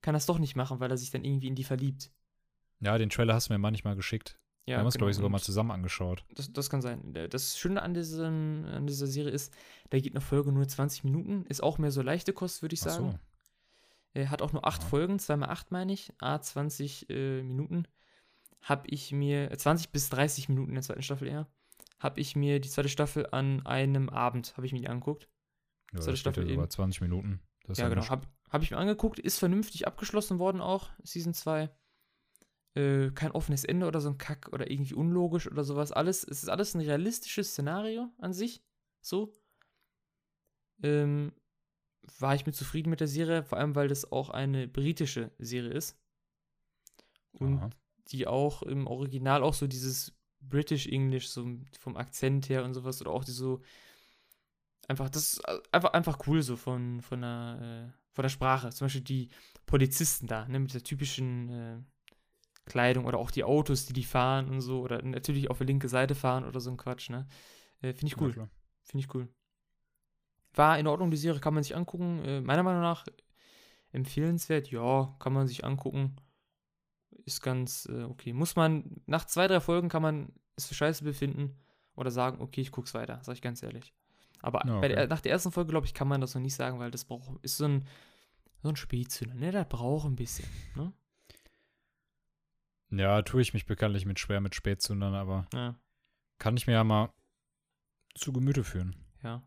[0.00, 2.10] kann er es doch nicht machen, weil er sich dann irgendwie in die verliebt.
[2.80, 4.38] Ja, den Trailer hast du mir manchmal geschickt.
[4.64, 6.24] Ja, wir haben uns, glaube ich, sogar mal zusammen angeschaut.
[6.34, 7.12] Das, das kann sein.
[7.30, 9.52] Das Schöne an, diesem, an dieser Serie ist,
[9.90, 11.44] da geht eine Folge nur 20 Minuten.
[11.48, 13.10] Ist auch mehr so leichte Kost, würde ich Ach sagen.
[13.12, 13.18] so.
[14.14, 14.88] Er hat auch nur acht Ja.
[14.88, 17.86] Folgen, zweimal acht meine ich, a 20 äh, Minuten.
[18.62, 21.48] Habe ich mir, äh, 20 bis 30 Minuten in der zweiten Staffel eher,
[21.98, 25.28] habe ich mir die zweite Staffel an einem Abend, habe ich mir die angeguckt.
[25.92, 26.68] Ja, Zweite Staffel eben.
[26.68, 27.40] 20 Minuten.
[27.64, 28.08] Das ja, genau.
[28.08, 31.70] Habe hab ich mir angeguckt, ist vernünftig abgeschlossen worden auch, Season 2.
[32.74, 35.92] Äh, kein offenes Ende oder so ein Kack oder irgendwie unlogisch oder sowas.
[35.92, 38.62] Alles, es ist alles ein realistisches Szenario an sich.
[39.00, 39.32] So.
[40.82, 41.32] Ähm,
[42.18, 45.70] war ich mit zufrieden mit der Serie, vor allem weil das auch eine britische Serie
[45.70, 45.98] ist.
[47.32, 47.70] Und Aha.
[48.12, 51.46] Die auch im Original auch so dieses British English, so
[51.78, 53.60] vom Akzent her und sowas, oder auch die so
[54.88, 55.42] einfach, das ist
[55.72, 58.70] einfach, einfach cool so von, von der, äh, von der Sprache.
[58.70, 59.28] Zum Beispiel die
[59.66, 61.78] Polizisten da, ne, mit der typischen äh,
[62.64, 65.88] Kleidung oder auch die Autos, die die fahren und so, oder natürlich auf der linke
[65.88, 67.26] Seite fahren oder so ein Quatsch, ne.
[67.80, 68.32] Äh, Finde ich Ja, cool.
[68.32, 68.50] klar.
[68.82, 69.28] Finde ich cool.
[70.54, 72.24] War in Ordnung, die Serie kann man sich angucken.
[72.24, 73.06] Äh, meiner Meinung nach
[73.92, 76.16] empfehlenswert, ja, kann man sich angucken.
[77.24, 78.32] Ist ganz äh, okay.
[78.32, 81.56] Muss man, nach zwei, drei Folgen kann man es für scheiße befinden
[81.94, 83.92] oder sagen, okay, ich guck's weiter, sag ich ganz ehrlich.
[84.40, 85.06] Aber bei der, okay.
[85.06, 87.42] nach der ersten Folge, glaube ich, kann man das noch nicht sagen, weil das braucht,
[87.44, 87.86] ist so ein,
[88.62, 89.52] so ein Spätzünder, ne?
[89.52, 90.92] Das braucht ein bisschen, ne?
[92.90, 95.76] Ja, tue ich mich bekanntlich mit schwer mit Spätzündern, aber Ja,
[96.38, 97.10] kann ich mir ja mal
[98.14, 98.96] zu Gemüte führen.
[99.22, 99.42] ja.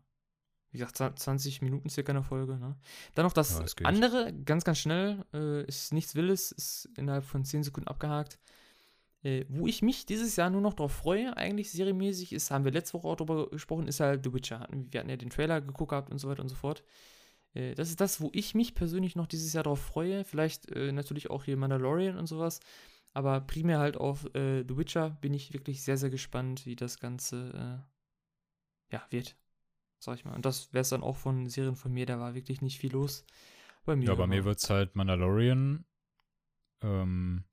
[0.76, 2.76] Wie gesagt, 20 Minuten circa eine Folge, ne?
[3.14, 3.86] Dann noch das Ja, geht.
[3.86, 8.38] andere, ganz, ganz schnell, äh, ist nichts Wildes, ist innerhalb von 10 Sekunden abgehakt.
[9.22, 12.72] Äh, wo ich mich dieses Jahr nur noch drauf freue, eigentlich serienmäßig, ist, haben wir
[12.72, 14.68] letzte Woche auch drüber gesprochen, ist halt The Witcher.
[14.70, 16.84] Wir hatten ja den Trailer geguckt gehabt und so weiter und so fort.
[17.54, 20.24] Äh, das ist das, wo ich mich persönlich noch dieses Jahr drauf freue.
[20.24, 22.60] Vielleicht äh, natürlich auch hier Mandalorian und sowas.
[23.14, 27.00] Aber primär halt auf äh, The Witcher bin ich wirklich sehr, sehr gespannt, wie das
[27.00, 27.82] Ganze
[28.90, 29.36] äh, ja, wird.
[29.98, 30.34] Sag ich mal.
[30.34, 32.92] Und das wäre es dann auch von Serien von mir, da war wirklich nicht viel
[32.92, 33.24] los.
[33.84, 34.06] Bei mir.
[34.06, 35.84] Ja, bei mir wird es halt Mandalorian,
[36.82, 37.44] ähm,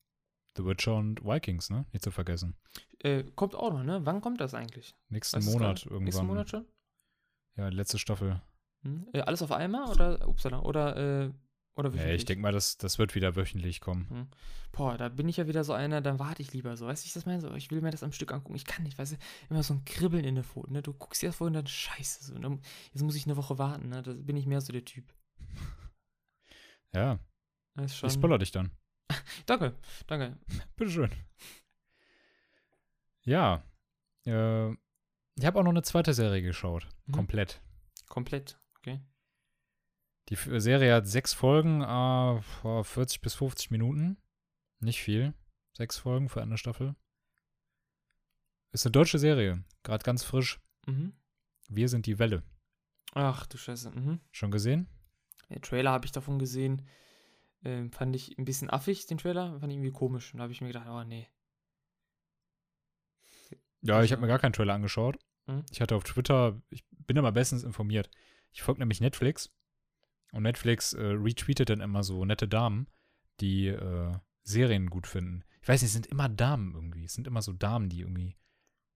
[0.56, 1.86] The Witcher und Vikings, ne?
[1.94, 2.56] Nicht zu vergessen.
[3.00, 4.06] Äh, kommt auch noch, ne?
[4.06, 4.96] Wann kommt das eigentlich?
[5.10, 6.04] Nächsten Weißt Monat irgendwann.
[6.04, 6.66] Nächsten Monat schon?
[7.56, 8.42] Ja, letzte Staffel.
[8.82, 9.08] Hm?
[9.14, 11.32] Äh, alles auf einmal oder upsala, oder äh,
[11.76, 12.16] oder wöchentlich?
[12.18, 14.30] ich denke mal, das, das wird wieder wöchentlich kommen.
[14.72, 16.88] Boah, da bin ich ja wieder so einer, dann warte ich lieber so.
[16.88, 17.42] Weißt du, ich das meine?
[17.42, 18.56] So, ich will mir das am Stück angucken.
[18.56, 19.18] Ich kann nicht, weißt du,
[19.50, 20.82] immer so ein Kribbeln in der Pfoten, ne?
[20.82, 22.38] Du guckst dir das vorhin dann scheiße so.
[22.38, 22.60] Ne?
[22.92, 24.02] Jetzt muss ich eine Woche warten, ne?
[24.04, 25.14] Da bin ich mehr so der Typ.
[26.96, 27.18] Ja,
[27.74, 28.08] Das ist schon.
[28.08, 28.70] ich spoiler dich dann.
[29.48, 30.38] Danke, danke.
[30.76, 31.10] Bitteschön.
[33.24, 33.64] Ja.
[34.26, 36.88] Äh, ich habe auch noch eine zweite Serie geschaut.
[37.08, 37.14] Mhm.
[37.14, 37.62] Komplett.
[38.10, 38.60] Komplett.
[38.78, 39.00] Okay.
[40.30, 44.18] Die Serie hat sechs Folgen, äh, vor 40 bis 50 Minuten.
[44.80, 45.34] Nicht viel.
[45.74, 46.96] Sechs Folgen für eine Staffel.
[48.72, 49.64] Ist eine deutsche Serie.
[49.84, 50.60] Gerade ganz frisch.
[50.86, 51.14] Mhm.
[51.70, 52.44] Wir sind die Welle.
[53.14, 53.92] Ach du Scheiße.
[53.92, 54.20] Mhm.
[54.32, 54.88] Schon gesehen?
[55.50, 56.88] Den Trailer habe ich davon gesehen.
[57.64, 59.60] Ähm, fand ich ein bisschen affig, den Trailer.
[59.60, 60.34] Fand ich irgendwie komisch.
[60.34, 61.28] Und da habe ich mir gedacht, oh nee.
[63.82, 65.18] Ja, ich Also- habe mir gar keinen Trailer angeschaut.
[65.48, 65.66] Mhm.
[65.72, 68.10] Ich hatte auf Twitter, ich bin immer bestens informiert.
[68.52, 69.52] Ich folge nämlich Netflix.
[70.34, 72.88] Und Netflix äh, retweetet dann immer so nette Damen,
[73.40, 74.12] die äh,
[74.44, 75.44] Serien gut finden.
[75.62, 77.06] Ich weiß nicht, es sind immer Damen irgendwie.
[77.06, 78.36] Es sind immer so Damen, die irgendwie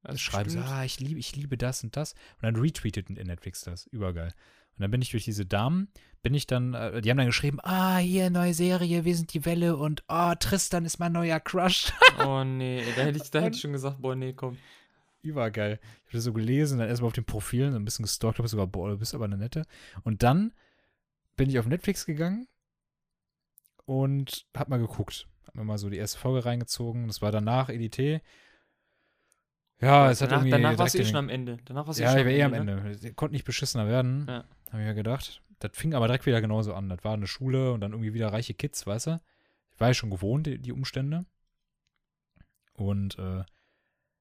[0.03, 0.73] Das schreiben so, stimmt.
[0.73, 2.13] ah, ich liebe, ich liebe das und das.
[2.13, 3.85] Und dann retweetet Netflix das.
[3.87, 4.33] Übergeil.
[4.77, 5.87] Und dann bin ich durch diese Damen,
[6.23, 9.45] bin ich dann, äh, die haben dann geschrieben, ah, hier, neue Serie, wir sind die
[9.45, 11.93] Welle und oh, Tristan ist mein neuer Crush.
[12.19, 14.57] Oh nee, da hätte ich, da hätte ich schon gesagt, boah, nee, komm.
[15.21, 15.79] Übergeil.
[15.83, 18.47] Ich habe das so gelesen, dann erstmal auf den Profilen, so ein bisschen gestalkt, habe
[18.47, 19.65] sogar, boah, du bist aber eine nette.
[20.03, 20.51] Und dann
[21.37, 22.47] bin ich auf Netflix gegangen
[23.85, 25.27] und hab mal geguckt.
[25.45, 27.07] Hab mir mal so die erste Folge reingezogen.
[27.07, 28.21] Das war danach EDT.
[29.79, 31.57] Ja, es hat danach, irgendwie danach warst du eh direkt schon am Ende.
[31.65, 32.57] Danach warst du Ja, schon ich war eh am ne?
[32.57, 33.13] Ende.
[33.13, 34.43] Konnte nicht beschissener werden, Ja.
[34.71, 35.41] habe ich ja gedacht.
[35.59, 36.89] Das fing aber direkt wieder genauso an.
[36.89, 39.21] Das war eine Schule und dann irgendwie wieder reiche Kids, weißt du?
[39.71, 41.25] Ich war ja schon gewohnt, die, die Umstände.
[42.73, 43.43] Und äh,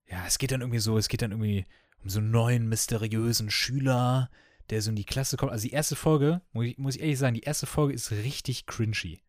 [0.08, 1.66] ja, es geht dann irgendwie so, es geht dann irgendwie
[2.02, 4.30] um so einen neuen, mysteriösen Schüler,
[4.70, 5.52] der so in die Klasse kommt.
[5.52, 8.66] Also die erste Folge, muss ich, muss ich ehrlich sagen, die erste Folge ist richtig
[8.66, 9.20] cringy.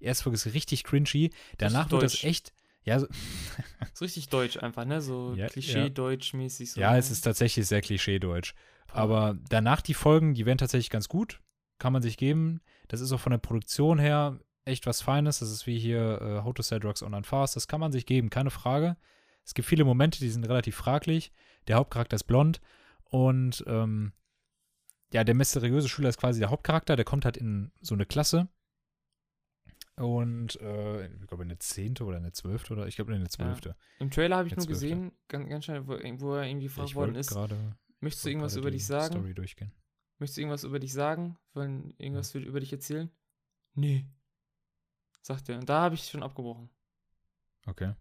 [0.00, 1.30] Die erste Folge ist richtig cringy.
[1.58, 2.52] Danach wird das echt,
[2.82, 3.06] ja, so,
[3.94, 5.00] So richtig deutsch einfach, ne?
[5.00, 5.48] So Ja, ja.
[5.48, 6.72] Klischee-Deutsch-mäßig.
[6.72, 6.98] So, ja, ne?
[6.98, 8.54] es ist tatsächlich sehr klischee-deutsch.
[8.88, 11.40] Aber danach die Folgen, die werden tatsächlich ganz gut.
[11.78, 12.60] Kann man sich geben.
[12.88, 15.40] Das ist auch von der Produktion her echt was Feines.
[15.40, 17.56] Das ist wie hier äh, How to Sell Drugs Online Fast.
[17.56, 18.96] Das kann man sich geben, keine Frage.
[19.44, 21.32] Es gibt viele Momente, die sind relativ fraglich.
[21.68, 22.60] Der Hauptcharakter ist blond.
[23.04, 24.12] Und ähm,
[25.14, 26.96] ja, der mysteriöse Schüler ist quasi der Hauptcharakter.
[26.96, 28.48] Der kommt halt in so eine Klasse.
[29.96, 33.28] Und äh, ich glaube in eine zehnte oder eine zwölfte oder ich glaube in eine
[33.28, 33.76] zwölfte.
[34.00, 34.86] Im Trailer habe ich nur Zwölfte.
[34.86, 38.56] gesehen, ganz, ganz schnell, wo, wo er irgendwie gefragt worden ist, gerade möchtest du irgendwas
[38.56, 39.14] über dich sagen?
[39.14, 39.72] Story durchgehen.
[40.18, 41.38] Möchtest du irgendwas über dich sagen?
[41.52, 43.08] Wollen irgendwas über dich erzählen?
[43.74, 44.06] Nee.
[45.22, 45.58] Sagt er.
[45.58, 46.70] Und da habe ich schon abgebrochen.
[47.66, 47.94] Okay.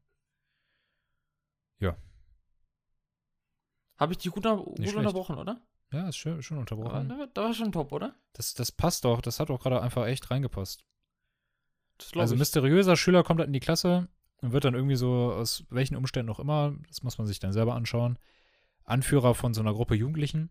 [3.98, 5.62] Habe ich dich gut, gut unterbrochen, oder?
[5.94, 7.10] Ja, ist schön, schon Aber unterbrochen.
[7.10, 8.16] da, war- da war schon top, oder?
[8.34, 9.22] Das, das passt doch.
[9.22, 10.84] Das hat auch gerade einfach echt reingepasst.
[12.00, 12.40] Das Also ich.
[12.40, 14.08] mysteriöser Schüler kommt halt in die Klasse
[14.42, 17.54] und wird dann irgendwie so, aus welchen Umständen auch immer, das muss man sich dann
[17.54, 18.18] selber anschauen,
[18.84, 20.50] Anführer von so einer Gruppe Jugendlichen.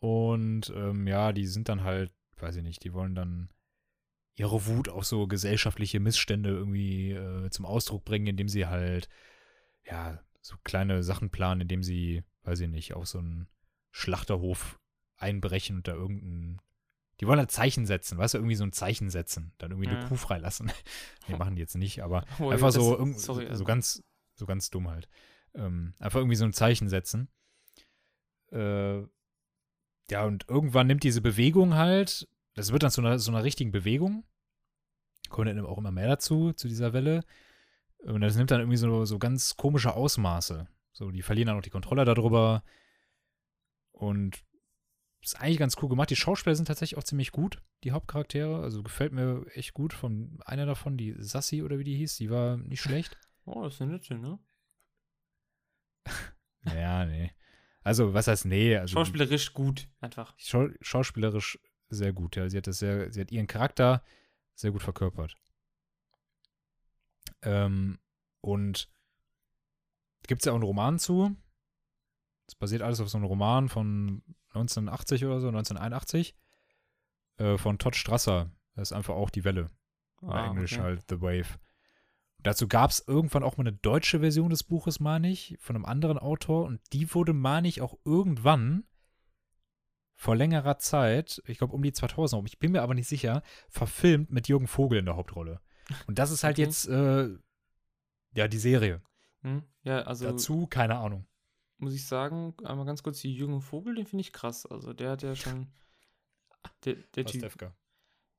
[0.00, 3.48] Und ähm, ja, die sind dann halt, weiß ich nicht, die wollen dann
[4.34, 9.08] ihre Wut auf so gesellschaftliche Missstände irgendwie äh, zum Ausdruck bringen, indem sie halt,
[9.84, 13.46] ja, so kleine Sachen planen, indem sie, weiß ich nicht, auf so einen
[13.92, 14.80] Schlachterhof
[15.16, 16.60] einbrechen und da irgendein.
[17.20, 19.96] Die wollen halt Zeichen setzen, weißt du, irgendwie so ein Zeichen setzen, dann irgendwie Ja.
[19.98, 20.72] eine Kuh freilassen.
[21.28, 23.58] nee, machen die jetzt nicht, aber Oh, einfach das- so, irgend- sorry, so, also.
[23.60, 24.02] so ganz,
[24.34, 25.08] so ganz dumm halt.
[25.54, 27.28] Ähm, einfach irgendwie so ein Zeichen setzen.
[28.50, 29.02] Äh,
[30.10, 33.70] ja, und irgendwann nimmt diese Bewegung halt, das wird dann zu einer, so einer richtigen
[33.72, 34.24] Bewegung.
[35.28, 37.24] Kommt dann auch immer mehr dazu, zu dieser Welle.
[37.98, 40.66] Und das nimmt dann irgendwie so, so ganz komische Ausmaße.
[40.92, 42.64] So, die verlieren dann auch die Kontrolle darüber.
[43.92, 44.44] Und
[45.22, 46.10] ist eigentlich ganz cool gemacht.
[46.10, 48.62] Die Schauspieler sind tatsächlich auch ziemlich gut, die Hauptcharaktere.
[48.62, 49.92] Also gefällt mir echt gut.
[49.92, 53.16] Von einer davon, die Sassi oder wie die hieß, die war nicht schlecht.
[53.44, 54.38] Oh, das ist eine nette, ne?
[56.64, 57.32] ja, nee.
[57.82, 58.76] Also, was heißt nee?
[58.76, 60.32] Also, Schauspielerisch gut, einfach.
[60.36, 62.48] Schau schauspielerisch sehr gut, ja.
[62.48, 64.04] Sie hat das sehr, sie hat ihren Charakter
[64.54, 65.34] sehr gut verkörpert.
[67.42, 67.98] Ähm,
[68.40, 68.88] und
[70.28, 71.36] gibt es ja auch einen Roman zu.
[72.52, 76.34] Das basiert alles auf so einem Roman von 1980 oder so, 1981.
[77.38, 78.50] Äh, von Todd Strasser.
[78.74, 79.70] Das ist einfach auch die Welle.
[80.20, 80.82] Ah, Englisch okay.
[80.82, 81.58] halt The Wave.
[82.42, 85.86] Dazu gab es irgendwann auch mal eine deutsche Version des Buches, meine ich, von einem
[85.86, 86.66] anderen Autor.
[86.66, 88.84] Und die wurde, meine ich, auch irgendwann
[90.14, 93.42] vor längerer Zeit, ich glaube um die 2000 rum, ich bin mir aber nicht sicher,
[93.70, 95.62] verfilmt mit Jürgen Vogel in der Hauptrolle.
[96.06, 96.62] Und das ist halt Okay.
[96.64, 97.30] jetzt, äh,
[98.34, 99.00] ja, die Serie.
[99.40, 99.62] Hm?
[99.84, 101.26] Ja, also Dazu, keine Ahnung.
[101.82, 104.66] Muss ich sagen, einmal ganz kurz, die Jürgen Vogel, den finde ich krass.
[104.66, 105.66] Also der hat ja schon.
[106.84, 107.42] Der, der Typ.
[107.42, 107.74] Pastewka.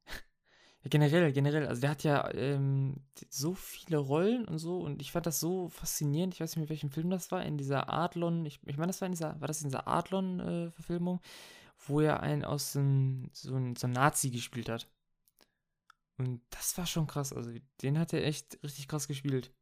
[0.85, 5.13] Ja, generell, generell, also der hat ja ähm, so viele Rollen und so und ich
[5.13, 6.33] fand das so faszinierend.
[6.33, 8.99] Ich weiß nicht mehr, welchem Film das war, in dieser Adlon, ich, ich meine, das
[8.99, 11.21] war in dieser, war das in dieser Adlon-Verfilmung,
[11.87, 14.89] wo er einen aus dem, so ein, so ein Nazi gespielt hat.
[16.17, 17.49] Und das war schon krass, also
[17.81, 19.53] den hat er echt richtig krass gespielt.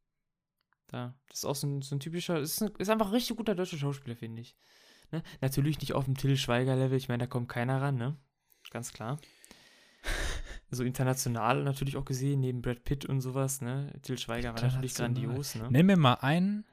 [0.92, 3.36] Da, das ist auch so ein, so ein typischer, ist, ein, ist einfach ein richtig
[3.36, 4.54] guter deutscher Schauspieler, finde ich.
[5.10, 5.22] Ne?
[5.40, 8.16] Natürlich nicht auf dem Till Schweiger-Level, ich meine, da kommt keiner ran, ne?
[8.70, 9.18] Ganz klar
[10.70, 13.92] so international natürlich auch gesehen, neben Brad Pitt und sowas, ne?
[14.02, 15.68] Till Schweiger war natürlich grandios, ne?
[15.70, 16.64] Nenn mir mal einen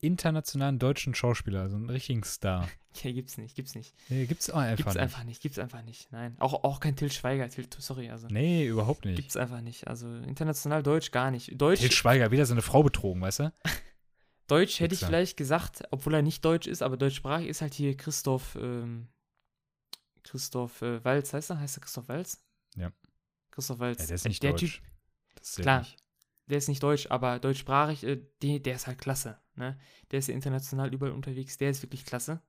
[0.00, 2.68] internationalen deutschen Schauspieler, also einen richtigen Star.
[3.02, 3.94] Ja, gibt's nicht, gibt's nicht.
[4.08, 5.02] Nee, gibt's auch einfach Gibt's nicht.
[5.02, 6.10] einfach nicht, gibt's einfach nicht.
[6.12, 6.34] Nein.
[6.38, 8.26] Auch, auch kein Till Schweiger, Till, sorry, also.
[8.28, 9.16] Nee, überhaupt nicht.
[9.16, 9.86] Gibt's einfach nicht.
[9.86, 11.60] Also international Deutsch gar nicht.
[11.60, 13.52] Deutsch, Til Schweiger, wieder seine Frau betrogen, weißt du?
[14.46, 15.08] Deutsch hätte ich Wichser.
[15.08, 19.08] vielleicht gesagt, obwohl er nicht deutsch ist, aber deutschsprachig ist halt hier Christoph, ähm,
[20.22, 21.60] Christoph äh, Walz, heißt er?
[21.60, 22.42] Heißt er Christoph Walz?
[22.76, 22.92] Ja.
[23.50, 24.00] Christoph Walz.
[24.00, 24.80] Ja, der ist nicht der deutsch.
[25.34, 25.96] Typ, klar, nicht.
[26.46, 29.40] Der ist nicht deutsch, aber deutschsprachig, äh, die, der ist halt klasse.
[29.54, 29.78] Ne?
[30.10, 32.40] Der ist ja international überall unterwegs, der ist wirklich klasse.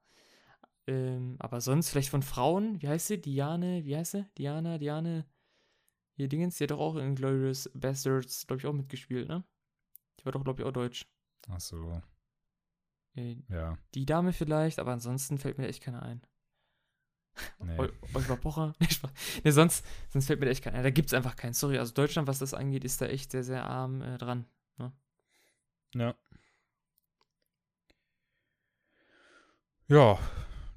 [0.87, 3.19] Ähm, aber sonst vielleicht von Frauen, wie heißt sie?
[3.19, 4.25] Diane, wie heißt sie?
[4.37, 5.25] Diana, Diane,
[6.13, 9.43] hier Dingens, die hat doch auch in Glorious Bastards, glaube ich, auch mitgespielt, ne?
[10.19, 11.05] Die war doch, glaube ich, auch deutsch.
[11.49, 12.01] Ach so,
[13.15, 13.77] Äh, ja.
[13.93, 16.21] die Dame vielleicht, aber ansonsten fällt mir echt keiner ein.
[17.63, 17.89] Nee.
[18.13, 18.73] Oliver Pocher?
[19.43, 20.83] Nee, sonst, sonst fällt mir echt keiner ein.
[20.83, 21.53] Da gibt es einfach keinen.
[21.53, 24.45] Sorry, also Deutschland, was das angeht, ist da echt sehr, sehr arm äh, dran.
[25.95, 26.15] Ja.
[29.87, 30.19] Ja,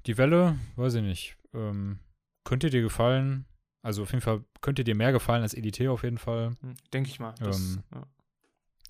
[0.05, 1.37] die Welle, weiß ich nicht.
[1.53, 1.99] Ähm,
[2.43, 3.45] könnte dir gefallen.
[3.81, 6.55] Also auf jeden Fall könnte dir mehr gefallen als EDT auf jeden Fall.
[6.61, 7.33] Hm, Denke ich mal.
[7.39, 8.07] Das, Ähm, ja.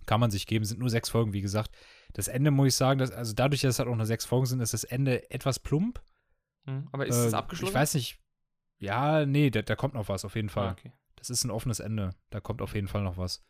[0.05, 1.71] Kann man sich geben, sind nur sechs Folgen, wie gesagt.
[2.13, 4.45] Das Ende muss ich sagen, dass, also dadurch, dass es halt auch nur sechs Folgen
[4.45, 6.01] sind, ist das Ende etwas plump.
[6.65, 7.71] Hm, Aber ist Äh, es abgeschlossen?
[7.71, 8.19] Ich weiß nicht.
[8.77, 10.69] Ja, nee, da, da kommt noch was, auf jeden Fall.
[10.69, 10.91] Ah, okay.
[11.15, 12.11] Das ist ein offenes Ende.
[12.31, 13.43] Da kommt auf jeden Fall noch was.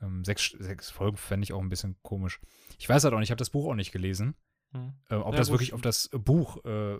[0.00, 2.40] Ähm, sechs, sechs Folgen fände ich auch ein bisschen komisch.
[2.78, 4.34] Ich weiß halt auch nicht, ich habe das Buch auch nicht gelesen.
[4.72, 4.92] Hm.
[5.08, 5.78] Äh, ob Ja, das wirklich stimmt.
[5.78, 6.98] auf das Buch äh,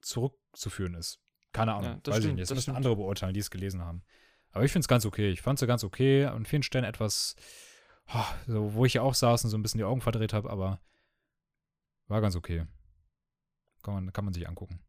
[0.00, 1.20] zurückzuführen ist.
[1.52, 1.84] Keine Ahnung.
[1.92, 2.42] Ja, das weiß ich stimmt, nicht.
[2.42, 2.76] Das das müssen stimmt.
[2.76, 4.02] andere beurteilen, die es gelesen haben.
[4.52, 5.30] Aber ich finde es ganz okay.
[5.30, 6.26] Ich fand es ganz okay.
[6.26, 7.34] An vielen Stellen etwas,
[8.06, 10.48] ah, so, wo ich ja auch saß und so ein bisschen die Augen verdreht habe,
[10.50, 10.80] aber
[12.06, 12.66] war ganz okay.
[13.82, 14.80] Kann man, kann man sich angucken.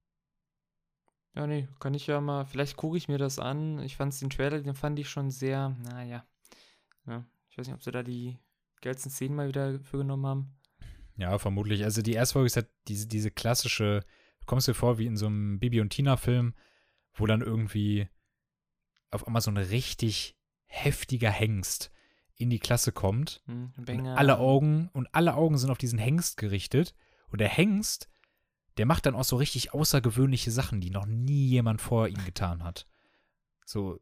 [1.36, 3.80] Ja, nee, kann ich ja mal, vielleicht gucke ich mir das an.
[3.80, 6.26] Ich fand den Trailer, den fand ich schon sehr, naja.
[7.08, 8.38] Ja, ich weiß nicht, ob sie da die
[8.82, 10.56] geilsten Szenen mal wieder für genommen haben.
[11.16, 11.84] Ja, vermutlich.
[11.84, 14.02] Also die erste Folge ist halt diese, diese klassische,
[14.42, 16.54] du kommst dir vor wie in so einem Bibi und Tina-Film,
[17.14, 18.08] wo dann irgendwie
[19.10, 21.92] auf einmal so ein richtig heftiger Hengst
[22.36, 23.42] in die Klasse kommt.
[23.46, 26.96] Hm, Und alle Augen und alle Augen sind auf diesen Hengst gerichtet.
[27.30, 28.10] Und der Hengst,
[28.78, 32.64] der macht dann auch so richtig außergewöhnliche Sachen, die noch nie jemand vor ihm getan
[32.64, 32.88] hat.
[33.66, 34.00] So,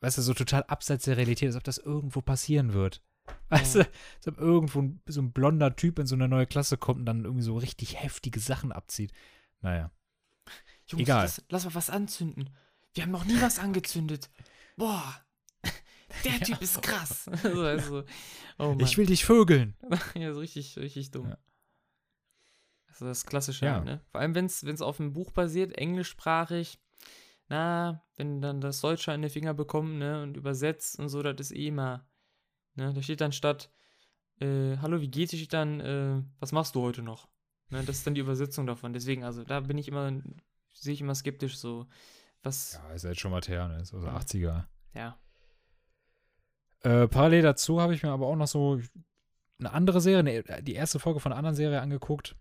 [0.00, 3.02] weißt du, so total abseits der Realität, als ob das irgendwo passieren wird.
[3.48, 3.84] Weißt Ja.
[3.84, 7.00] du, als ob irgendwo ein, so ein blonder Typ in so eine neue Klasse kommt
[7.00, 9.12] und dann irgendwie so richtig heftige Sachen abzieht.
[9.60, 9.90] Naja.
[10.86, 11.22] Jungs, egal.
[11.22, 12.50] Lass, lass mal was anzünden.
[12.94, 14.30] Wir haben noch nie was angezündet.
[14.76, 15.14] Boah,
[16.24, 17.30] der Typ ist krass.
[17.42, 18.04] so, also,
[18.58, 18.76] oh.
[18.80, 19.76] Ich will dich vögeln.
[20.14, 21.28] ja, so richtig, richtig dumm.
[21.28, 21.38] Ja.
[23.00, 23.74] Also das Klassische, Ja.
[23.76, 24.00] halt, ne?
[24.10, 26.78] Vor allem, wenn es auf einem Buch basiert, englischsprachig,
[27.48, 31.50] na, wenn dann das Deutsche in die Finger bekommt, ne, und übersetzt und so, das
[31.50, 32.06] ist eh immer,
[32.74, 33.70] ne, da steht dann statt,
[34.40, 37.28] äh, hallo, wie geht's, steht dann, äh, was machst du heute noch?
[37.70, 38.92] Ne, das ist dann die Übersetzung davon.
[38.92, 40.12] Deswegen, also da bin ich immer,
[40.74, 41.86] sehe ich immer skeptisch, so,
[42.42, 43.80] was, Ja, ist jetzt schon was her, ne?
[43.80, 44.16] Ist also Ja.
[44.16, 44.66] 80er.
[44.94, 45.18] ja.
[46.82, 48.80] Äh, parallel dazu habe ich mir aber auch noch so
[49.58, 52.36] eine andere Serie, ne, die erste Folge von einer anderen Serie angeguckt.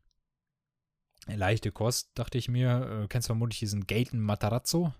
[1.38, 3.04] Leichte Kost, dachte ich mir.
[3.04, 4.94] Äh, kennst du vermutlich diesen Gaten Matarazzo?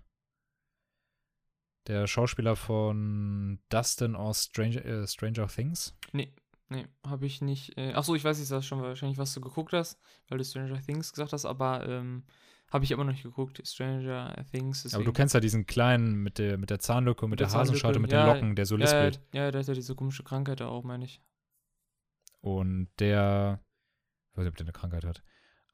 [1.86, 5.96] Der Schauspieler von Dustin aus Stranger, äh, Stranger Things.
[6.12, 6.32] Nee,
[6.68, 7.76] nee, habe ich nicht.
[7.78, 9.98] Äh, ach so, ich weiß nicht, das schon wahrscheinlich, was du geguckt hast,
[10.28, 12.24] weil du Stranger Things gesagt hast, aber ähm,
[12.70, 13.60] habe ich immer noch nicht geguckt.
[13.66, 14.84] Stranger Things.
[14.84, 17.48] Aber du deswegen- kennst ja diesen kleinen mit der, mit der Zahnlücke, mit, Mit der,
[17.48, 19.20] der Hasenscharte, mit ja, den Locken, der so ja, lispelt.
[19.32, 21.20] ja, der hat ja diese komische Krankheit da auch, meine ich.
[22.42, 23.60] Und der,
[24.32, 25.22] ich weiß nicht, ob der eine Krankheit hat.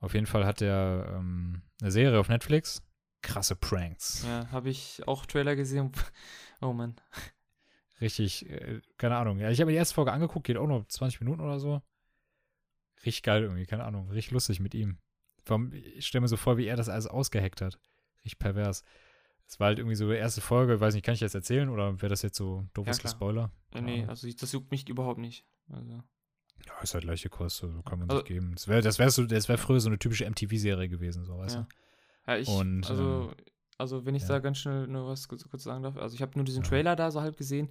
[0.01, 2.83] Auf jeden Fall hat der ähm, eine Serie auf Netflix.
[3.23, 4.25] Krasse Pranks.
[4.27, 5.93] Ja, habe ich auch Trailer gesehen.
[6.63, 6.97] Oh Mann.
[8.01, 9.39] Richtig, äh, keine Ahnung.
[9.39, 11.83] Ja, ich habe mir die erste Folge angeguckt, geht auch noch 20 Minuten oder so.
[13.05, 14.09] Richtig geil irgendwie, keine Ahnung.
[14.09, 14.97] Richtig lustig mit ihm.
[15.45, 17.79] Warum, ich stelle mir so vor, wie er das alles ausgeheckt hat.
[18.25, 18.85] Richtig pervers.
[19.47, 22.01] Es war halt irgendwie so die erste Folge, weiß nicht, kann ich das erzählen oder
[22.01, 23.11] wäre das jetzt so doofes Ja.
[23.11, 23.51] Spoiler?
[23.71, 25.45] Keine nee, also das juckt mich überhaupt nicht.
[25.69, 26.03] Also,
[26.67, 28.53] Ja, ist halt leichte Kost, so kann man Also- sich geben.
[28.55, 31.55] Das wäre das wär so, das wär früher so eine typische MTV-Serie gewesen, so, weißt
[31.57, 31.61] ja.
[31.63, 31.67] du?
[32.33, 33.31] Ja, ich, Und, also,
[33.79, 34.29] also wenn ich ja.
[34.29, 36.69] da ganz schnell nur was kurz, kurz sagen darf, also ich habe nur diesen Ja.
[36.69, 37.69] Trailer da so halb gesehen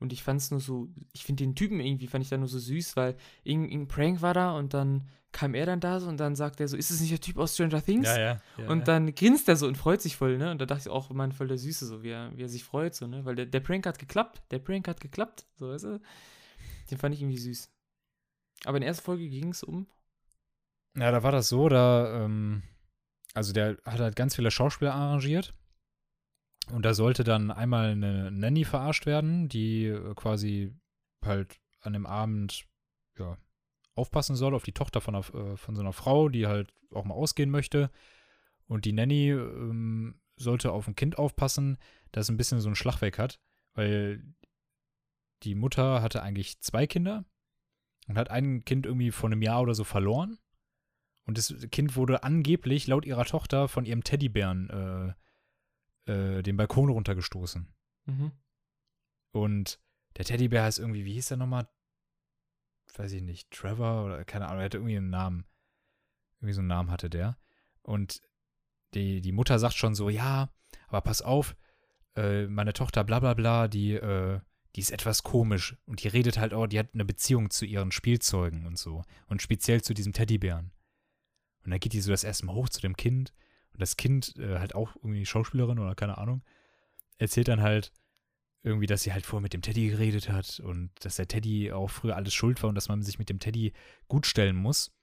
[0.00, 2.48] und ich fand es nur so, ich finde den Typen irgendwie, fand ich da nur
[2.48, 6.16] so süß, weil irgendein, Prank war da und dann kam er dann da so und
[6.16, 8.08] dann sagt er so, ist es nicht der Typ aus Stranger Things?
[8.08, 8.40] ja.
[8.66, 10.50] Und dann grinst er so und freut sich voll, ne?
[10.50, 12.64] Und da dachte ich auch, Mann, voll der Süße, so wie er, wie er sich
[12.64, 13.26] freut, so, ne?
[13.26, 16.00] Weil der, der Prank hat geklappt, der Prank hat geklappt, so, weißt du?
[16.90, 17.68] Den fand ich irgendwie süß.
[18.64, 19.86] Aber in der ersten Folge ging es um.
[20.96, 22.62] Ja, da war das so, da, ähm,
[23.34, 25.54] also der hat halt ganz viele Schauspieler arrangiert.
[26.72, 30.74] Und da sollte dann einmal eine Nanny verarscht werden, die äh, quasi
[31.24, 32.66] halt an dem Abend,
[33.18, 33.38] ja,
[33.94, 37.04] aufpassen soll auf die Tochter von, einer, äh, von so einer Frau, die halt auch
[37.04, 37.90] mal ausgehen möchte.
[38.66, 41.78] Und die Nanny ähm, sollte auf ein Kind aufpassen,
[42.12, 43.40] das ein bisschen so einen Schlag hat,
[43.74, 44.22] weil
[45.42, 47.24] die Mutter hatte eigentlich zwei Kinder
[48.08, 50.38] und hat ein Kind irgendwie vor einem Jahr oder so verloren.
[51.24, 55.14] Und das Kind wurde angeblich laut ihrer Tochter von ihrem Teddybären
[56.06, 57.68] äh, äh, den Balkon runtergestoßen.
[58.06, 58.32] Mhm.
[59.32, 59.78] Und
[60.16, 61.68] der Teddybär heißt irgendwie, wie hieß der nochmal?
[62.96, 65.44] Weiß ich nicht, Trevor oder keine Ahnung, er hatte irgendwie einen Namen.
[66.38, 67.36] Irgendwie so einen Namen hatte der.
[67.82, 68.22] Und
[68.94, 70.50] die, die Mutter sagt schon so, ja,
[70.88, 71.56] aber pass auf,
[72.16, 74.40] äh, meine Tochter bla bla bla, die, äh,
[74.78, 75.76] die ist etwas komisch.
[75.86, 79.02] Und die redet halt auch, die hat eine Beziehung zu ihren Spielzeugen und so.
[79.26, 80.70] Und speziell zu diesem Teddybären.
[81.64, 83.34] Und dann geht die so das erste Mal hoch zu dem Kind.
[83.72, 86.44] Und das Kind, äh, halt auch irgendwie Schauspielerin oder keine Ahnung,
[87.16, 87.92] erzählt dann halt
[88.62, 91.90] irgendwie, dass sie halt vorher mit dem Teddy geredet hat und dass der Teddy auch
[91.90, 93.72] früher alles schuld war und dass man sich mit dem Teddy
[94.06, 94.94] gut stellen muss,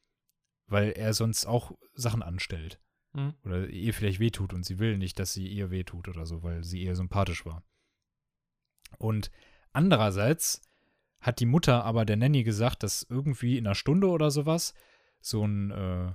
[0.68, 2.80] weil er sonst auch Sachen anstellt.
[3.12, 3.34] Mhm.
[3.44, 6.64] Oder ihr vielleicht wehtut und sie will nicht, dass sie ihr wehtut oder so, weil
[6.64, 7.62] sie ihr sympathisch war.
[8.98, 9.32] Und
[9.76, 10.62] andererseits
[11.20, 14.74] hat die Mutter aber der Nanny gesagt, dass irgendwie in einer Stunde oder sowas
[15.22, 16.14] so ein, äh,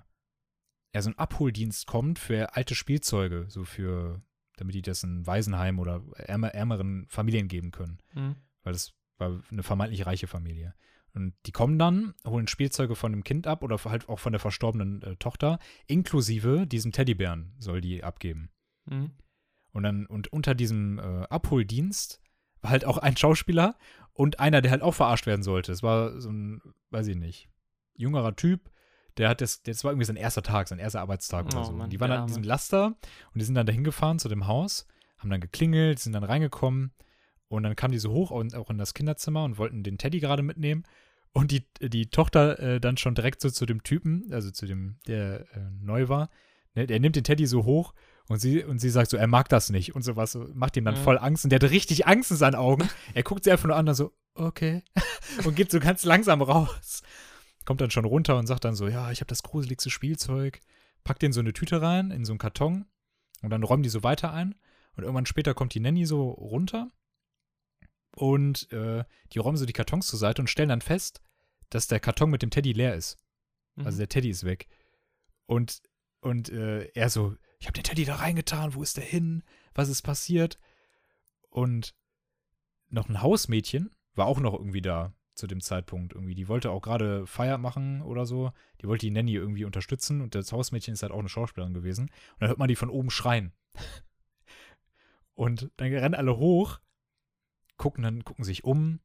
[0.95, 4.23] ja, so ein Abholdienst kommt für alte Spielzeuge, so für,
[4.57, 7.99] damit die das in Waisenheim oder ärmer, ärmeren Familien geben können.
[8.15, 8.37] Mhm.
[8.63, 10.75] Weil das war eine vermeintlich reiche Familie.
[11.13, 14.41] Und die kommen dann, holen Spielzeuge von dem Kind ab oder halt auch von der
[14.41, 18.51] verstorbenen äh, Tochter, inklusive diesem Teddybären soll die abgeben.
[18.85, 19.11] Mhm.
[19.73, 22.21] Und dann, und unter diesem äh, Abholdienst
[22.63, 23.77] war halt auch ein Schauspieler
[24.13, 25.73] und einer, der halt auch verarscht werden sollte.
[25.73, 26.61] Es war so ein,
[26.91, 27.49] weiß ich nicht,
[27.95, 28.71] jüngerer Typ,
[29.17, 31.73] der hat das, das war irgendwie sein erster Tag, sein erster Arbeitstag oder Oh so.
[31.73, 34.19] Mann, und die waren der dann in diesem Laster und die sind dann dahin gefahren
[34.19, 34.87] zu dem Haus,
[35.19, 36.93] haben dann geklingelt, sind dann reingekommen
[37.49, 40.21] und dann kamen die so hoch und auch in das Kinderzimmer und wollten den Teddy
[40.21, 40.85] gerade mitnehmen.
[41.33, 44.99] Und die, die Tochter äh, dann schon direkt so zu dem Typen, also zu dem,
[45.07, 46.29] der äh, neu war,
[46.75, 47.95] ne, der nimmt den Teddy so hoch
[48.31, 50.85] und sie, und sie sagt so, er mag das nicht und sowas, so, macht ihm
[50.85, 51.03] dann Ja.
[51.03, 52.89] voll Angst und der hat richtig Angst in seinen Augen.
[53.13, 54.83] Er guckt sie einfach nur an und so, okay,
[55.45, 57.03] und geht so ganz langsam raus.
[57.65, 60.61] Kommt dann schon runter und sagt dann so, ja, ich habe das gruseligste Spielzeug.
[61.03, 62.87] Packt den so eine Tüte rein, in so einen Karton
[63.43, 64.55] und dann räumen die so weiter ein.
[64.97, 66.91] Und irgendwann später kommt die Nanny so runter
[68.17, 71.21] und äh, die räumen so die Kartons zur Seite und stellen dann fest,
[71.71, 73.19] dass der Karton mit dem Teddy leer ist.
[73.77, 73.87] Mhm.
[73.87, 74.67] Also der Teddy ist weg.
[75.47, 75.83] Und,
[76.21, 79.45] und äh, er so, ich habe den Teddy da reingetan, wo ist der hin?
[79.75, 80.59] Was ist passiert?
[81.51, 81.95] Und
[82.89, 86.35] noch ein Hausmädchen war auch noch irgendwie da zu dem Zeitpunkt irgendwie.
[86.35, 88.53] Die wollte auch gerade Feier machen oder so.
[88.81, 92.05] Die wollte die Nanny irgendwie unterstützen und das Hausmädchen ist halt auch eine Schauspielerin gewesen.
[92.05, 93.53] Und dann hört man die von oben schreien.
[95.35, 96.81] Und dann rennen alle hoch,
[97.77, 99.01] gucken dann, gucken sich um.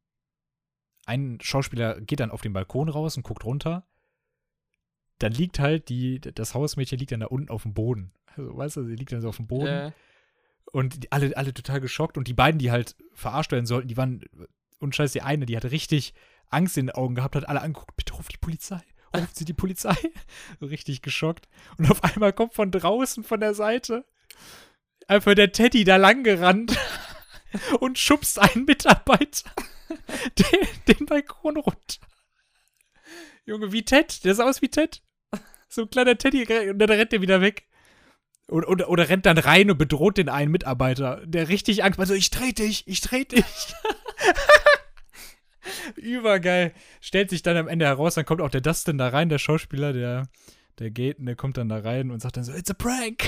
[1.06, 3.88] Ein Schauspieler geht dann auf den Balkon raus und guckt runter.
[5.19, 8.11] Dann liegt halt die, das Hausmädchen liegt dann da unten auf dem Boden.
[8.35, 9.67] Also, weißt du, sie liegt dann so auf dem Boden.
[9.67, 9.91] Äh,
[10.71, 12.17] Und die, alle, alle total geschockt.
[12.17, 14.21] Und die beiden, die halt verarscht werden sollten, die waren,
[14.79, 16.13] und scheiß die eine, die hatte richtig
[16.49, 18.81] Angst in den Augen gehabt, hat alle angeguckt, bitte ruft die Polizei.
[19.15, 19.95] Ruft sie die Polizei.
[20.61, 21.47] Richtig geschockt.
[21.77, 24.03] Und auf einmal kommt von draußen, von der Seite,
[25.07, 26.77] einfach der Teddy da lang gerannt
[27.79, 29.49] und schubst einen Mitarbeiter
[30.37, 30.67] den,
[30.97, 32.05] den Balkon runter.
[33.45, 34.25] Junge, wie Ted.
[34.25, 35.01] Der sah aus wie Ted.
[35.76, 37.68] So ein kleiner Teddy und dann rennt der wieder weg.
[38.47, 42.07] Oder, oder, oder rennt dann rein und bedroht den einen Mitarbeiter, der richtig Angst hat.
[42.07, 43.73] So, ich trete dich, ich trete dich.
[45.97, 46.73] Übergeil.
[47.02, 49.91] Stellt sich dann am Ende heraus, dann kommt auch der Dustin da rein, der Schauspieler,
[49.91, 50.30] der,
[50.80, 53.27] der geht, und der kommt dann da rein und sagt dann so, it's a prank.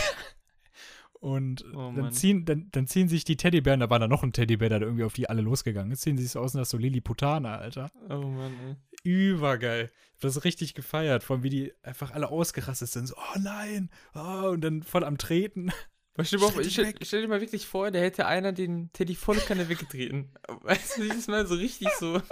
[1.19, 4.31] Und Oh dann, ziehen, dann, dann ziehen sich die Teddybären, da war da noch ein
[4.33, 6.77] Teddybär, der irgendwie auf die alle losgegangen ist, ziehen sich so aus und das so
[6.77, 7.89] Lilliputaner, Alter.
[8.09, 8.75] oh Mann, ey.
[9.07, 9.85] Übergeil.
[9.85, 13.89] Ich hab das richtig gefeiert, allem wie die einfach alle ausgerastet sind, so, oh nein,
[14.15, 15.71] oh, und dann voll am Treten.
[16.15, 18.91] Aber Stell, dir mal, Schritt ich stell, dir mal wirklich vor, da hätte einer den
[18.93, 20.31] Teddy volle Kanne weggetreten.
[20.61, 22.21] Weißt du, dieses Mal so richtig so.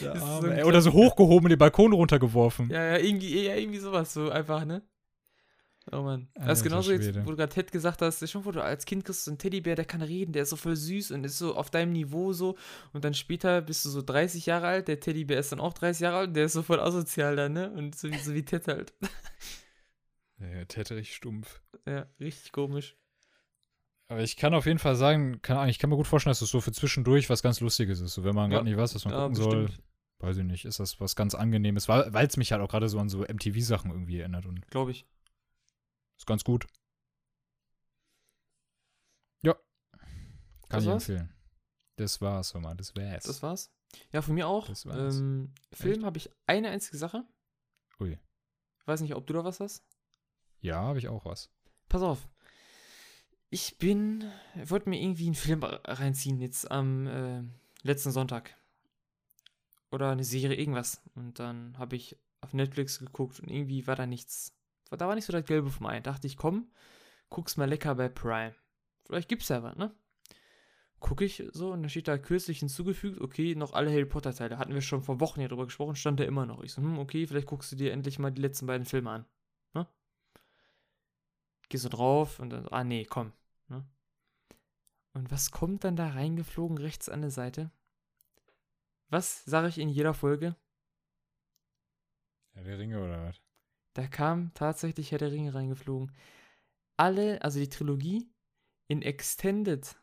[0.00, 0.64] So Arme, ein ey.
[0.64, 2.70] Oder so hochgehoben, den Balkon runtergeworfen.
[2.70, 4.80] Ja, ja, irgendwie, ja, irgendwie sowas, so einfach, ne?
[5.90, 6.28] Oh Mann.
[6.34, 9.04] Das ist genauso jetzt, wo du gerade Ted gesagt hast, schon wo du als Kind
[9.04, 11.56] kriegst so einen Teddybär, der kann reden, der ist so voll süß und ist so
[11.56, 12.56] auf deinem Niveau so.
[12.92, 16.00] Und dann später bist du so 30 Jahre alt, der Teddybär ist dann auch 30
[16.02, 17.70] Jahre alt und der ist so voll asozial da, ne?
[17.72, 18.92] Und so wie, so wie Ted halt.
[20.40, 21.60] Ja, Ted richtig stumpf.
[21.84, 22.96] Ja, richtig komisch.
[24.06, 26.50] Aber ich kann auf jeden Fall sagen, Ahnung, ich kann mir gut vorstellen, dass das
[26.50, 28.14] so für zwischendurch was ganz Lustiges ist.
[28.14, 28.58] So, wenn man Ja.
[28.58, 29.84] gerade nicht weiß, was man Ja, gucken soll, bestimmt.
[30.20, 32.98] weiß ich nicht, ist das was ganz Angenehmes, weil es mich halt auch gerade so
[33.00, 35.06] an so MTV-Sachen irgendwie erinnert und Glaube ich.
[36.18, 36.66] Ist ganz gut.
[39.42, 39.54] Ja.
[39.54, 40.00] Kann
[40.68, 41.08] Das ich war's?
[41.08, 41.34] empfehlen.
[41.96, 43.24] Das war's, hör mal, das wär's.
[43.24, 43.72] Das war's.
[44.12, 44.66] Ja, von mir auch.
[44.68, 45.16] Das war's.
[45.16, 47.24] Ähm, Film habe ich eine einzige Sache.
[48.00, 48.18] Ui.
[48.84, 49.84] Weiß nicht, ob du da was hast.
[50.60, 51.50] ja, habe ich auch was.
[51.88, 52.28] Pass auf.
[53.50, 54.30] Ich bin,
[54.64, 57.42] wollte mir irgendwie einen Film reinziehen jetzt am äh,
[57.82, 58.54] letzten Sonntag.
[59.90, 61.00] Oder eine Serie, irgendwas.
[61.14, 64.54] Und dann habe ich auf Netflix geguckt und irgendwie war da nichts.
[64.90, 66.00] Da war nicht so das Gelbe vom Ei.
[66.00, 66.70] Dachte ich, komm,
[67.28, 68.54] guck's mal lecker bei Prime.
[69.04, 69.94] Vielleicht gibt's ja was, ne?
[71.00, 74.58] Gucke ich so und da steht da kürzlich hinzugefügt, okay, noch alle Harry Potter Teile.
[74.58, 76.62] Hatten wir schon vor Wochen hier drüber gesprochen, stand da immer noch.
[76.62, 79.24] Ich so, hm, okay, vielleicht guckst du dir endlich mal die letzten beiden Filme an.
[79.74, 79.86] Ne?
[81.68, 83.32] Geh so drauf und dann, ah nee, komm.
[83.68, 83.84] Ne?
[85.12, 87.70] Und was kommt dann da reingeflogen rechts an der Seite?
[89.08, 90.56] Was sage ich in jeder Folge?
[92.54, 93.40] Herr der Ringe oder was?
[93.98, 96.12] Da kam tatsächlich Herr der Ringe reingeflogen.
[96.96, 98.30] Alle, also die Trilogie,
[98.86, 100.00] in Extended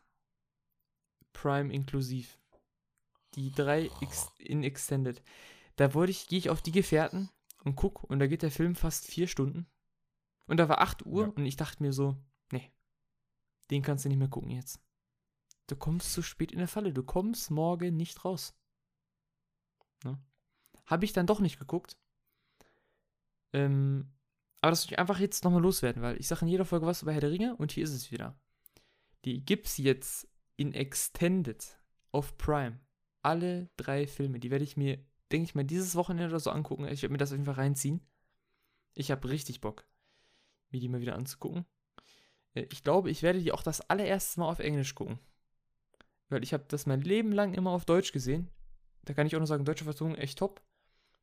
[1.32, 2.38] Prime inklusiv.
[3.36, 5.22] Die drei Ex in Extended.
[5.76, 7.30] Da wollte ich, gehe ich auf die Gefährten
[7.64, 9.66] und guck und da geht der Film fast vier Stunden.
[10.46, 11.32] Und da war 8 Uhr Ja.
[11.34, 12.18] und ich dachte mir so,
[12.52, 12.70] nee,
[13.70, 14.78] den kannst du nicht mehr gucken jetzt.
[15.68, 18.54] Du kommst zu spät in der Falle, du kommst morgen nicht raus.
[20.04, 20.22] Ne?
[20.84, 21.96] Habe ich dann doch nicht geguckt.
[23.56, 24.12] Ähm,
[24.60, 27.00] aber das will ich einfach jetzt nochmal loswerden, weil ich sage in jeder Folge was
[27.00, 28.38] über Herr der Ringe und hier ist es wieder.
[29.24, 31.78] Die gibt's jetzt in Extended
[32.12, 32.78] auf Prime.
[33.22, 34.98] Alle drei Filme, die werde ich mir,
[35.32, 36.86] denke ich mal, dieses Wochenende oder so angucken.
[36.88, 38.06] Ich werde mir das auf jeden Fall reinziehen.
[38.94, 39.86] Ich habe richtig Bock,
[40.70, 41.64] mir die mal wieder anzugucken.
[42.54, 45.18] Äh, Ich glaube, ich werde die auch das allererste Mal auf Englisch gucken.
[46.28, 48.50] Weil ich habe das mein Leben lang immer auf Deutsch gesehen.
[49.04, 50.62] Da kann ich auch nur sagen, deutsche Vertonung echt top.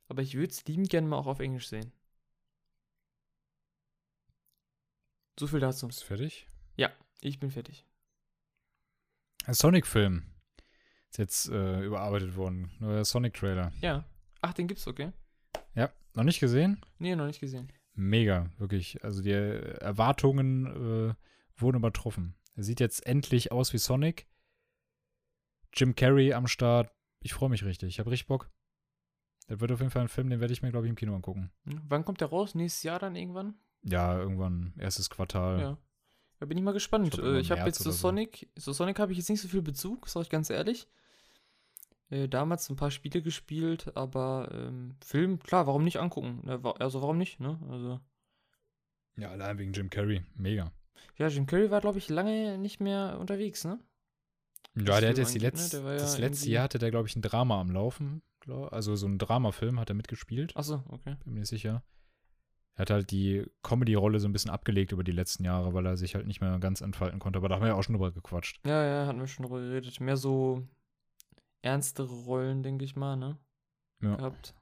[0.07, 1.91] Aber ich würde es liebend gerne mal auch auf Englisch sehen.
[5.39, 5.87] So viel dazu.
[5.87, 6.47] Bist du fertig?
[7.25, 7.85] Ich bin fertig.
[9.47, 10.23] Der Sonic-Film
[11.09, 12.69] ist jetzt äh, überarbeitet worden.
[12.79, 13.71] Neuer Sonic-Trailer.
[13.79, 14.03] Ja.
[14.41, 15.13] Ach, den gibt's, okay.
[15.73, 16.81] Ja, noch nicht gesehen?
[16.99, 17.71] Nee, noch nicht gesehen.
[17.93, 19.05] Mega, wirklich.
[19.05, 21.15] Also die äh, Erwartungen äh,
[21.55, 22.35] wurden übertroffen.
[22.55, 24.27] Er sieht jetzt endlich aus wie Sonic.
[25.73, 26.91] Jim Carrey am Start.
[27.21, 27.87] Ich freue mich richtig.
[27.87, 28.51] Ich habe richtig Bock.
[29.47, 31.15] Das wird auf jeden Fall ein Film, den werde ich mir, glaube ich, im Kino
[31.15, 31.53] angucken.
[31.63, 32.53] Wann kommt der raus?
[32.53, 33.55] Nächstes Jahr dann irgendwann?
[33.83, 35.59] Ja, irgendwann erstes Quartal.
[35.59, 35.77] Ja.
[36.39, 37.13] Da bin ich mal gespannt.
[37.13, 37.97] Ich Äh, Ich habe jetzt zu oder so.
[38.09, 40.87] Sonic, zu Sonic habe ich jetzt nicht so viel Bezug, sag ich ganz ehrlich.
[42.09, 46.41] Äh, damals ein paar Spiele gespielt, aber ähm, Film, klar, warum nicht angucken?
[46.45, 47.59] Wa- Also warum nicht, ne?
[47.69, 47.99] Also,
[49.17, 50.23] Ja, allein wegen Jim Carrey.
[50.35, 50.71] Mega.
[51.17, 53.79] ja, Jim Carrey war, glaube ich, lange nicht mehr unterwegs, ne?
[54.75, 55.45] Ja, Das der hat jetzt die ne?
[55.45, 58.21] letzte, Der war ja das letzte Jahr hatte der, glaube ich, ein Drama am Laufen.
[58.71, 60.55] Also so ein Dramafilm hat er mitgespielt.
[60.57, 61.15] Achso, okay.
[61.23, 61.83] Bin mir nicht sicher.
[62.75, 65.95] Er hat halt die Comedy-Rolle so ein bisschen abgelegt über die letzten Jahre, weil er
[65.95, 67.37] sich halt nicht mehr ganz entfalten konnte.
[67.37, 68.59] Aber da haben wir ja auch schon drüber gequatscht.
[68.65, 69.99] Ja, ja, hatten wir schon drüber geredet.
[69.99, 70.67] Mehr so
[71.61, 73.37] ernstere Rollen, denke ich mal, ne?
[74.01, 74.15] Ja.
[74.15, 74.55] Gehabt.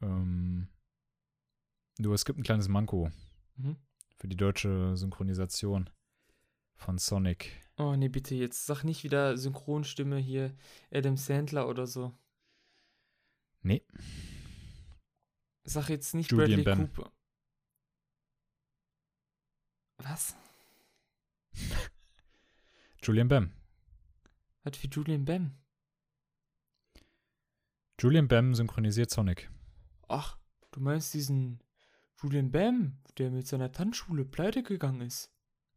[0.00, 0.68] Ähm,
[1.98, 3.10] nur es gibt ein kleines Manko
[3.56, 3.76] Mhm.
[4.16, 5.90] für die deutsche Synchronisation
[6.76, 7.50] von Sonic.
[7.78, 8.66] Oh, nee, bitte jetzt.
[8.66, 10.54] Sag nicht wieder Synchronstimme hier
[10.92, 12.12] Adam Sandler oder so.
[13.62, 13.82] Nee.
[15.68, 16.94] Sag jetzt nicht Julian Bradley Bam.
[16.94, 17.12] Cooper.
[19.98, 20.34] Was?
[23.02, 23.52] Julian Bam.
[24.62, 25.58] Was für Julian Bam?
[28.00, 29.50] Julian Bam synchronisiert Sonic.
[30.08, 30.38] Ach,
[30.70, 31.62] du meinst diesen
[32.22, 35.30] Julian Bam, der mit seiner Tanzschule pleite gegangen ist?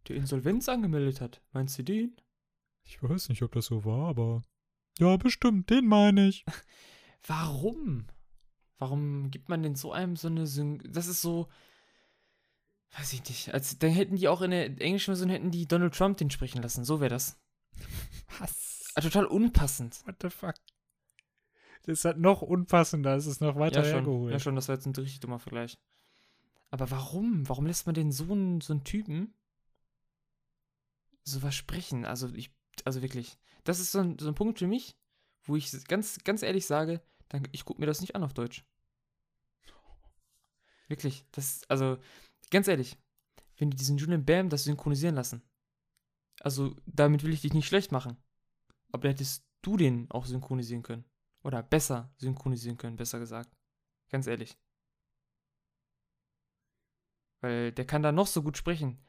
[0.07, 1.43] Der Insolvenz angemeldet hat.
[1.51, 2.15] Meinst du den?
[2.85, 4.41] Ich weiß nicht, ob das so war, aber.
[4.99, 6.45] Ja, bestimmt, den meine ich.
[7.27, 8.07] Warum?
[8.81, 11.47] Warum gibt man denn so einem so eine Syn Das ist so.
[12.97, 13.53] Weiß ich nicht.
[13.53, 16.63] Als, dann hätten die auch in der englischen Version hätten die Donald Trump den sprechen
[16.63, 16.83] lassen.
[16.83, 17.39] So wäre das.
[18.39, 18.91] Was?
[18.95, 20.01] Ah, total unpassend.
[20.07, 20.55] What the fuck?
[21.83, 24.33] Das ist halt noch unpassender, es ist noch weiter Ja schon, hergeholt.
[24.33, 25.77] ja, schon, das war jetzt ein richtig dummer Vergleich.
[26.71, 27.47] Aber warum?
[27.47, 29.35] Warum lässt man den so einen, so einen Typen
[31.23, 32.03] sowas sprechen?
[32.03, 32.51] Also, ich,
[32.83, 33.37] also wirklich.
[33.63, 34.97] Das ist so ein, so ein Punkt für mich,
[35.43, 36.99] wo ich ganz, ganz ehrlich sage,
[37.29, 38.65] dann, ich gucke mir das nicht an auf Deutsch.
[40.91, 41.26] Wirklich.
[41.31, 41.97] Das, also,
[42.49, 42.97] ganz ehrlich,
[43.57, 45.41] wenn die diesen Julian Bam das synchronisieren lassen,
[46.41, 48.18] also, damit will ich dich nicht schlecht machen.
[48.91, 51.05] Aber hättest du den auch synchronisieren können.
[51.43, 53.55] Oder besser synchronisieren können, besser gesagt.
[54.09, 54.57] Ganz ehrlich.
[57.39, 58.99] Weil der kann da noch so gut sprechen.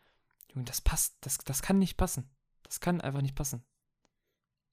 [0.53, 1.17] Junge, das passt.
[1.23, 2.31] Das, das kann nicht passen.
[2.63, 3.65] Das kann einfach nicht passen.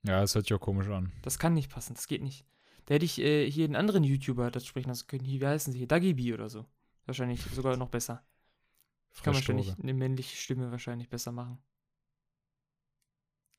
[0.04, 1.12] Ja, es hört sich auch komisch an.
[1.24, 1.96] Das kann nicht passen.
[1.96, 2.46] Das geht nicht.
[2.86, 5.26] Da hätte ich äh, hier einen anderen YouTuber das sprechen lassen können.
[5.26, 5.88] Hier, wie heißen sie hier?
[5.88, 6.66] Dagi B oder so.
[7.10, 8.24] Wahrscheinlich sogar noch besser.
[9.24, 9.82] Kann wahrscheinlich Frischdose.
[9.84, 11.58] eine männliche Stimme wahrscheinlich besser machen.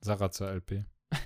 [0.01, 0.85] Sarazar LP.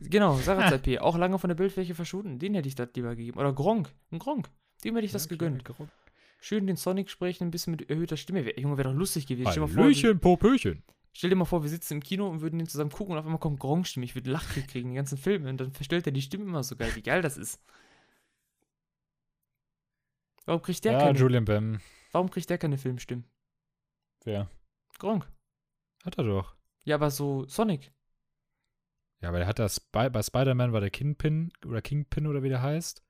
[0.00, 0.98] Genau, Sarah ZP.
[1.00, 2.38] Auch lange von der Bildfläche verschwunden.
[2.40, 3.38] Den hätte ich das lieber gegeben.
[3.38, 3.92] Oder Gronk.
[4.10, 4.50] Ein Gronk.
[4.84, 5.64] Dem hätte ich das Ja, klar, gegönnt.
[5.64, 5.88] Gronk.
[6.40, 8.44] Schön den Sonic sprechen, ein bisschen mit erhöhter Stimme.
[8.44, 9.50] Wär, Junge, wäre doch lustig gewesen.
[9.52, 10.82] Stell dir, mal vor, wir, Hallöchen, Popöchen.
[11.12, 13.24] stell dir mal vor, wir sitzen im Kino und würden den zusammen gucken und auf
[13.24, 14.04] einmal kommt Gronk-Stimme.
[14.04, 15.46] Ich würde Lachkrieg kriegen, den ganzen Film.
[15.46, 16.90] Und dann verstellt er die Stimme immer so geil.
[16.96, 17.60] Wie geil das ist.
[20.46, 21.80] Warum kriegt der ja, keine, Julian Bam.
[22.12, 23.24] warum kriegt der keine Filmstimmen?
[24.24, 24.50] Wer?
[24.98, 25.30] Gronk.
[26.04, 26.54] Hat er doch.
[26.84, 27.92] Ja, aber so Sonic.
[29.20, 32.50] Ja, aber er hat das bei, bei Spider-Man war der Kingpin oder Kingpin oder wie
[32.50, 33.02] der heißt.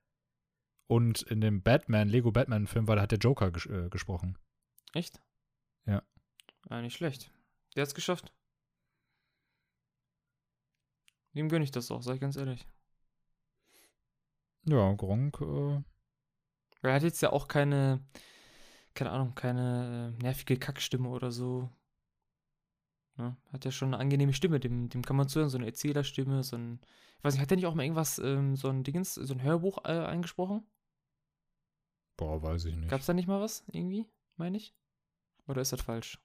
[0.86, 4.39] Und in dem Batman, Lego Batman-Film war, da hat der Joker ges äh, gesprochen.
[4.93, 5.20] Echt?
[5.86, 6.02] Ja.
[6.69, 7.32] Ah, nicht schlecht.
[7.74, 8.32] Der hat's geschafft.
[11.32, 12.66] Dem gönne ich das auch, sag ich ganz ehrlich.
[14.66, 15.82] Ja, Gronk, äh,
[16.90, 18.01] er hat jetzt ja auch keine,
[18.94, 21.70] keine Ahnung, keine äh, nervige Kackstimme oder so.
[23.16, 23.36] Ne?
[23.52, 26.56] Hat ja schon eine angenehme Stimme, dem, dem kann man zuhören, so eine Erzählerstimme, so
[26.56, 26.81] ein,
[27.19, 29.43] ich weiß nicht, hat der nicht auch mal irgendwas, ähm, so ein Dingens, so ein
[29.43, 30.66] Hörbuch äh, eingesprochen?
[32.16, 32.90] boah, weiß ich nicht.
[32.90, 34.06] Gab's da nicht mal was, irgendwie,
[34.36, 34.74] meine ich?
[35.47, 36.19] Oder ist das falsch?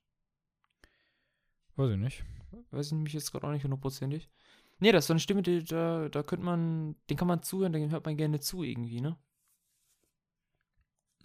[1.76, 2.24] Weiß ich nicht.
[2.72, 4.30] Weiß ich nämlich jetzt gerade auch nicht hundertprozentig.
[4.80, 7.74] Nee, das ist so eine Stimme, die, da, da könnte man, den kann man zuhören,
[7.74, 9.18] den hört man gerne zu irgendwie, ne?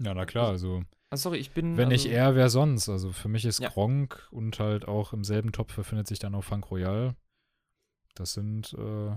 [0.00, 1.76] Ja, na klar, also Ah, sorry, ich bin.
[1.76, 2.88] wenn also, nicht er, wer sonst?
[2.88, 3.68] Also für mich ist Ja.
[3.68, 7.14] Gronk und halt auch im selben Topf befindet sich dann auch Funk Royal.
[8.14, 9.16] Das sind äh,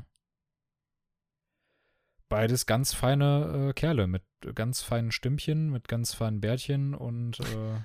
[2.29, 4.23] beides ganz feine äh, Kerle mit
[4.53, 7.79] ganz feinen Stimmchen, mit ganz feinen Bärtchen und äh,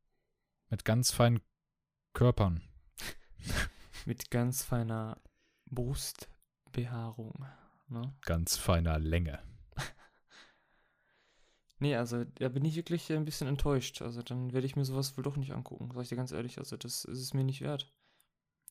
[0.70, 1.40] mit ganz feinen
[2.14, 2.62] Körpern.
[4.06, 5.20] Mit ganz feiner
[5.66, 7.44] Brustbehaarung,
[7.88, 8.14] ne?
[8.22, 9.38] Ganz feiner Länge.
[11.80, 14.02] Nee, also da bin ich wirklich ein bisschen enttäuscht.
[14.02, 16.58] Also dann werde ich mir sowas wohl doch nicht angucken, sag ich dir ganz ehrlich.
[16.58, 17.92] Also das ist es mir nicht wert.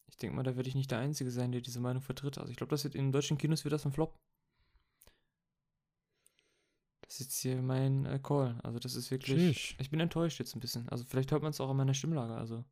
[0.07, 2.38] Ich denke mal, da werde ich nicht der Einzige sein, der diese Meinung vertritt.
[2.38, 4.17] Also ich glaube, das wird in deutschen Kinos wird das ein Flop.
[7.01, 8.59] Das ist jetzt hier mein äh, Call.
[8.63, 9.55] Also das ist wirklich.
[9.57, 9.75] Sheesh.
[9.79, 10.89] Ich bin enttäuscht jetzt ein bisschen.
[10.89, 12.35] Also vielleicht hört man es auch an meiner Stimmlage.
[12.35, 12.65] Also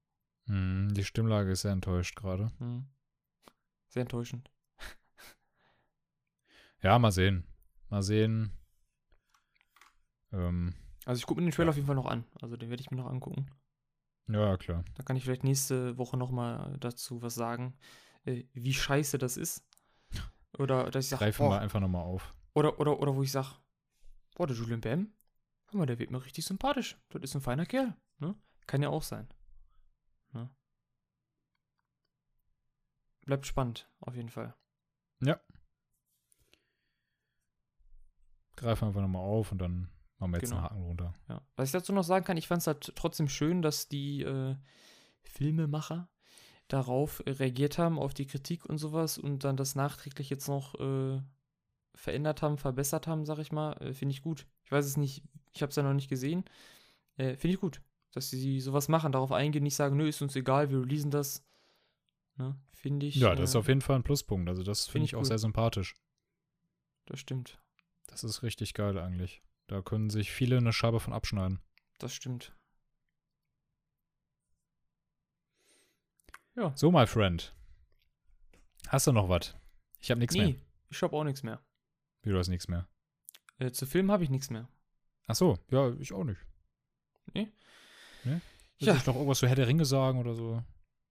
[0.48, 2.52] Hm, die Stimmlage ist sehr enttäuscht gerade.
[2.60, 2.86] hm.
[3.88, 4.52] sehr enttäuschend.
[6.82, 7.46] Ja, mal sehen.
[7.90, 8.52] Mal sehen.
[10.36, 10.74] Ähm,
[11.06, 12.26] Also ich gucke mir den Trailer auf jeden Fall noch an.
[12.42, 13.48] Also den werde ich mir noch angucken.
[14.28, 14.84] ja, klar.
[14.96, 17.78] Da kann ich vielleicht nächste Woche nochmal dazu was sagen,
[18.26, 19.64] äh, wie scheiße das ist.
[20.58, 22.34] Oder dass ich sage, Greifen wir einfach nochmal auf.
[22.54, 23.56] oder, oder, oder wo ich sage,
[24.36, 25.14] boah, der Julian Bam,
[25.70, 26.98] hör mal, der wird mir richtig sympathisch.
[27.10, 27.94] Das ist ein feiner Kerl.
[28.20, 28.36] Ne?
[28.66, 29.28] Kann ja auch sein.
[30.34, 30.50] Ne?
[33.26, 34.56] Bleibt spannend, auf jeden Fall.
[38.56, 40.62] Greifen einfach nochmal auf und dann machen wir jetzt Genau.
[40.62, 41.14] einen Haken runter.
[41.30, 41.42] Ja.
[41.56, 44.56] Was ich dazu noch sagen kann, ich fand es halt trotzdem schön, dass die äh,
[45.24, 46.10] Filmemacher
[46.68, 51.22] darauf reagiert haben, auf die Kritik und sowas und dann das nachträglich jetzt noch äh,
[51.94, 53.74] verändert haben, verbessert haben, sag ich mal.
[53.82, 54.48] Äh, Finde ich gut.
[54.64, 55.24] Ich weiß es nicht,
[55.54, 56.44] ich habe es ja noch nicht gesehen.
[57.18, 57.82] Äh, Finde ich gut,
[58.12, 61.46] dass sie sowas machen, darauf eingehen, nicht sagen, nö, ist uns egal, wir releasen das.
[62.38, 62.56] Ne?
[62.74, 63.16] Finde ich.
[63.16, 64.50] Ja, das ist äh, auf jeden Fall ein Pluspunkt.
[64.50, 65.96] Also das finde ich ich auch sehr sympathisch.
[67.06, 67.60] Das stimmt.
[68.08, 69.42] Das ist richtig geil eigentlich.
[69.68, 71.60] Da können sich viele eine Scheibe von abschneiden.
[72.00, 72.56] Das stimmt.
[76.76, 77.54] So, my friend.
[78.88, 79.56] Hast du noch was?
[80.00, 80.56] Ich habe nichts Nee, mehr.
[80.90, 81.62] ich habe auch nichts mehr.
[82.22, 82.88] Wie, du hast nichts mehr.
[83.60, 84.70] Äh, zu Filmen habe ich nichts mehr.
[85.28, 86.40] Ach so, ja, ich auch nicht.
[87.34, 87.52] Nee?
[88.24, 88.40] Nee?
[88.78, 88.94] Ja.
[88.94, 90.64] Willst du noch irgendwas zu Herr der Ringe sagen oder so?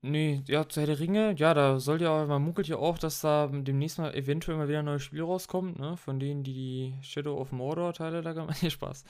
[0.07, 3.23] Nee, ja, zu Herr der Ringe, ja, da soll ja, man munkelt ja auch, dass
[3.23, 6.99] da demnächst mal eventuell mal wieder ein neues Spiel rauskommt, ne, von denen, die die
[7.01, 8.61] Shadow of Mordor Teile da gemacht haben.
[8.65, 9.05] Nee, Spaß.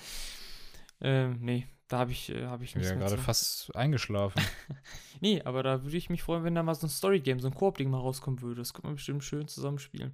[1.00, 4.40] Ähm, nee, da habe ich, äh, habe ich Ich bin nichts ja gerade fast eingeschlafen.
[5.20, 7.54] Nee, aber da würde ich mich freuen, wenn da mal so ein Story-Game, so ein
[7.54, 8.60] Koop-Ding mal rauskommen würde.
[8.60, 10.12] Das könnte man bestimmt schön zusammenspielen.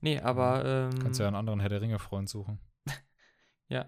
[0.00, 2.58] Nee, aber, ähm, Kannst ja einen anderen Herr der Ringe-Freund suchen.
[3.68, 3.86] Ja.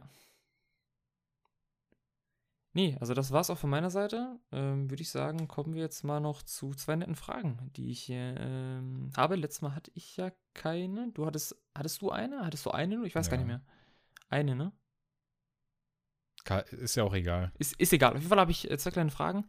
[2.73, 4.39] Nee, also das war's auch von meiner Seite.
[4.53, 8.03] Ähm, Würde ich sagen, kommen wir jetzt mal noch zu zwei netten Fragen, die ich
[8.03, 9.35] hier ähm, habe.
[9.35, 11.11] Letztes Mal hatte ich ja keine.
[11.13, 12.45] Du hattest, hattest du eine?
[12.47, 13.05] Hattest du eine?
[13.07, 13.45] Ich weiß gar Ja.
[13.45, 13.65] nicht mehr.
[14.29, 14.73] Eine, ne?
[16.71, 17.53] Ist ja auch egal.
[17.59, 18.11] Ist, ist egal.
[18.13, 19.47] Auf jeden Fall habe ich äh, zwei kleine Fragen.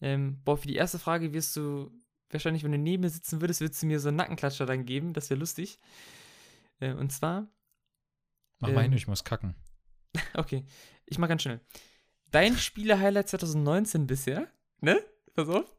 [0.00, 1.90] Ähm, boah, für die erste Frage wirst du
[2.30, 5.12] wahrscheinlich, wenn du neben mir sitzen würdest, würdest du mir so einen Nackenklatscher dann geben.
[5.12, 5.78] Das wäre lustig.
[6.80, 7.48] Äh, und zwar,
[8.60, 9.54] Mach mal Ähm, hin, ich muss kacken.
[10.34, 10.64] Okay,
[11.04, 11.60] ich mach ganz schnell.
[12.36, 14.46] Dein Spiele-Highlight 2019 bisher,
[14.82, 15.02] ne?
[15.32, 15.74] Pass auf.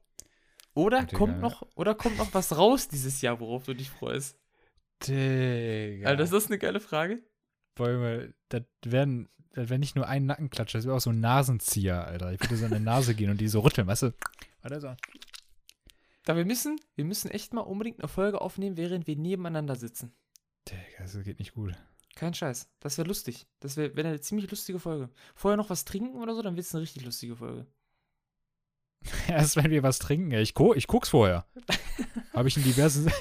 [0.73, 1.15] Oder Digga.
[1.15, 4.39] kommt noch, oder kommt noch was raus dieses Jahr, worauf du dich freust?
[5.07, 6.07] Digga.
[6.07, 7.21] Alter, das ist eine geile Frage.
[7.75, 12.07] Bäume, das werden, das wäre nicht nur ein Nackenklatscher, das wäre auch so ein Nasenzieher,
[12.07, 12.33] Alter.
[12.33, 14.13] Ich würde so an der Nase gehen und die so rütteln, weißt du?
[14.63, 14.95] Warte so.
[16.25, 20.11] Da wir müssen, wir müssen echt mal unbedingt eine Folge aufnehmen, während wir nebeneinander sitzen.
[20.67, 21.75] Digga, das geht nicht gut.
[22.17, 22.67] Kein Scheiß.
[22.79, 23.45] Das wäre lustig.
[23.59, 25.09] Das wäre wär eine ziemlich lustige Folge.
[25.35, 27.67] Vorher noch was trinken oder so, dann wird es eine richtig lustige Folge.
[29.27, 30.31] Erst wenn wir was trinken.
[30.31, 31.45] Ich, gu ich guck's vorher.
[32.33, 33.11] Habe ich in diversen,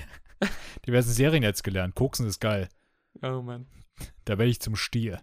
[0.86, 1.94] diversen Serien jetzt gelernt.
[1.94, 2.70] Koksen ist geil.
[3.20, 3.66] Oh Mann.
[4.24, 5.23] Da werde ich zum Stier.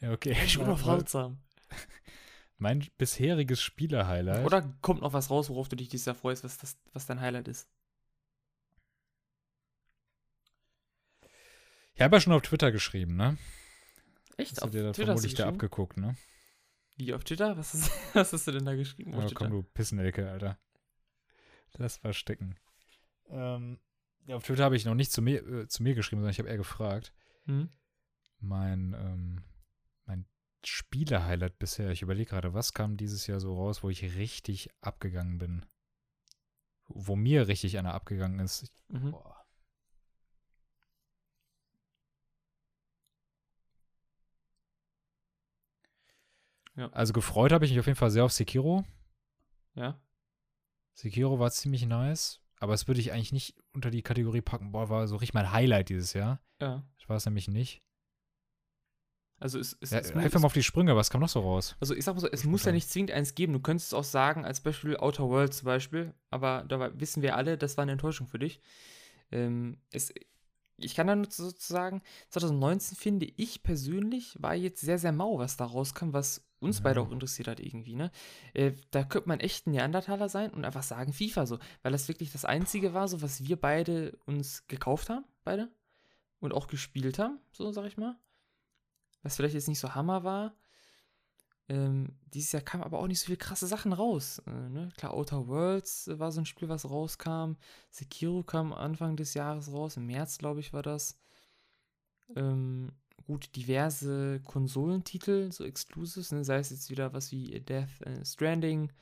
[0.00, 0.36] Ja, okay.
[0.44, 1.38] Ich will noch haben.
[2.58, 4.44] Mein bisheriges Spieler-Highlight.
[4.44, 7.20] Oder kommt noch was raus, worauf du dich dieses Jahr freust, was, das, was dein
[7.20, 7.66] Highlight ist?
[11.94, 13.36] Ich habe ja schon auf Twitter geschrieben, ne?
[14.36, 14.52] Echt?
[14.52, 16.16] Hast du dir da vermutlich da abgeguckt, ne?
[16.96, 17.56] Wie auf Twitter?
[17.56, 19.12] Was, ist, was hast du denn da geschrieben?
[19.12, 20.58] Ja, komm, du Pissenelke, Alter.
[21.74, 22.56] Lass verstecken.
[23.28, 23.78] Ähm,
[24.26, 26.38] ja, auf Twitter habe ich noch nicht zu mir, äh, zu mir geschrieben, sondern ich
[26.38, 27.12] habe eher gefragt.
[27.44, 27.70] Hm?
[28.40, 29.44] Mein, ähm,
[30.04, 30.26] mein
[30.64, 31.90] Spiele-Highlight bisher.
[31.90, 35.66] Ich überlege gerade, was kam dieses Jahr so raus, wo ich richtig abgegangen bin?
[36.88, 38.70] Wo mir richtig einer abgegangen ist.
[38.88, 39.12] Mhm.
[39.12, 39.41] Boah.
[46.76, 46.88] Ja.
[46.92, 48.84] Also gefreut habe ich mich auf jeden Fall sehr auf Sekiro.
[49.74, 50.00] Ja.
[50.94, 54.72] Sekiro war ziemlich nice, aber das würde ich eigentlich nicht unter die Kategorie packen.
[54.72, 56.40] Boah, war so richtig mein Highlight dieses Jahr.
[56.60, 56.82] Ja.
[56.98, 57.82] Das war es nämlich nicht.
[59.42, 61.74] Also es, es, Ja, es, helf mal auf die Sprünge, was kam noch so raus?
[61.80, 63.52] also ich sag mal so, es muss ja nicht zwingend eins geben.
[63.52, 67.58] Du könntest auch sagen, als Beispiel Outer Worlds zum Beispiel, aber da wissen wir alle,
[67.58, 68.60] das war eine Enttäuschung für dich.
[69.32, 70.14] Ähm, es,
[70.76, 75.56] ich kann da nur sozusagen, 2019 finde ich persönlich, war jetzt sehr, sehr mau, was
[75.56, 78.10] da rauskam, was uns beide auch interessiert hat irgendwie, ne?
[78.54, 82.08] Äh, da könnte man echt ein Neandertaler sein und einfach sagen FIFA so, weil das
[82.08, 85.70] wirklich das Einzige war, so was wir beide uns gekauft haben, beide,
[86.40, 88.16] und auch gespielt haben, so sag ich mal.
[89.22, 90.54] Was vielleicht jetzt nicht so Hammer war.
[91.68, 94.42] Ähm, dieses Jahr kamen aber auch nicht so viele krasse Sachen raus.
[94.46, 94.88] Äh, ne?
[94.96, 97.54] Klar, Outer Worlds äh, war so ein Spiel, was rauskam.
[97.90, 101.18] Sekiro kam Anfang des Jahres raus, im März, glaube ich, war das.
[102.34, 102.92] Ähm,
[103.26, 106.44] gut, diverse Konsolentitel, so Exclusives, ne?
[106.44, 108.92] sei es jetzt wieder was wie Death äh, Stranding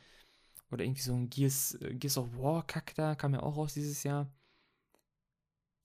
[0.71, 3.75] oder irgendwie so ein Gears, äh, Gears of War Kack da, kam ja auch raus
[3.75, 4.33] dieses Jahr.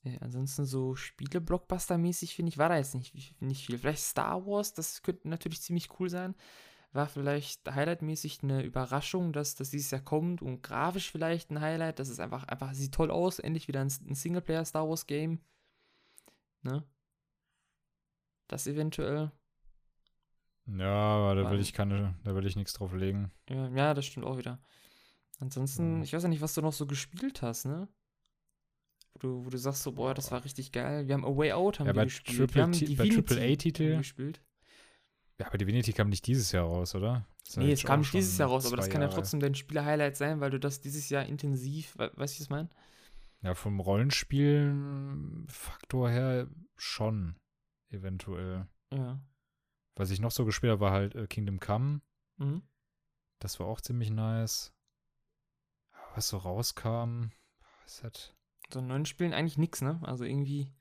[0.04, 3.80] Ja, ansonsten so Spiele-Blockbuster-mäßig, finde ich, war da jetzt nicht, nicht viel.
[3.80, 6.36] Vielleicht Star Wars, das könnte natürlich ziemlich cool sein.
[6.92, 11.98] War vielleicht highlightmäßig eine Überraschung, dass das dieses Jahr kommt und grafisch vielleicht ein Highlight.
[11.98, 13.40] Das ist einfach, einfach sieht toll aus.
[13.40, 15.40] Endlich wieder ein, ein Singleplayer-Star Wars-Game.
[16.62, 16.84] Ne?
[18.48, 19.32] Das eventuell.
[20.68, 23.32] Ja, aber da will ich keine, da will ich nichts drauf legen.
[23.50, 24.60] Ja, ja, das stimmt auch wieder.
[25.40, 26.04] Ansonsten, Mhm.
[26.04, 27.88] ich weiß ja nicht, was du noch so gespielt hast, ne?
[29.14, 31.08] Wo du, wo du sagst so, boah, das war richtig geil.
[31.08, 32.38] Wir haben A Way Out haben Ja, wir bei gespielt.
[32.38, 34.42] Triple wir haben T- bei Divinity Triple A-Titel- haben wir gespielt.
[35.40, 37.26] Ja, aber Divinity kam nicht dieses Jahr raus, oder?
[37.46, 39.16] Das ja Nee, es kam nicht dieses Jahr raus, aber das kann ja Jahre.
[39.20, 42.50] trotzdem dein Spieler-Highlight sein, weil du das dieses Jahr intensiv, we weißt du, wie ich
[42.50, 42.70] meine?
[43.42, 46.48] Ja, vom Rollenspiel-Faktor her
[46.78, 47.36] schon,
[47.90, 48.68] eventuell.
[48.92, 49.20] Ja.
[49.96, 52.02] Was ich noch so gespielt habe, war halt äh, Kingdom Come.
[52.38, 52.62] Mhm.
[53.40, 54.74] Das war auch ziemlich nice.
[56.16, 57.30] Was so rauskam,
[57.84, 58.36] was hat.
[58.72, 60.00] So in neuen Spielen eigentlich nix, ne?
[60.04, 60.72] Also irgendwie.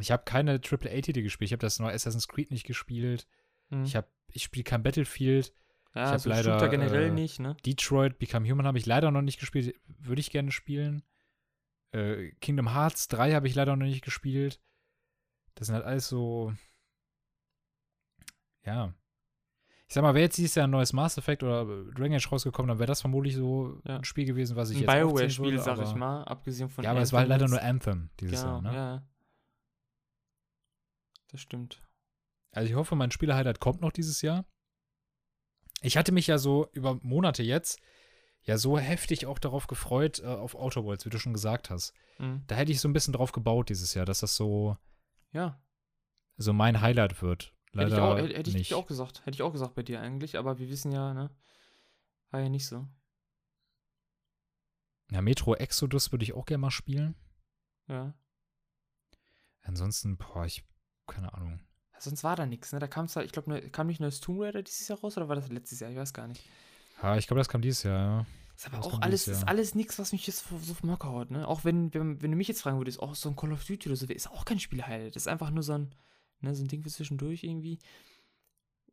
[0.00, 1.48] Ich habe keine AAA-Titel gespielt.
[1.48, 3.26] Ich habe das neue Assassin's Creed nicht gespielt.
[3.70, 3.84] mhm.
[3.84, 5.52] Ich habe, ich spiele kein Battlefield.
[5.94, 7.56] ja, ich hab so leider, Shooter generell äh, nicht, ne?
[7.66, 9.74] Detroit Become Human habe ich leider noch nicht gespielt.
[9.86, 11.02] Würde ich gerne spielen.
[11.92, 14.60] Äh, Kingdom Hearts 3 habe ich leider noch nicht gespielt.
[15.58, 16.52] Das sind halt alles so.
[18.64, 18.94] Ja.
[19.88, 22.68] Ich sag mal, wäre jetzt dieses Jahr ein neues Mass Effect oder Dragon Age rausgekommen,
[22.68, 23.96] dann wäre das vermutlich so Ja.
[23.96, 26.84] ein Spiel gewesen, was ich Ein jetzt aufzählen Bioware-Spiel, würde, sag ich mal, abgesehen von
[26.84, 28.74] Ja, aber es war halt leider Anthem nur Anthem dieses Genau, Jahr, ne?
[28.74, 29.08] ja.
[31.30, 31.82] Das stimmt.
[32.52, 34.44] Also ich hoffe, mein Spieler-Highlight kommt noch dieses Jahr.
[35.80, 37.80] Ich hatte mich ja so über Monate jetzt
[38.42, 41.92] ja so heftig auch darauf gefreut, äh, auf Outer Worlds, wie du schon gesagt hast.
[42.18, 42.44] Mhm.
[42.46, 44.76] Da hätte ich so ein bisschen drauf gebaut dieses Jahr, dass das so,
[45.32, 45.60] Ja,
[46.38, 47.52] so mein Highlight wird.
[47.72, 49.26] hätte Leider ich, auch, hätte, hätte ich auch gesagt.
[49.26, 51.30] Hätte ich auch gesagt bei dir eigentlich, aber wir wissen ja, ne?
[52.30, 52.86] War ja nicht so.
[55.10, 57.16] Ja, Metro Exodus würde ich auch gerne mal spielen.
[57.88, 58.14] Ja.
[59.62, 60.64] Ansonsten, boah, ich,
[61.06, 61.60] keine Ahnung.
[61.98, 62.78] Sonst war da nichts, ne?
[62.78, 65.28] Da kam zwar, ich glaube, ne, kam nicht neues Tomb Raider dieses Jahr raus oder
[65.28, 65.90] war das letztes Jahr?
[65.90, 66.44] Ich weiß gar nicht.
[67.02, 68.26] Ja, ich glaube, das kam dieses Jahr, ja.
[68.58, 69.50] Ist aber Das auch alles, dieses ist Jahr.
[69.50, 71.46] alles nichts, was mich jetzt so vom Hocker haut, ne?
[71.46, 73.88] Auch wenn, wenn, wenn du mich jetzt fragen würdest, auch so ein Call of Duty
[73.88, 75.14] oder so, ist auch kein Spielhighlight.
[75.14, 75.94] Das ist einfach nur so ein,
[76.40, 77.78] ne, so ein Ding für zwischendurch irgendwie.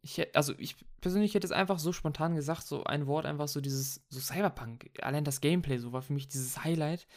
[0.04, 3.48] Ich hätte, also ich persönlich hätte es einfach so spontan gesagt, so ein Wort, einfach
[3.48, 4.92] so dieses, so Cyberpunk.
[5.02, 7.08] Allein das Gameplay, so war für mich dieses Highlight.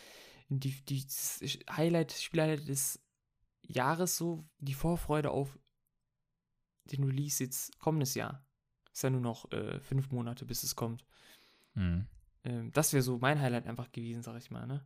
[0.48, 2.98] Die, die, dieses Highlight, Spielhighlight des
[3.60, 5.58] Jahres, so die Vorfreude auf
[6.84, 8.42] den Release jetzt kommendes Jahr.
[8.90, 11.04] Ist ja nur noch äh, fünf Monate, bis es kommt.
[11.74, 12.06] Hm.
[12.44, 14.84] Ähm, das wäre so mein Highlight einfach gewesen, sag ich mal, ne?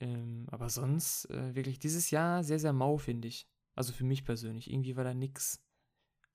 [0.00, 3.48] Ähm, aber sonst äh, wirklich dieses Jahr sehr, sehr mau, finde ich.
[3.74, 4.70] Also für mich persönlich.
[4.70, 5.62] Irgendwie war da nix,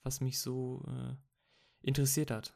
[0.04, 1.16] was mich so äh,
[1.82, 2.56] interessiert hat.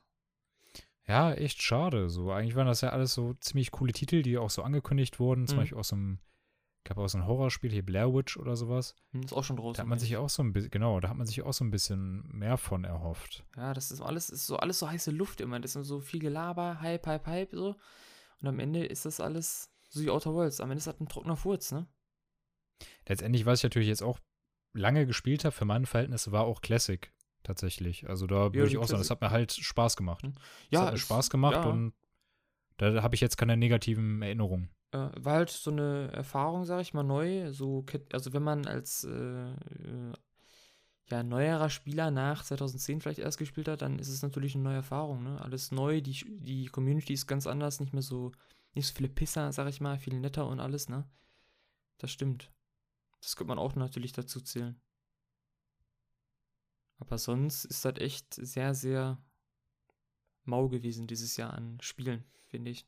[1.05, 2.09] Ja, echt schade.
[2.09, 5.47] So, eigentlich waren das ja alles so ziemlich coole Titel, die auch so angekündigt wurden.
[5.47, 5.61] Zum Mhm.
[5.61, 6.19] Beispiel aus so einem
[6.85, 8.95] Gab auch so ein Horrorspiel, hier Blair Witch oder sowas.
[9.11, 9.75] Hm, Ist auch schon draußen.
[9.75, 10.17] Da hat man sich ich.
[10.17, 12.83] auch so ein bisschen, genau, da hat man sich auch so ein bisschen mehr von
[12.83, 13.45] erhofft.
[13.55, 15.59] Ja, das ist alles, ist so alles so heiße Luft immer.
[15.61, 17.75] Das ist so viel Gelaber, Hype, Hype, Hype, so.
[18.41, 20.59] Und am Ende ist das alles so wie Outer Worlds.
[20.59, 21.87] Am Ende ist das ein trockener Furz, ne?
[23.07, 24.19] Letztendlich, was ich natürlich jetzt auch
[24.73, 28.09] lange gespielt habe, für meine Verhältnisse, war auch Classic tatsächlich.
[28.09, 30.23] Also da würde ich auch sagen, das hat mir halt Spaß gemacht.
[30.23, 30.33] Hm.
[30.69, 31.93] Ja, hat mir Spaß gemacht ja, und
[32.77, 34.69] da habe ich jetzt keine negativen Erinnerungen.
[34.93, 37.51] Äh, war halt so eine Erfahrung, sag ich mal, neu.
[37.51, 40.13] So, also wenn man als äh, äh,
[41.09, 44.75] ja, neuerer Spieler nach 2010 vielleicht erst gespielt hat, dann ist es natürlich eine neue
[44.75, 45.41] Erfahrung, ne?
[45.41, 48.31] Alles neu, die, die Community ist ganz anders, nicht mehr so,
[48.73, 51.09] nicht so viele Pisser, sag ich mal, viel netter und alles, ne?
[51.97, 52.51] Das stimmt.
[53.19, 54.79] Das könnte man auch natürlich dazu zählen.
[56.99, 59.17] Aber sonst ist das echt sehr, sehr
[60.45, 62.87] mau gewesen dieses Jahr an Spielen, finde ich.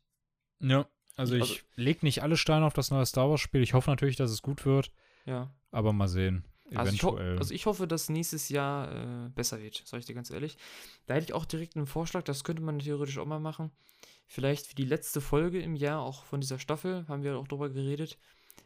[0.60, 0.88] Ja.
[1.16, 3.62] Also ich Also- leg nicht alle Steine auf das neue Star Wars Spiel.
[3.62, 4.92] Ich hoffe natürlich, dass es gut wird,
[5.26, 5.54] Ja.
[5.72, 6.44] aber mal sehen.
[6.74, 7.38] Also ich, Eventuell.
[7.38, 10.58] also ich hoffe, dass nächstes Jahr äh, besser wird, sage ich dir ganz ehrlich.
[11.06, 13.72] Da hätte ich auch direkt einen Vorschlag, das könnte man theoretisch auch mal machen.
[14.28, 17.70] Vielleicht für die letzte Folge im Jahr, auch von dieser Staffel, haben wir auch drüber
[17.70, 18.18] geredet.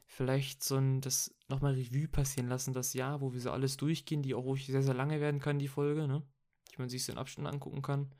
[0.08, 4.22] Vielleicht so ein, das nochmal Revue passieren lassen, das Jahr, wo wir so alles durchgehen,
[4.24, 6.24] die auch ruhig sehr, sehr lange werden kann, die Folge, ne?
[6.72, 8.16] Die man sich so in Abständen angucken kann.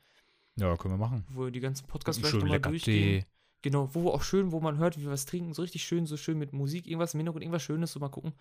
[0.56, 1.24] ja, können wir machen.
[1.30, 3.22] Wo wir die ganzen Podcasts vielleicht nochmal durchgehen.
[3.22, 3.26] Tee.
[3.62, 6.16] Genau, wo auch schön, wo man hört, wie wir was trinken, so richtig schön, so
[6.16, 8.32] schön mit Musik, irgendwas im Hintergrund, irgendwas Schönes, so mal gucken.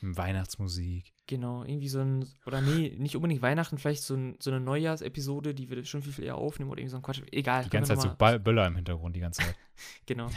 [0.00, 1.12] Weihnachtsmusik.
[1.26, 5.54] Genau, irgendwie so ein, oder nee, nicht unbedingt Weihnachten, vielleicht so, ein, so eine Neujahrsepisode,
[5.54, 7.22] die wir schon viel, viel eher aufnehmen oder irgendwie so ein Quatsch.
[7.32, 7.64] Egal.
[7.64, 9.56] Die ganze Zeit so Ball- Böller im Hintergrund, die ganze Zeit.
[10.06, 10.28] Genau.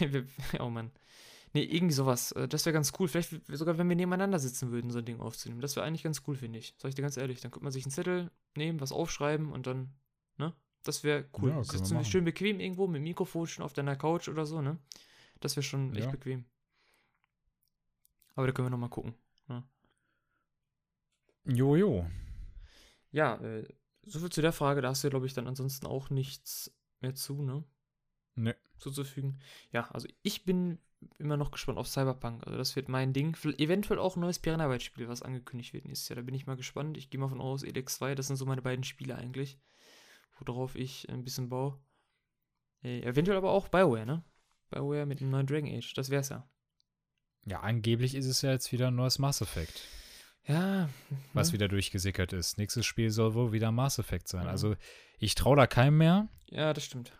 [0.60, 0.90] Oh Mann.
[1.52, 2.32] Nee, irgendwie sowas.
[2.32, 3.08] Äh, Das wäre ganz cool.
[3.08, 5.60] Vielleicht sogar, wenn wir nebeneinander sitzen würden, so ein Ding aufzunehmen.
[5.60, 6.74] Das wäre eigentlich ganz cool, finde ich.
[6.78, 7.40] Sag ich dir ganz ehrlich.
[7.40, 9.90] Dann könnte man sich einen Zettel nehmen, was aufschreiben und dann?
[10.86, 11.50] Das wäre cool.
[11.50, 12.04] Ja, wir machen.
[12.04, 14.78] schön bequem irgendwo mit dem Mikrofon schon auf deiner Couch oder so, ne?
[15.40, 16.10] Das wäre schon echt Ja.
[16.10, 16.44] bequem.
[18.34, 19.14] Aber da können wir nochmal gucken.
[21.44, 22.06] Jojo.
[23.12, 23.64] Ja, äh,
[24.04, 24.80] soviel zu der Frage.
[24.82, 27.64] Da hast du ja, glaube ich, dann ansonsten auch nichts mehr zu, ne?
[28.34, 28.56] Ne.
[28.78, 29.38] Zuzufügen.
[29.72, 30.78] Ja, also ich bin
[31.18, 32.44] immer noch gespannt auf Cyberpunk.
[32.46, 33.34] Also das wird mein Ding.
[33.36, 36.16] Vielleicht eventuell auch ein neues Piranha-Bytes-Spiel, was angekündigt wird nächstes Jahr.
[36.16, 36.96] Da bin ich mal gespannt.
[36.96, 39.58] Ich gehe mal von aus, Elex 2, das sind so meine beiden Spiele eigentlich,
[40.44, 41.78] worauf ich ein bisschen baue.
[42.82, 44.24] Äh, eventuell aber auch BioWare, ne?
[44.70, 45.94] BioWare mit dem neuen Dragon Age.
[45.94, 46.48] Das wär's ja.
[47.44, 49.80] Ja, angeblich ist es ja jetzt wieder ein neues Mass Effect,
[50.46, 50.88] Ja.
[51.32, 51.52] was ne?
[51.54, 52.58] wieder durchgesickert ist.
[52.58, 54.44] Nächstes Spiel soll wohl wieder Mass Effect sein.
[54.46, 54.50] Ja.
[54.50, 54.74] Also
[55.18, 56.28] ich traue da keinem mehr.
[56.50, 57.12] Ja, das stimmt.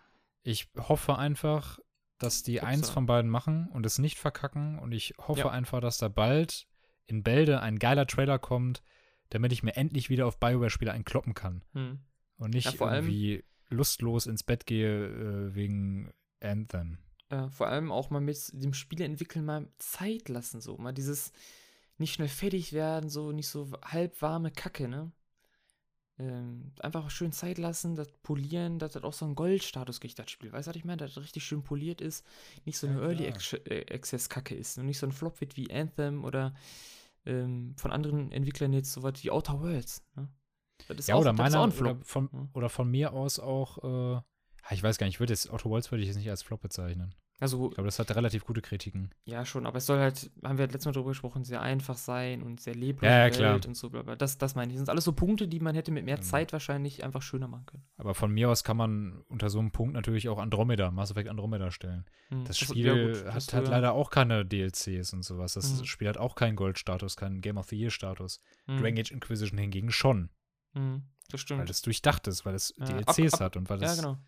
[0.42, 1.78] Ich hoffe einfach,
[2.18, 2.66] dass die Hoppsa.
[2.66, 4.78] eins von beiden machen und es nicht verkacken.
[4.80, 5.50] Und ich hoffe Ja.
[5.50, 6.66] einfach, dass da bald
[7.06, 8.82] in Bälde ein geiler Trailer kommt,
[9.30, 11.64] damit ich mir endlich wieder auf Bioware-Spiele einkloppen kann.
[11.72, 12.00] Hm.
[12.38, 16.98] Und nicht Ja, vor allem- irgendwie lustlos ins Bett gehe äh, wegen Anthem.
[17.30, 20.76] äh, vor allem auch mal mit dem Spieleentwickeln mal Zeit lassen, so.
[20.78, 21.32] Mal dieses
[21.98, 25.10] nicht schnell fertig werden, so nicht so halbwarme Kacke, ne?
[26.18, 30.30] Ähm, einfach schön Zeit lassen, das polieren, dass das auch so einen Goldstatus kriegt, das
[30.30, 30.50] Spiel.
[30.50, 30.96] Weißt du, was ich meine?
[30.98, 32.24] Dass das richtig schön poliert ist,
[32.64, 33.36] nicht so eine Ja, Early klar.
[33.36, 36.54] Acc- äh, Access Kacke ist und nicht so ein Flop wird wie Anthem oder
[37.26, 40.28] ähm, von anderen Entwicklern jetzt so was wie Outer Worlds, ne?
[40.88, 42.48] Das Ja, auch, oder das meiner oder von, Ja.
[42.52, 44.24] oder von mir aus auch, äh, ja,
[44.72, 46.60] ich weiß gar nicht, ich würde jetzt, Otto Waltz würde ich jetzt nicht als Flop
[46.60, 47.14] bezeichnen.
[47.38, 49.10] Also Ich glaube, das hat relativ gute Kritiken.
[49.26, 51.98] Ja, schon, aber es soll halt, haben wir halt letztes Mal drüber gesprochen, sehr einfach
[51.98, 53.60] sein und sehr lebhaft Ja, ja, klar.
[53.66, 54.76] und so, aber das, das meine ich.
[54.76, 56.22] Das sind alles so Punkte, die man hätte mit mehr Mhm.
[56.22, 57.84] Zeit wahrscheinlich einfach schöner machen können.
[57.98, 61.28] Aber von mir aus kann man unter so einem Punkt natürlich auch Andromeda, Mass Effect
[61.28, 62.06] Andromeda stellen.
[62.30, 65.52] Hm, Das ja Spiel gut, das hat, hat ja- leider auch keine DLCs und sowas.
[65.52, 65.84] Das Mhm.
[65.84, 68.40] Spiel hat auch keinen Goldstatus, keinen Game of the Year Status.
[68.64, 70.30] hm, Dragon Age Inquisition hingegen schon,
[70.76, 71.70] hm, das weil stimmt.
[71.70, 74.18] es durchdacht ist, weil es Ja, DLCs ab- ab- hat und weil ja, es genau.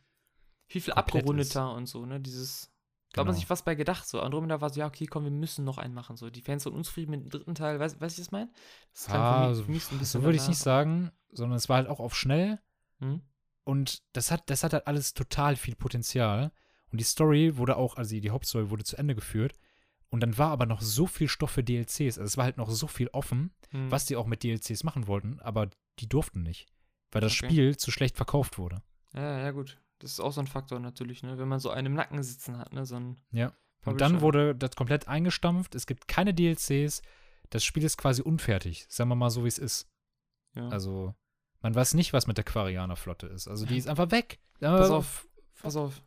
[0.67, 2.21] Viel, viel abgerundeter und so, ne?
[2.21, 2.71] Dieses.
[3.13, 3.41] Da hat man Genau.
[3.41, 4.07] sich was bei gedacht.
[4.07, 6.17] So, Andromeda war so, ja, okay, komm, wir müssen noch einen machen.
[6.19, 7.81] So, die Fans sind unzufrieden mit dem dritten Teil.
[7.81, 8.51] Weißt weißt du, was ich meine?
[8.93, 11.57] Das Ah, für, mich, so, für mich so ein so würde ich nicht sagen, sondern
[11.57, 12.61] es war halt auch auf schnell
[13.01, 13.23] Hm?
[13.65, 16.53] und das hat, das hat halt alles total viel Potenzial.
[16.91, 19.59] Und die Story wurde auch, also die, die Hauptstory wurde zu Ende geführt.
[20.11, 22.19] Und dann war aber noch so viel Stoff für DLCs.
[22.19, 23.91] Also es war halt noch so viel offen, Hm.
[23.91, 25.69] was die auch mit DLCs machen wollten, aber
[25.99, 26.67] die durften nicht.
[27.13, 27.47] Weil das Okay.
[27.47, 28.83] Spiel zu schlecht verkauft wurde.
[29.15, 29.81] Ja, ja, gut.
[29.99, 31.39] Das ist auch so ein Faktor natürlich, ne?
[31.39, 32.87] Wenn man so einen im Nacken sitzen hat, ne?
[32.87, 33.53] So ein Ja.
[33.85, 34.23] Und dann Publisher.
[34.23, 35.75] wurde das komplett eingestampft.
[35.75, 37.03] Es gibt keine DLCs.
[37.51, 38.87] Das Spiel ist quasi unfertig.
[38.89, 39.89] Sagen wir mal so, wie es ist.
[40.55, 40.69] Ja.
[40.69, 41.15] Also,
[41.61, 43.49] man weiß nicht, was mit der Quarianer-Flotte ist.
[43.49, 44.39] Also, die ist einfach weg.
[44.61, 45.29] Pass Äh, auf,
[45.61, 46.03] pass auf.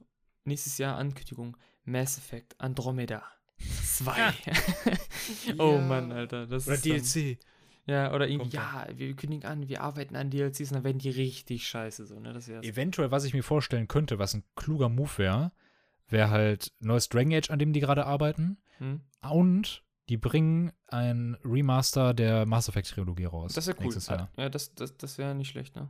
[0.45, 1.57] Nächstes Jahr Ankündigung.
[1.84, 3.23] Mass Effect Andromeda
[3.62, 4.14] 2.
[5.58, 5.82] oh Ja.
[5.82, 6.48] Mann, Alter.
[6.48, 7.40] Das Oder ist dann- DLC.
[7.88, 11.10] Ja, oder irgendwie, ja, wir kündigen an, wir arbeiten an DLCs und dann werden die
[11.10, 12.32] richtig scheiße, so, ne?
[12.32, 12.48] Das.
[12.48, 15.52] Eventuell, was ich mir vorstellen könnte, was ein kluger Move wäre,
[16.08, 18.58] wäre halt neues Dragon Age, an dem die gerade arbeiten.
[18.78, 19.02] Hm?
[19.28, 23.54] Und die bringen ein Remaster der Mass Effect Trilogie raus.
[23.54, 23.94] Das wäre cool.
[23.98, 24.30] Jahr.
[24.38, 25.90] Ja, das, das, das wäre nicht schlecht, ne?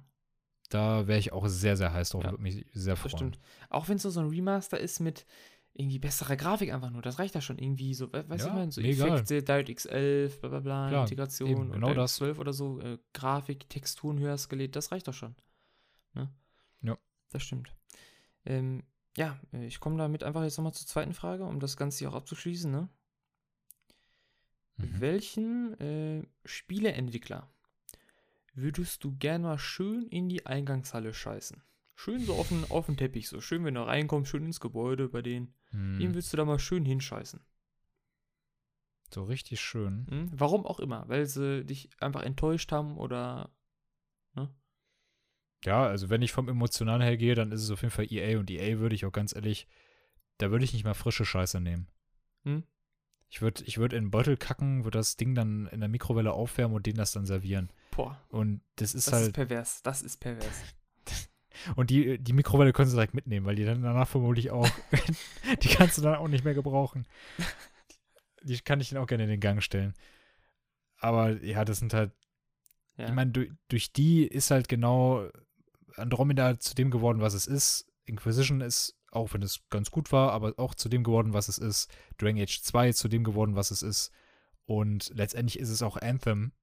[0.69, 2.23] Da wäre ich auch sehr, sehr heiß drauf.
[2.23, 2.31] Ja.
[2.31, 3.11] Würde mich sehr Das freuen.
[3.17, 3.39] stimmt.
[3.69, 5.25] Auch wenn es nur so ein Remaster ist mit
[5.73, 8.53] irgendwie besserer Grafik einfach nur, das reicht ja schon irgendwie so, we- weißt du, Ja,
[8.53, 9.09] ich meine, so mir egal.
[9.13, 12.15] Effekte, DirectX 11, bla bla bla, Klar, Integration eben, genau DirectX das.
[12.17, 15.35] 12 oder so, äh, Grafik, Texturen höher skaliert, das reicht doch schon.
[16.13, 16.29] Ne?
[16.81, 16.97] Ja.
[17.29, 17.73] Das stimmt.
[18.45, 18.83] Ähm,
[19.15, 22.09] ja, äh, ich komme damit einfach jetzt nochmal zur zweiten Frage, um das Ganze hier
[22.09, 22.89] auch abzuschließen, ne?
[24.77, 24.99] Mhm.
[24.99, 27.49] Welchen äh, Spieleentwickler
[28.53, 31.61] würdest du gern mal schön in die Eingangshalle scheißen?
[31.95, 35.09] Schön so auf den, auf den Teppich, so schön, wenn du reinkommst, schön ins Gebäude
[35.09, 35.53] bei denen.
[35.71, 37.39] Hm, Wen würdest du da mal schön hinscheißen?
[39.13, 40.07] so richtig schön.
[40.09, 40.29] Hm?
[40.31, 43.51] Warum auch immer, weil sie dich einfach enttäuscht haben oder.
[45.63, 48.39] Ja, also wenn ich vom Emotionalen her gehe, dann ist es auf jeden Fall EA
[48.39, 49.67] und EA würde ich auch ganz ehrlich,
[50.39, 51.87] da würde ich nicht mal frische Scheiße nehmen.
[52.45, 52.63] Hm?
[53.29, 56.33] Ich würde ich würd in einen Beutel kacken, würde das Ding dann in der Mikrowelle
[56.33, 57.71] aufwärmen und denen das dann servieren.
[57.91, 59.27] Boah, Und das ist das halt.
[59.27, 59.83] ist pervers.
[59.83, 60.63] Das ist pervers.
[61.75, 64.69] Und die, die Mikrowelle können sie direkt mitnehmen, weil die dann danach vermutlich auch.
[65.63, 67.07] die kannst du dann auch nicht mehr gebrauchen.
[68.43, 69.93] Die kann ich dann auch gerne in den Gang stellen.
[70.97, 72.11] Aber ja, das sind halt.
[72.97, 73.07] Ja.
[73.07, 75.29] Ich meine, durch, durch die ist halt genau
[75.95, 77.91] Andromeda zu dem geworden, was es ist.
[78.05, 81.57] Inquisition ist, auch wenn es ganz gut war, aber auch zu dem geworden, was es
[81.57, 81.91] ist.
[82.17, 84.11] Dragon Age 2 zu dem geworden, was es ist.
[84.65, 86.53] Und letztendlich ist es auch Anthem,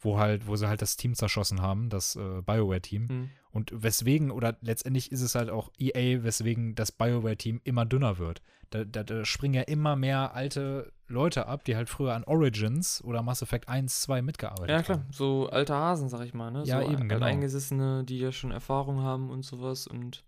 [0.00, 3.08] wo halt, wo sie halt das Team zerschossen haben, das äh, BioWare-Team.
[3.08, 3.30] Hm.
[3.50, 8.42] Und weswegen, oder letztendlich ist es halt auch EA, weswegen das BioWare-Team immer dünner wird.
[8.70, 13.02] Da, da, da springen ja immer mehr alte Leute ab, die halt früher an Origins
[13.04, 14.98] oder Mass Effect 1, 2 mitgearbeitet Ja, klar.
[14.98, 15.06] haben.
[15.12, 16.64] So alte Hasen, sag ich mal, ne?
[16.64, 17.24] Ja, so eben, genau.
[17.24, 20.24] Eingesessene, die ja schon Erfahrung haben und sowas und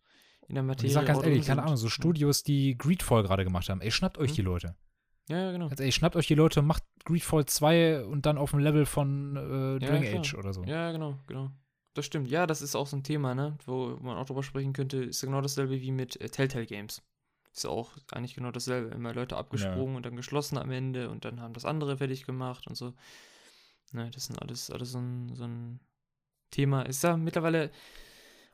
[0.47, 0.87] in der Und Materie.
[0.87, 1.65] ich sag ganz ehrlich, keine.
[1.65, 4.35] Ahnung, so Studios, die Greedfall gerade gemacht haben, ey, schnappt euch Mhm.
[4.37, 4.77] die Leute.
[5.29, 5.69] Ja, ja, genau.
[5.69, 9.37] Ganz ehrlich, schnappt euch die Leute, macht Greedfall 2 und dann auf dem Level von
[9.37, 10.21] äh, Ja, Dragon klar.
[10.21, 10.65] Age oder so.
[10.65, 11.51] Ja, genau, genau.
[11.95, 12.29] Das stimmt.
[12.29, 13.59] Ja, das ist auch so ein Thema, ne?
[13.67, 14.99] Wo man auch drüber sprechen könnte.
[14.99, 17.03] Ist genau dasselbe wie mit äh, Telltale Games.
[17.53, 18.95] Ist auch eigentlich genau dasselbe.
[18.95, 22.67] Immer Leute abgesprungen und dann geschlossen am Ende und dann haben das andere fertig gemacht
[22.67, 22.95] und so.
[23.93, 25.81] Ne, das sind alles, alles so ein, so ein
[26.51, 26.83] Thema.
[26.83, 27.71] Ist ja mittlerweile,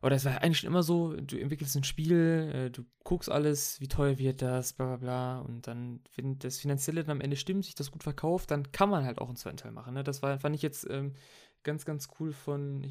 [0.05, 3.81] oder es war eigentlich schon immer so, du entwickelst ein Spiel, äh, du guckst alles,
[3.81, 5.39] wie teuer wird das, bla bla bla.
[5.41, 8.91] Und dann, wenn das Finanzielle dann am Ende stimmt, sich das gut verkauft, dann kann
[8.91, 9.95] man halt auch einen zweiten Teil machen.
[9.95, 10.05] Ne?
[10.05, 11.15] Das war, fand ich jetzt ähm,
[11.63, 12.85] ganz, ganz cool von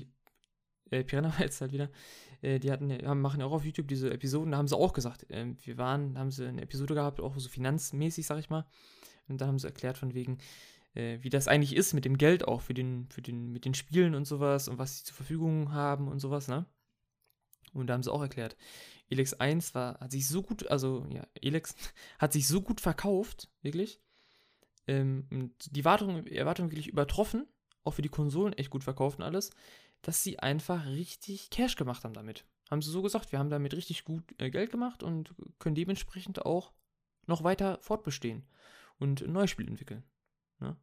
[0.89, 1.91] äh, Piranha jetzt halt wieder.
[2.41, 4.93] Äh, die hatten, haben, machen ja auch auf YouTube diese Episoden, da haben sie auch
[4.93, 8.65] gesagt, ähm, wir waren, haben sie eine Episode gehabt, auch so finanzmäßig, sag ich mal.
[9.27, 10.39] Und da haben sie erklärt von wegen,
[10.95, 13.75] äh, wie das eigentlich ist mit dem Geld auch für den, für den, mit den
[13.75, 16.65] Spielen und sowas und was sie zur Verfügung haben und sowas, ne?
[17.73, 18.55] Und da haben sie auch erklärt,
[19.09, 21.75] Elex 1 war, hat sich so gut, also ja, Elex
[22.19, 23.99] hat sich so gut verkauft, wirklich.
[24.87, 27.47] Ähm, und die Wartung, Erwartung wirklich übertroffen,
[27.83, 29.51] auch für die Konsolen echt gut verkauft und alles,
[30.01, 32.45] dass sie einfach richtig Cash gemacht haben damit.
[32.69, 36.45] Haben sie so gesagt, wir haben damit richtig gut äh, Geld gemacht und können dementsprechend
[36.45, 36.73] auch
[37.25, 38.45] noch weiter fortbestehen
[38.99, 40.03] und ein neues Spiel entwickeln.
[40.59, 40.75] Ne?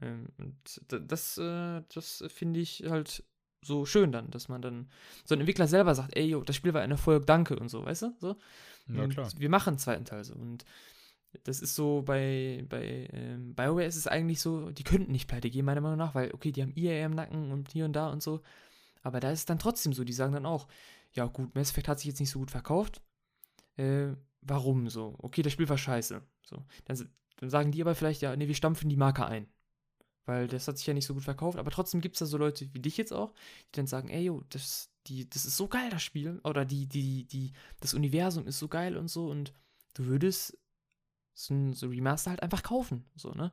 [0.00, 3.24] Ähm, und das, äh, das finde ich halt
[3.64, 4.88] so schön dann, dass man dann
[5.24, 7.84] so ein Entwickler selber sagt, ey, yo, das Spiel war ein Erfolg, danke und so,
[7.84, 8.14] weißt du?
[8.20, 8.36] So.
[8.88, 9.30] Ja, Und klar.
[9.36, 10.34] Wir machen einen zweiten Teil so.
[10.34, 10.64] Und
[11.42, 15.50] das ist so bei, bei ähm, BioWare ist es eigentlich so, die könnten nicht pleite
[15.50, 18.10] gehen, meiner Meinung nach, weil, okay, die haben EA im Nacken und hier und da
[18.10, 18.40] und so.
[19.02, 20.68] Aber da ist es dann trotzdem so, die sagen dann auch,
[21.12, 23.02] ja gut, Mass Effect hat sich jetzt nicht so gut verkauft.
[23.76, 24.08] Äh,
[24.40, 25.16] warum so?
[25.18, 26.22] Okay, das Spiel war scheiße.
[26.42, 26.64] So.
[26.84, 29.48] Dann, dann sagen die aber vielleicht, ja, nee, wir stampfen die Marke ein.
[30.26, 31.58] Weil das hat sich ja nicht so gut verkauft.
[31.58, 33.32] Aber trotzdem gibt es da so Leute wie dich jetzt auch,
[33.66, 36.40] die dann sagen, ey, yo, das, die, das ist so geil, das Spiel.
[36.44, 39.28] Oder die, die, die, das Universum ist so geil und so.
[39.28, 39.52] Und
[39.94, 40.58] du würdest
[41.34, 43.04] so ein so Remaster halt einfach kaufen.
[43.16, 43.52] So, ne?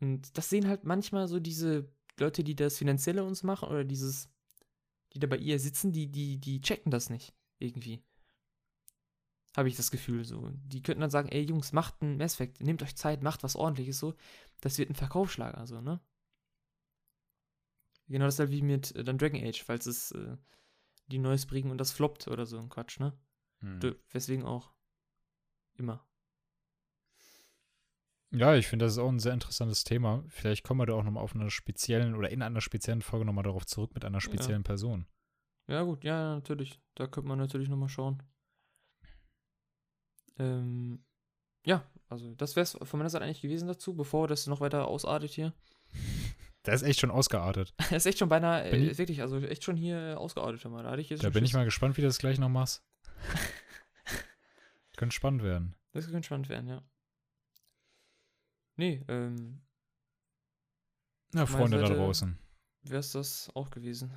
[0.00, 1.88] Und das sehen halt manchmal so diese
[2.18, 4.28] Leute, die das Finanzielle uns machen oder dieses,
[5.12, 8.02] die da bei ihr sitzen, die, die, die checken das nicht irgendwie.
[9.56, 10.50] Habe ich das Gefühl so.
[10.66, 13.56] Die könnten dann sagen, ey Jungs, macht ein Mass Effect, nehmt euch Zeit, macht was
[13.56, 14.14] ordentliches so.
[14.60, 16.00] Das wird ein Verkaufsschlager, so, ne?
[18.08, 20.36] Genau dasselbe wie mit äh, dann Dragon Age, falls es äh,
[21.06, 23.12] die Neues bringen und das floppt oder so ein Quatsch, ne?
[23.60, 23.80] Hm.
[23.80, 24.72] Du, weswegen auch.
[25.76, 26.04] Immer.
[28.30, 30.22] Ja, ich finde, das ist auch ein sehr interessantes Thema.
[30.28, 33.44] Vielleicht kommen wir da auch nochmal auf einer speziellen oder in einer speziellen Folge nochmal
[33.44, 35.06] darauf zurück mit einer speziellen Person.
[35.66, 36.80] Ja, gut, ja, natürlich.
[36.94, 38.22] Da könnte man natürlich nochmal schauen.
[40.38, 41.04] Ähm,
[41.64, 44.88] ja, also das wäre es von meiner Seite eigentlich gewesen dazu, bevor das noch weiter
[44.88, 45.54] ausartet hier.
[46.66, 47.72] Der ist echt schon ausgeartet.
[47.90, 50.64] Er ist echt schon beinahe, Bin äh, ich- wirklich, also echt schon hier ausgeartet.
[50.66, 50.82] mal.
[50.82, 52.84] Da Da bin ich mal gespannt, wie du das gleich noch machst.
[54.96, 55.74] Könnte spannend werden.
[55.92, 56.82] Das könnte spannend werden, ja.
[58.76, 59.62] Nee, ähm,
[61.32, 62.38] meiner Freunde da Seite- draußen.
[62.82, 64.12] wäre es das auch gewesen.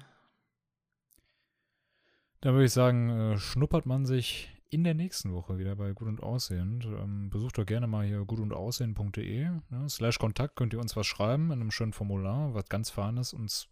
[2.42, 6.07] Dann würde ich sagen, äh, schnuppert man sich in der nächsten Woche wieder bei Gut
[6.07, 6.85] und Aussehend.
[6.85, 9.49] Ähm, besucht doch gerne mal hier gutundaussehen.de.
[9.69, 9.89] Ne?
[9.89, 13.34] Slash Kontakt könnt ihr uns was schreiben in einem schönen Formular, was ganz Feines.
[13.34, 13.68] Uns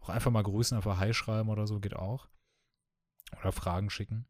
[0.00, 2.28] auch einfach mal grüßen, einfach Hi schreiben oder so, geht auch.
[3.40, 4.26] Oder Fragen schicken.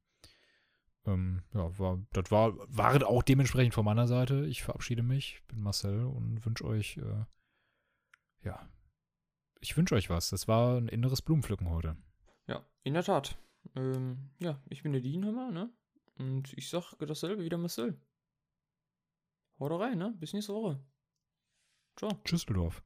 [1.06, 4.44] Ähm, ja, war, das war, war auch dementsprechend von meiner Seite.
[4.44, 7.24] Ich verabschiede mich, bin Marcel und wünsche euch, äh,
[8.44, 8.68] ja,
[9.60, 10.28] ich wünsche euch was.
[10.28, 11.97] Das war ein inneres Blumenpflücken heute.
[12.48, 13.39] Ja, in der Tat.
[13.74, 15.01] Ähm, ja, ich bin der
[15.32, 15.70] mal, ne?
[16.19, 18.01] Und ich sag dasselbe wieder Marcel.
[19.59, 20.15] Haut rein, ne?
[20.19, 20.83] Bis nächste Woche.
[21.97, 22.21] Ciao.
[22.25, 22.83] Tschüss, Ludolf.